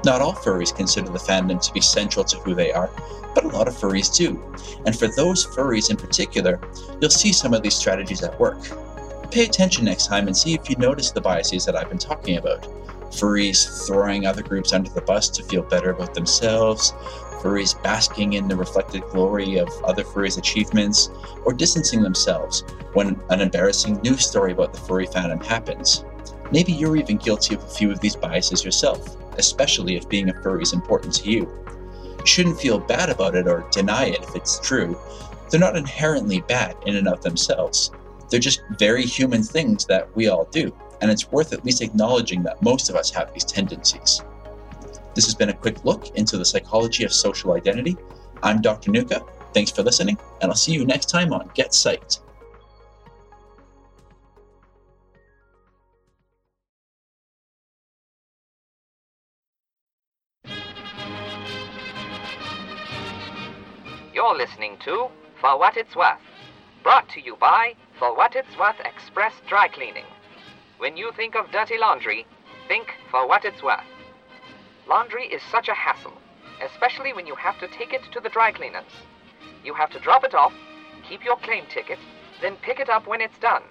[0.04, 2.90] Not all furries consider the fandom to be central to who they are,
[3.34, 4.40] but a lot of furries do.
[4.86, 6.58] And for those furries in particular,
[7.00, 8.58] you'll see some of these strategies at work.
[9.30, 12.36] Pay attention next time and see if you notice the biases that I've been talking
[12.36, 12.62] about.
[13.10, 16.92] Furries throwing other groups under the bus to feel better about themselves,
[17.40, 21.10] furries basking in the reflected glory of other furries' achievements,
[21.44, 26.04] or distancing themselves when an embarrassing news story about the furry fandom happens.
[26.52, 30.42] Maybe you're even guilty of a few of these biases yourself, especially if being a
[30.42, 31.48] furry is important to you.
[32.18, 34.98] You shouldn't feel bad about it or deny it if it's true.
[35.48, 37.92] They're not inherently bad in and of themselves.
[38.28, 42.42] They're just very human things that we all do, and it's worth at least acknowledging
[42.44, 44.22] that most of us have these tendencies.
[45.14, 47.96] This has been a quick look into the psychology of social identity.
[48.42, 48.90] I'm Dr.
[48.90, 49.22] Nuka.
[49.52, 52.20] Thanks for listening, and I'll see you next time on Get Psyched.
[64.20, 65.08] You're listening to
[65.40, 66.20] For What It's Worth,
[66.82, 70.04] brought to you by For What It's Worth Express Dry Cleaning.
[70.76, 72.26] When you think of dirty laundry,
[72.68, 73.80] think for what it's worth.
[74.86, 76.12] Laundry is such a hassle,
[76.62, 78.92] especially when you have to take it to the dry cleaners.
[79.64, 80.52] You have to drop it off,
[81.08, 81.98] keep your claim ticket,
[82.42, 83.62] then pick it up when it's done.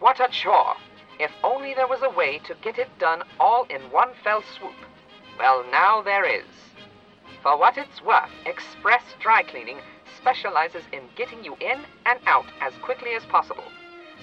[0.00, 0.74] What a chore!
[1.20, 4.74] If only there was a way to get it done all in one fell swoop.
[5.38, 6.71] Well, now there is.
[7.42, 9.78] For what it's worth, Express Dry Cleaning
[10.16, 13.64] specializes in getting you in and out as quickly as possible.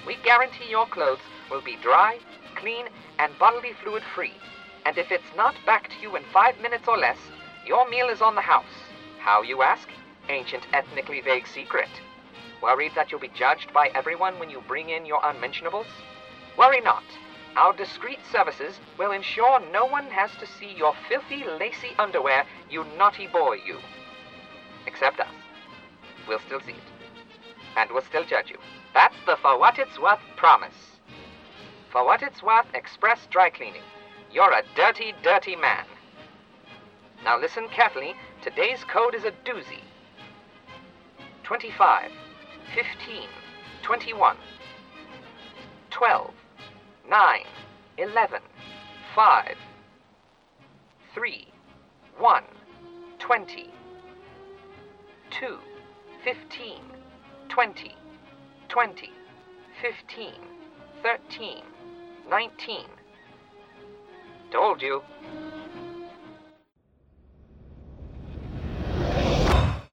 [0.08, 1.20] We guarantee your clothes
[1.52, 2.20] will be dry,
[2.56, 2.86] clean,
[3.20, 4.32] and bodily fluid free.
[4.86, 7.18] And if it's not back to you in five minutes or less,
[7.66, 8.88] your meal is on the house.
[9.20, 9.90] How, you ask?
[10.30, 11.90] Ancient ethnically vague secret.
[12.64, 15.88] Worried that you'll be judged by everyone when you bring in your unmentionables?
[16.58, 17.04] Worry not.
[17.56, 22.86] Our discreet services will ensure no one has to see your filthy, lacy underwear, you
[22.98, 23.80] naughty boy, you.
[24.86, 25.28] Except us.
[26.28, 26.78] We'll still see it.
[27.76, 28.58] And we'll still judge you.
[28.94, 30.98] That's the For What It's Worth promise.
[31.92, 33.84] For What It's Worth Express Dry Cleaning.
[34.32, 35.86] You're a dirty, dirty man.
[37.24, 38.14] Now listen carefully.
[38.42, 39.82] Today's code is a doozy.
[41.44, 42.12] 25,
[42.76, 43.28] 15,
[43.82, 44.38] 21,
[45.90, 46.34] 12,
[47.10, 47.40] 9,
[47.98, 48.40] 11,
[49.16, 49.56] 5,
[51.16, 51.48] 3,
[52.20, 52.44] 1,
[53.18, 53.70] 20,
[55.32, 55.58] 2,
[56.24, 56.82] 15,
[57.50, 57.96] 20,
[58.68, 59.10] 20,
[59.82, 60.34] 15,
[61.02, 61.64] 13,
[62.30, 62.78] 19.
[64.52, 65.02] Told you.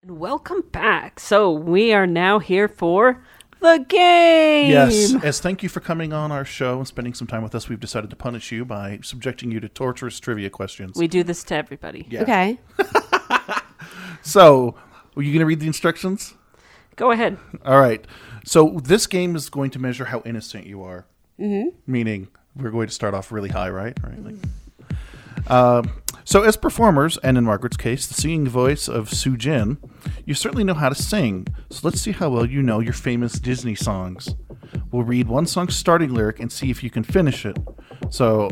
[0.07, 1.19] Welcome back.
[1.19, 3.23] So we are now here for
[3.67, 4.71] the game.
[4.71, 7.69] Yes, as thank you for coming on our show and spending some time with us,
[7.69, 10.97] we've decided to punish you by subjecting you to torturous trivia questions.
[10.97, 12.07] We do this to everybody.
[12.11, 12.23] Yeah.
[12.23, 12.59] Okay.
[14.23, 14.75] So,
[15.17, 16.35] are you going to read the instructions?
[16.97, 17.39] Go ahead.
[17.65, 18.05] All right.
[18.45, 21.07] So, this game is going to measure how innocent you are.
[21.39, 21.67] Mhm.
[21.87, 22.27] Meaning,
[22.57, 23.97] we're going to start off really high, right?
[24.03, 24.25] Right.
[24.25, 25.93] Like, um,
[26.29, 29.79] so, as performers, and in Margaret's case, the singing voice of Sue Jin,
[30.25, 31.47] you certainly know how to sing.
[31.71, 34.35] So, let's see how well you know your famous Disney songs.
[34.91, 37.57] We'll read one song's starting lyric and see if you can finish it.
[38.11, 38.51] So,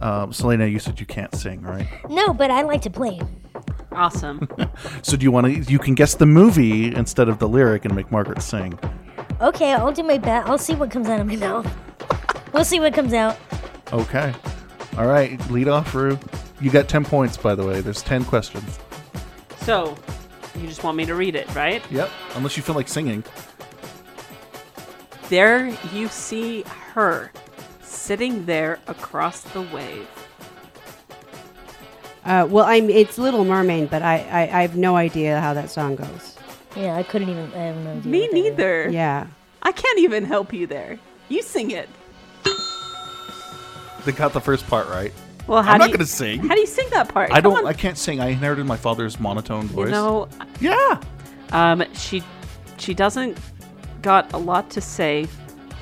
[0.00, 1.86] um, Selena, you said you can't sing, right?
[2.10, 3.20] No, but I like to play.
[3.92, 4.48] Awesome.
[5.02, 5.72] So, do you want to?
[5.72, 8.78] You can guess the movie instead of the lyric and make Margaret sing.
[9.40, 10.48] Okay, I'll do my best.
[10.48, 11.72] I'll see what comes out of my mouth.
[12.52, 13.36] We'll see what comes out.
[13.92, 14.32] Okay.
[14.96, 15.38] All right.
[15.50, 16.18] Lead off, Rue.
[16.62, 17.80] You got 10 points, by the way.
[17.80, 18.78] There's 10 questions.
[19.58, 19.96] So,
[20.58, 21.82] you just want me to read it, right?
[21.90, 22.08] Yep.
[22.36, 23.24] Unless you feel like singing.
[25.28, 26.62] There you see
[26.94, 27.32] her
[27.82, 30.08] sitting there across the wave.
[32.24, 32.88] Uh, well, I'm.
[32.88, 36.36] It's Little Mermaid, but I, I, I have no idea how that song goes.
[36.76, 37.52] Yeah, I couldn't even.
[37.54, 38.12] I have no idea.
[38.12, 38.44] Me what that is.
[38.44, 38.90] neither.
[38.90, 39.26] Yeah.
[39.62, 41.00] I can't even help you there.
[41.28, 41.88] You sing it.
[44.04, 45.12] They got the first part right.
[45.46, 46.46] Well, how I'm do not you- going to sing.
[46.48, 47.30] How do you sing that part?
[47.32, 47.64] I Come don't.
[47.64, 47.66] on.
[47.66, 48.20] I can't sing.
[48.20, 49.86] I inherited my father's monotone voice.
[49.86, 50.28] You know,
[50.60, 51.00] yeah.
[51.50, 52.22] Um, she
[52.78, 53.36] she doesn't
[54.02, 55.26] got a lot to say,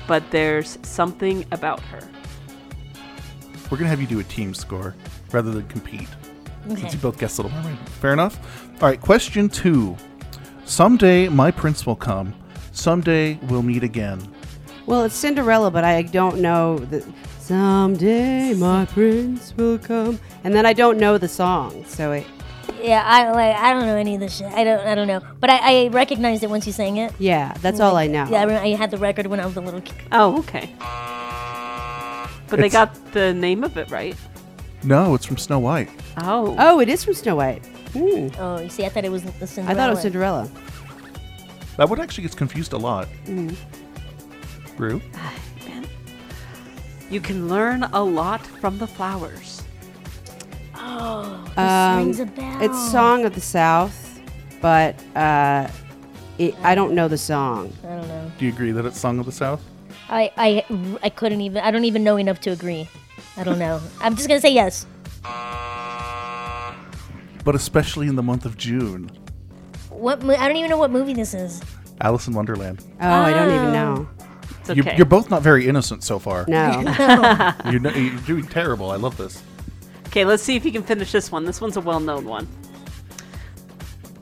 [0.07, 1.99] but there's something about her.
[3.69, 4.95] We're gonna have you do a team score
[5.31, 6.07] rather than compete.
[6.69, 6.81] Okay.
[6.81, 7.77] Since you both guessed Little Mermaid.
[8.01, 8.39] Fair enough.
[8.81, 8.99] All right.
[8.99, 9.95] Question two.
[10.65, 12.33] Someday my prince will come.
[12.71, 14.21] Someday we'll meet again.
[14.87, 17.05] Well, it's Cinderella, but I don't know the.
[17.51, 22.25] Someday my prince will come, and then I don't know the song, so it.
[22.81, 23.53] Yeah, I like.
[23.57, 24.47] I don't know any of this shit.
[24.53, 24.79] I don't.
[24.87, 25.19] I don't know.
[25.41, 27.11] But I, I recognized it once you sang it.
[27.19, 28.25] Yeah, that's all I know.
[28.31, 29.97] Yeah, I, re- I had the record when I was a little kid.
[30.13, 30.73] Oh, okay.
[30.79, 34.15] But they It's- got the name of it right.
[34.83, 35.89] No, it's from Snow White.
[36.19, 36.55] Oh.
[36.57, 37.65] Oh, it is from Snow White.
[37.91, 38.29] Hmm.
[38.39, 39.71] Oh, you see, I thought it was the Cinderella.
[39.71, 40.49] I thought it was Cinderella.
[41.75, 43.09] That one actually gets confused a lot.
[43.25, 43.57] Mm.
[44.77, 45.01] Rue.
[47.11, 49.61] You can learn a lot from the flowers.
[50.75, 52.61] Oh, this Um, rings a bell.
[52.61, 54.19] it's Song of the South,
[54.61, 55.67] but uh,
[56.37, 57.71] it, I don't know the song.
[57.83, 58.31] I don't know.
[58.39, 59.61] Do you agree that it's Song of the South?
[60.09, 61.61] I, I, I couldn't even.
[61.63, 62.87] I don't even know enough to agree.
[63.37, 63.79] I don't know.
[64.01, 64.85] I'm just gonna say yes.
[67.43, 69.09] But especially in the month of June,
[69.89, 70.23] What?
[70.23, 71.61] Mo- I don't even know what movie this is.
[71.99, 72.83] Alice in Wonderland.
[73.01, 74.09] Oh, I don't even know.
[74.61, 74.95] It's You, okay.
[74.97, 76.45] you're both not very innocent so far.
[76.47, 76.71] No.
[77.69, 78.91] you're, no, you're doing terrible.
[78.91, 79.41] I love this.
[80.07, 81.45] Okay, let's see if you can finish this one.
[81.45, 82.47] This one's a well-known one.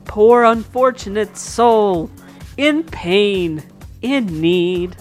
[0.04, 2.10] Poor unfortunate soul,
[2.56, 3.62] in pain,
[4.02, 4.96] in need.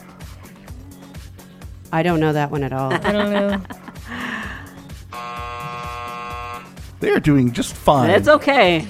[1.92, 2.94] I don't know that one at all.
[2.94, 3.62] I don't know.
[7.00, 8.10] They are doing just fine.
[8.10, 8.86] It's okay.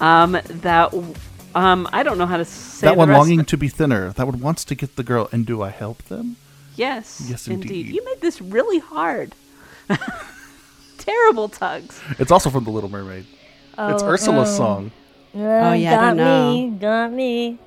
[0.00, 1.14] Um, that w-
[1.54, 3.18] um, I don't know how to say that the one rest.
[3.18, 4.12] longing to be thinner.
[4.12, 5.28] That one wants to get the girl.
[5.32, 6.36] And do I help them?
[6.76, 7.24] Yes.
[7.28, 7.70] Yes, indeed.
[7.70, 7.94] indeed.
[7.94, 9.34] You made this really hard.
[10.98, 12.00] Terrible tugs.
[12.18, 13.26] It's also from The Little Mermaid.
[13.78, 14.56] it's Oh, Ursula's oh.
[14.56, 14.90] song.
[15.34, 16.52] Oh, yeah, I got don't know.
[16.52, 17.58] me, got me.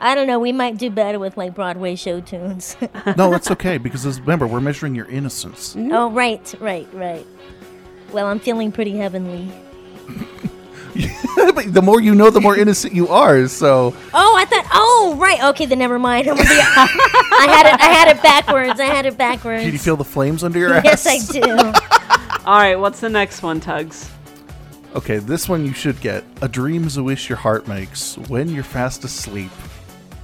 [0.00, 0.38] I don't know.
[0.38, 2.76] We might do better with like Broadway show tunes.
[3.16, 5.76] No, that's okay because remember we're measuring your innocence.
[5.78, 7.26] oh, right, right, right.
[8.12, 9.50] Well, I'm feeling pretty heavenly.
[11.54, 13.46] but the more you know, the more innocent you are.
[13.48, 14.66] So Oh, I thought.
[14.72, 15.42] Oh, right.
[15.44, 16.26] Okay, then never mind.
[16.28, 17.80] I'm gonna be- I had it.
[17.80, 18.80] I had it backwards.
[18.80, 19.64] I had it backwards.
[19.64, 21.34] did you feel the flames under your yes, ass?
[21.34, 22.44] Yes, I do.
[22.46, 24.10] All right, what's the next one, Tugs?
[24.94, 26.22] Okay, this one you should get.
[26.42, 29.50] A dream's a wish your heart makes when you're fast asleep.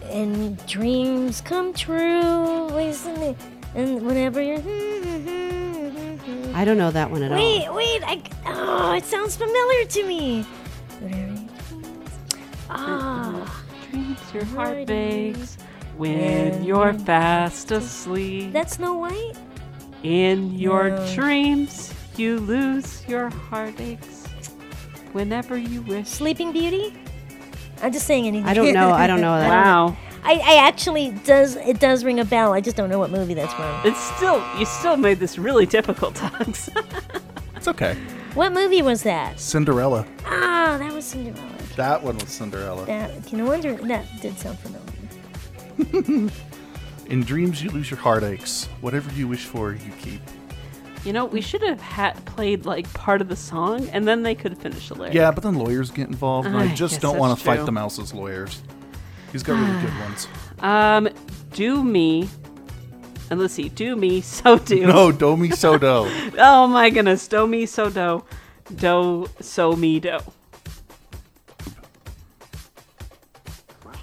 [0.05, 2.67] and dreams come true.
[2.67, 3.35] Listen,
[3.75, 4.61] and whenever you're.
[6.55, 7.39] I don't know that one at all.
[7.39, 8.03] Wait, wait.
[8.05, 10.45] I, oh, it sounds familiar to me.
[12.69, 15.57] Ah, Dreams your heart makes
[15.97, 18.53] when you're fast asleep.
[18.53, 19.33] that's Snow White.
[20.03, 21.15] In your No.
[21.15, 24.27] dreams, you lose your heartaches
[25.13, 26.07] whenever you wish.
[26.09, 26.95] Sleeping Beauty.
[27.83, 28.49] I'm just saying anything.
[28.49, 28.91] I don't know.
[28.91, 29.49] I don't know that.
[29.49, 29.97] Wow.
[30.23, 32.53] I, I actually does it does ring a bell.
[32.53, 33.81] I just don't know what movie that's from.
[33.85, 36.69] It's still you still made this really difficult, Tugs.
[37.57, 37.97] It's okay.
[38.35, 39.41] What movie was that?
[39.41, 40.07] Cinderella.
[40.25, 41.47] Ah, that was Cinderella.
[41.77, 42.87] That one was Cinderella.
[42.87, 46.31] That no wonder that did sound familiar.
[47.07, 48.67] In dreams, you lose your heartaches.
[48.83, 50.21] Whatever you wish for, you keep.
[51.05, 54.35] you know, we should have had played like part of the song and then they
[54.35, 55.15] could finish the lyric.
[55.15, 57.73] Yeah, but then lawyers get involved, and I, I just don't want to fight the
[57.73, 58.63] mouse's lawyers.
[59.33, 60.29] He's got really good ones.
[60.61, 61.09] Um,
[61.53, 62.29] do me.
[63.31, 64.87] And let's see, do me, so do.
[64.87, 66.11] No, do me so do.
[66.39, 68.25] Oh my goodness, do me, so do.
[68.75, 70.19] Do, so me, do.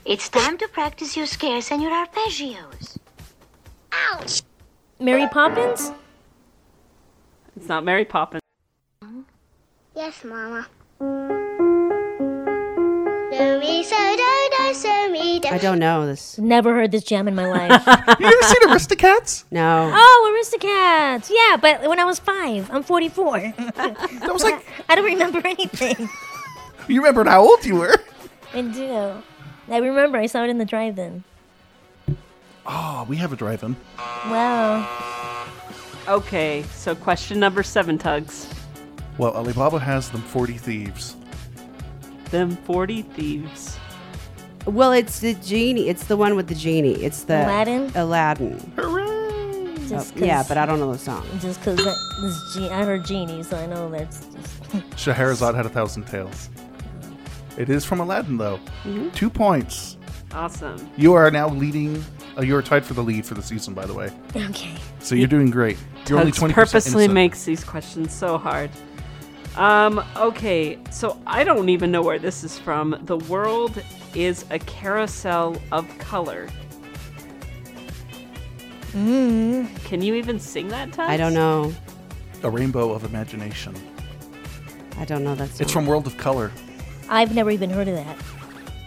[0.06, 2.98] It's time to practice your scales and your arpeggios.
[3.91, 4.41] Ouch!
[4.99, 5.91] Mary Poppins.
[7.58, 8.41] It's not Mary Poppins.
[9.94, 10.68] Yes, Mama.
[13.38, 15.50] Do me so do do so me do.
[15.50, 16.38] I don't know this.
[16.40, 17.86] Never heard this jam in my life.
[18.20, 19.44] you ever seen Aristocats?
[19.52, 19.92] No.
[19.94, 21.30] oh, Aristocats.
[21.30, 23.40] Yeah, but when I was five, I'm 44.
[23.76, 26.10] That was like I don't remember anything.
[26.88, 27.96] you remembered how old you were.
[28.54, 29.22] I do.
[29.70, 31.24] I remember I saw it in the drive-in.
[32.66, 33.76] Oh, we have a drive-in.
[33.98, 35.48] Wow.
[36.08, 38.50] Okay, so question number seven, Tugs.
[39.18, 41.16] Well, Ali Baba has them 40 thieves.
[42.32, 43.78] Them 40 thieves.
[44.66, 45.88] Well, it's the genie.
[45.88, 46.95] It's the one with the genie.
[47.04, 47.91] It's the Aladdin?
[47.95, 48.74] Aladdin.
[48.76, 49.78] Hooray!
[49.88, 51.26] Just Oh, yeah, 'cause- but I don't know the song.
[51.40, 54.98] Just because this ge- I heard genie, so I know that's just.
[54.99, 56.49] Scheherazade had a thousand tales.
[57.58, 58.60] It is from Aladdin, though.
[59.16, 59.98] Two points.
[60.34, 60.90] Awesome.
[60.98, 62.04] You are now leading.
[62.38, 64.12] Uh, you are tied for the lead for the season, by the way.
[64.36, 64.76] okay.
[64.99, 65.78] So you're doing great.
[66.10, 67.14] You're only Tugs 20% purposely innocent.
[67.14, 68.70] makes these questions so hard.
[69.58, 72.96] Um, okay, so I don't even know where this is from.
[73.06, 76.48] The world is a carousel of color.
[78.94, 79.76] Mm.
[79.84, 81.10] Can you even sing that, Tugs?
[81.10, 81.74] I don't know.
[82.44, 83.76] A rainbow of imagination.
[84.98, 85.58] I don't know that song.
[85.60, 86.52] It's from World of Color.
[87.10, 88.18] I've never even heard of that.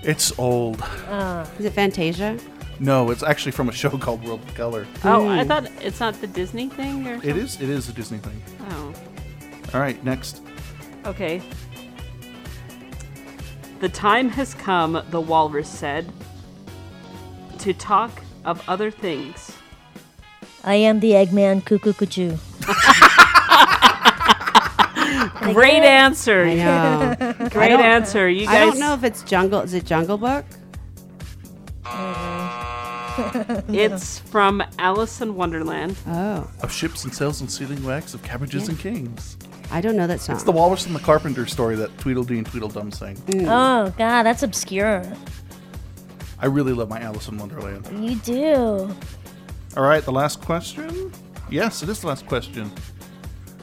[0.03, 0.81] It's old.
[1.09, 2.39] Uh, Is it Fantasia?
[2.79, 4.87] No, it's actually from a show called World of Color.
[5.05, 7.61] Oh, I thought it's not the Disney thing or It is.
[7.61, 8.41] It is a Disney thing.
[8.71, 8.93] Oh.
[9.75, 10.43] All right, next.
[11.07, 11.41] Okay.
[13.81, 16.11] The time has come, the walrus said,
[17.59, 18.11] to talk
[18.45, 19.57] of other things.
[20.65, 22.37] I am the Eggman Cuckoo Cuckoo.
[25.55, 26.45] Great answer.
[26.45, 27.17] I know.
[27.49, 28.29] Great I answer.
[28.29, 29.61] You guys I don't know if it's Jungle.
[29.61, 30.45] Is it Jungle Book?
[33.69, 35.95] It's from Alice in Wonderland.
[36.07, 39.37] Oh, Of ships and sails and sealing wax, of cabbages and kings.
[39.71, 40.37] I don't know that song.
[40.37, 43.17] It's the Walrus and the Carpenter story that Tweedledee and Tweedledum sang.
[43.17, 43.47] Mm.
[43.47, 45.05] Oh God, that's obscure.
[46.39, 47.87] I really love my Alice in Wonderland.
[48.05, 48.95] You do.
[49.77, 51.13] All right, the last question.
[51.51, 52.71] Yes, it is the last question.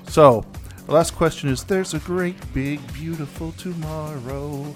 [0.08, 0.46] So,
[0.86, 4.74] the last question is There's a great, big, beautiful tomorrow.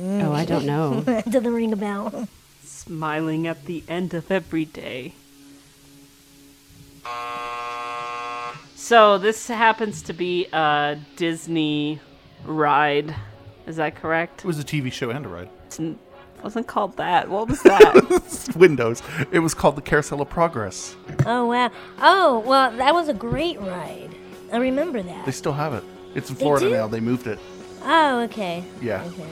[0.00, 1.02] Oh, I don't know.
[1.28, 2.28] Doesn't ring a bell.
[2.64, 5.14] Smiling at the end of every day.
[8.88, 12.00] So this happens to be a Disney
[12.46, 13.14] ride.
[13.66, 14.40] Is that correct?
[14.40, 15.50] It was a TV show and a ride.
[15.78, 15.94] It
[16.42, 17.28] wasn't called that.
[17.28, 18.50] What was that?
[18.56, 19.02] Windows.
[19.30, 20.96] It was called the Carousel of Progress.
[21.26, 21.70] Oh wow.
[22.00, 24.08] Oh well, that was a great ride.
[24.50, 25.26] I remember that.
[25.26, 25.84] They still have it.
[26.14, 26.74] It's in They Florida do?
[26.74, 26.86] now.
[26.86, 27.38] They moved it.
[27.82, 28.64] Oh okay.
[28.80, 29.04] Yeah.
[29.04, 29.28] Okay.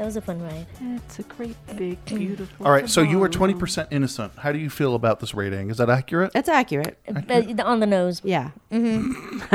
[0.00, 0.66] That was a fun ride.
[0.80, 2.64] It's a great, big, beautiful.
[2.64, 3.60] All right, so you were phenomenon.
[3.60, 4.32] 20% innocent.
[4.38, 5.68] How do you feel about this rating?
[5.68, 6.32] Is that accurate?
[6.32, 6.96] That's accurate.
[7.06, 8.22] On the nose.
[8.24, 8.52] Yeah.
[8.70, 9.12] hmm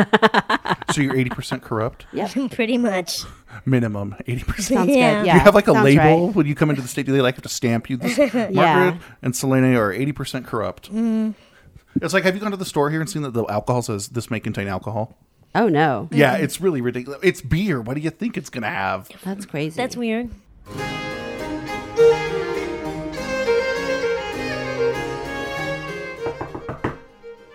[0.93, 2.05] So you're 80% corrupt?
[2.13, 2.51] Yep.
[2.51, 3.23] Pretty much.
[3.65, 4.59] Minimum 80%.
[4.61, 4.95] Sounds good.
[4.95, 5.21] Yeah.
[5.23, 6.35] Do you have like a Sounds label right.
[6.35, 7.07] when you come into the state?
[7.07, 7.97] Do they like have to stamp you?
[7.97, 8.15] This?
[8.15, 8.51] Yeah.
[8.51, 10.93] Margaret and Selene are 80% corrupt.
[10.93, 11.33] Mm.
[12.03, 14.09] It's like, have you gone to the store here and seen that the alcohol says
[14.09, 15.17] this may contain alcohol?
[15.55, 16.09] Oh no.
[16.11, 17.21] Yeah, it's really ridiculous.
[17.23, 17.79] It's beer.
[17.81, 19.09] What do you think it's going to have?
[19.23, 19.77] That's crazy.
[19.77, 20.29] That's weird.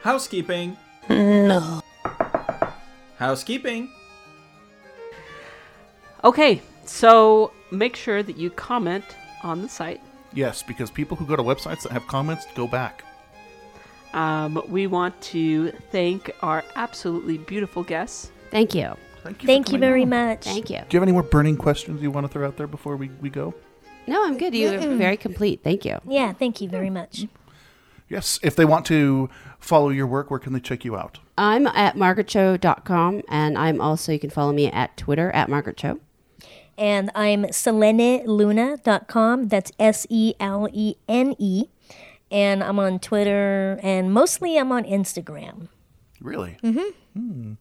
[0.02, 0.78] Housekeeping.
[1.10, 1.82] No.
[3.18, 3.90] Housekeeping.
[6.24, 9.04] Okay, so make sure that you comment
[9.42, 10.00] on the site.
[10.32, 13.04] Yes, because people who go to websites that have comments go back.
[14.12, 18.32] Um, we want to thank our absolutely beautiful guests.
[18.50, 18.96] Thank you.
[19.22, 20.44] Thank you, Thank you very much.
[20.44, 20.78] Thank you.
[20.78, 23.08] Do you have any more burning questions you want to throw out there before we,
[23.20, 23.54] we go?
[24.06, 24.54] No, I'm good.
[24.54, 25.62] You're very complete.
[25.62, 25.98] Thank you.
[26.08, 27.26] Yeah, thank you very much.
[28.08, 29.28] Yes, if they want to
[29.60, 31.20] follow your work, where can they check you out?
[31.38, 36.00] I'm at margaretcho.com and I'm also, you can follow me at Twitter at margaretcho.
[36.76, 39.48] And I'm seleneluna.com.
[39.48, 41.66] That's S E L E N E.
[42.30, 45.68] And I'm on Twitter and mostly I'm on Instagram.
[46.20, 46.58] Really?
[46.62, 47.54] Mm-hmm.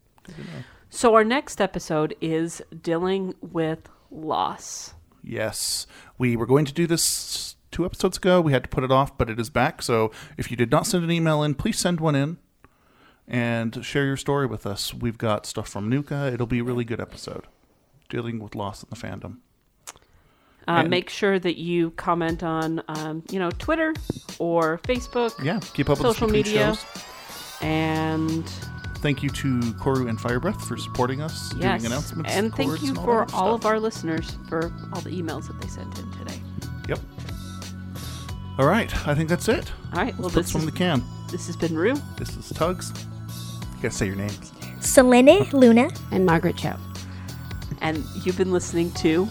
[0.90, 4.94] So our next episode is dealing with loss.
[5.24, 5.88] Yes,
[6.18, 8.42] we were going to do this two episodes ago.
[8.42, 9.82] We had to put it off, but it is back.
[9.82, 12.38] So if you did not send an email in, please send one in
[13.28, 14.94] and share your story with us.
[14.94, 16.32] We've got stuff from Nuka.
[16.34, 17.46] It'll be a really good episode
[18.10, 19.38] dealing with loss in the fandom.
[20.70, 23.94] Uh, make sure that you comment on, um, you know, Twitter
[24.38, 25.34] or Facebook.
[25.44, 26.76] Yeah, keep up with social media.
[26.76, 26.86] shows.
[27.62, 28.48] And
[28.98, 32.32] Thank you to Koru and Firebreath for supporting us, yes, doing announcements.
[32.32, 33.48] and thank you and all for all stuff.
[33.62, 36.40] of our listeners for all the emails that they sent in today.
[36.90, 37.00] Yep.
[38.58, 39.72] All right, I think that's it.
[39.94, 41.02] All right, well, Let's this some in the can.
[41.32, 41.96] This has been Rue.
[42.18, 42.92] This is Tugs.
[43.78, 44.52] You gotta say your names.
[44.82, 45.90] Selene Luna.
[46.12, 46.76] And Margaret Cho.
[47.82, 49.28] And you've been listening to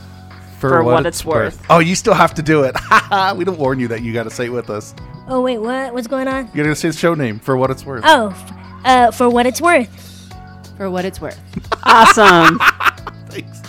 [0.59, 1.65] For What It's Worth.
[1.71, 2.75] Oh, you still have to do it.
[3.37, 4.95] we don't warn you that you got to say it with us.
[5.29, 5.93] Oh, wait, what?
[5.93, 6.49] What's going on?
[6.55, 8.03] You got to say the show name for what it's worth.
[8.07, 8.35] Oh,
[8.85, 10.33] uh, for what it's worth.
[10.77, 11.39] For what it's worth.
[11.85, 12.59] Awesome.
[13.29, 13.63] Thanks.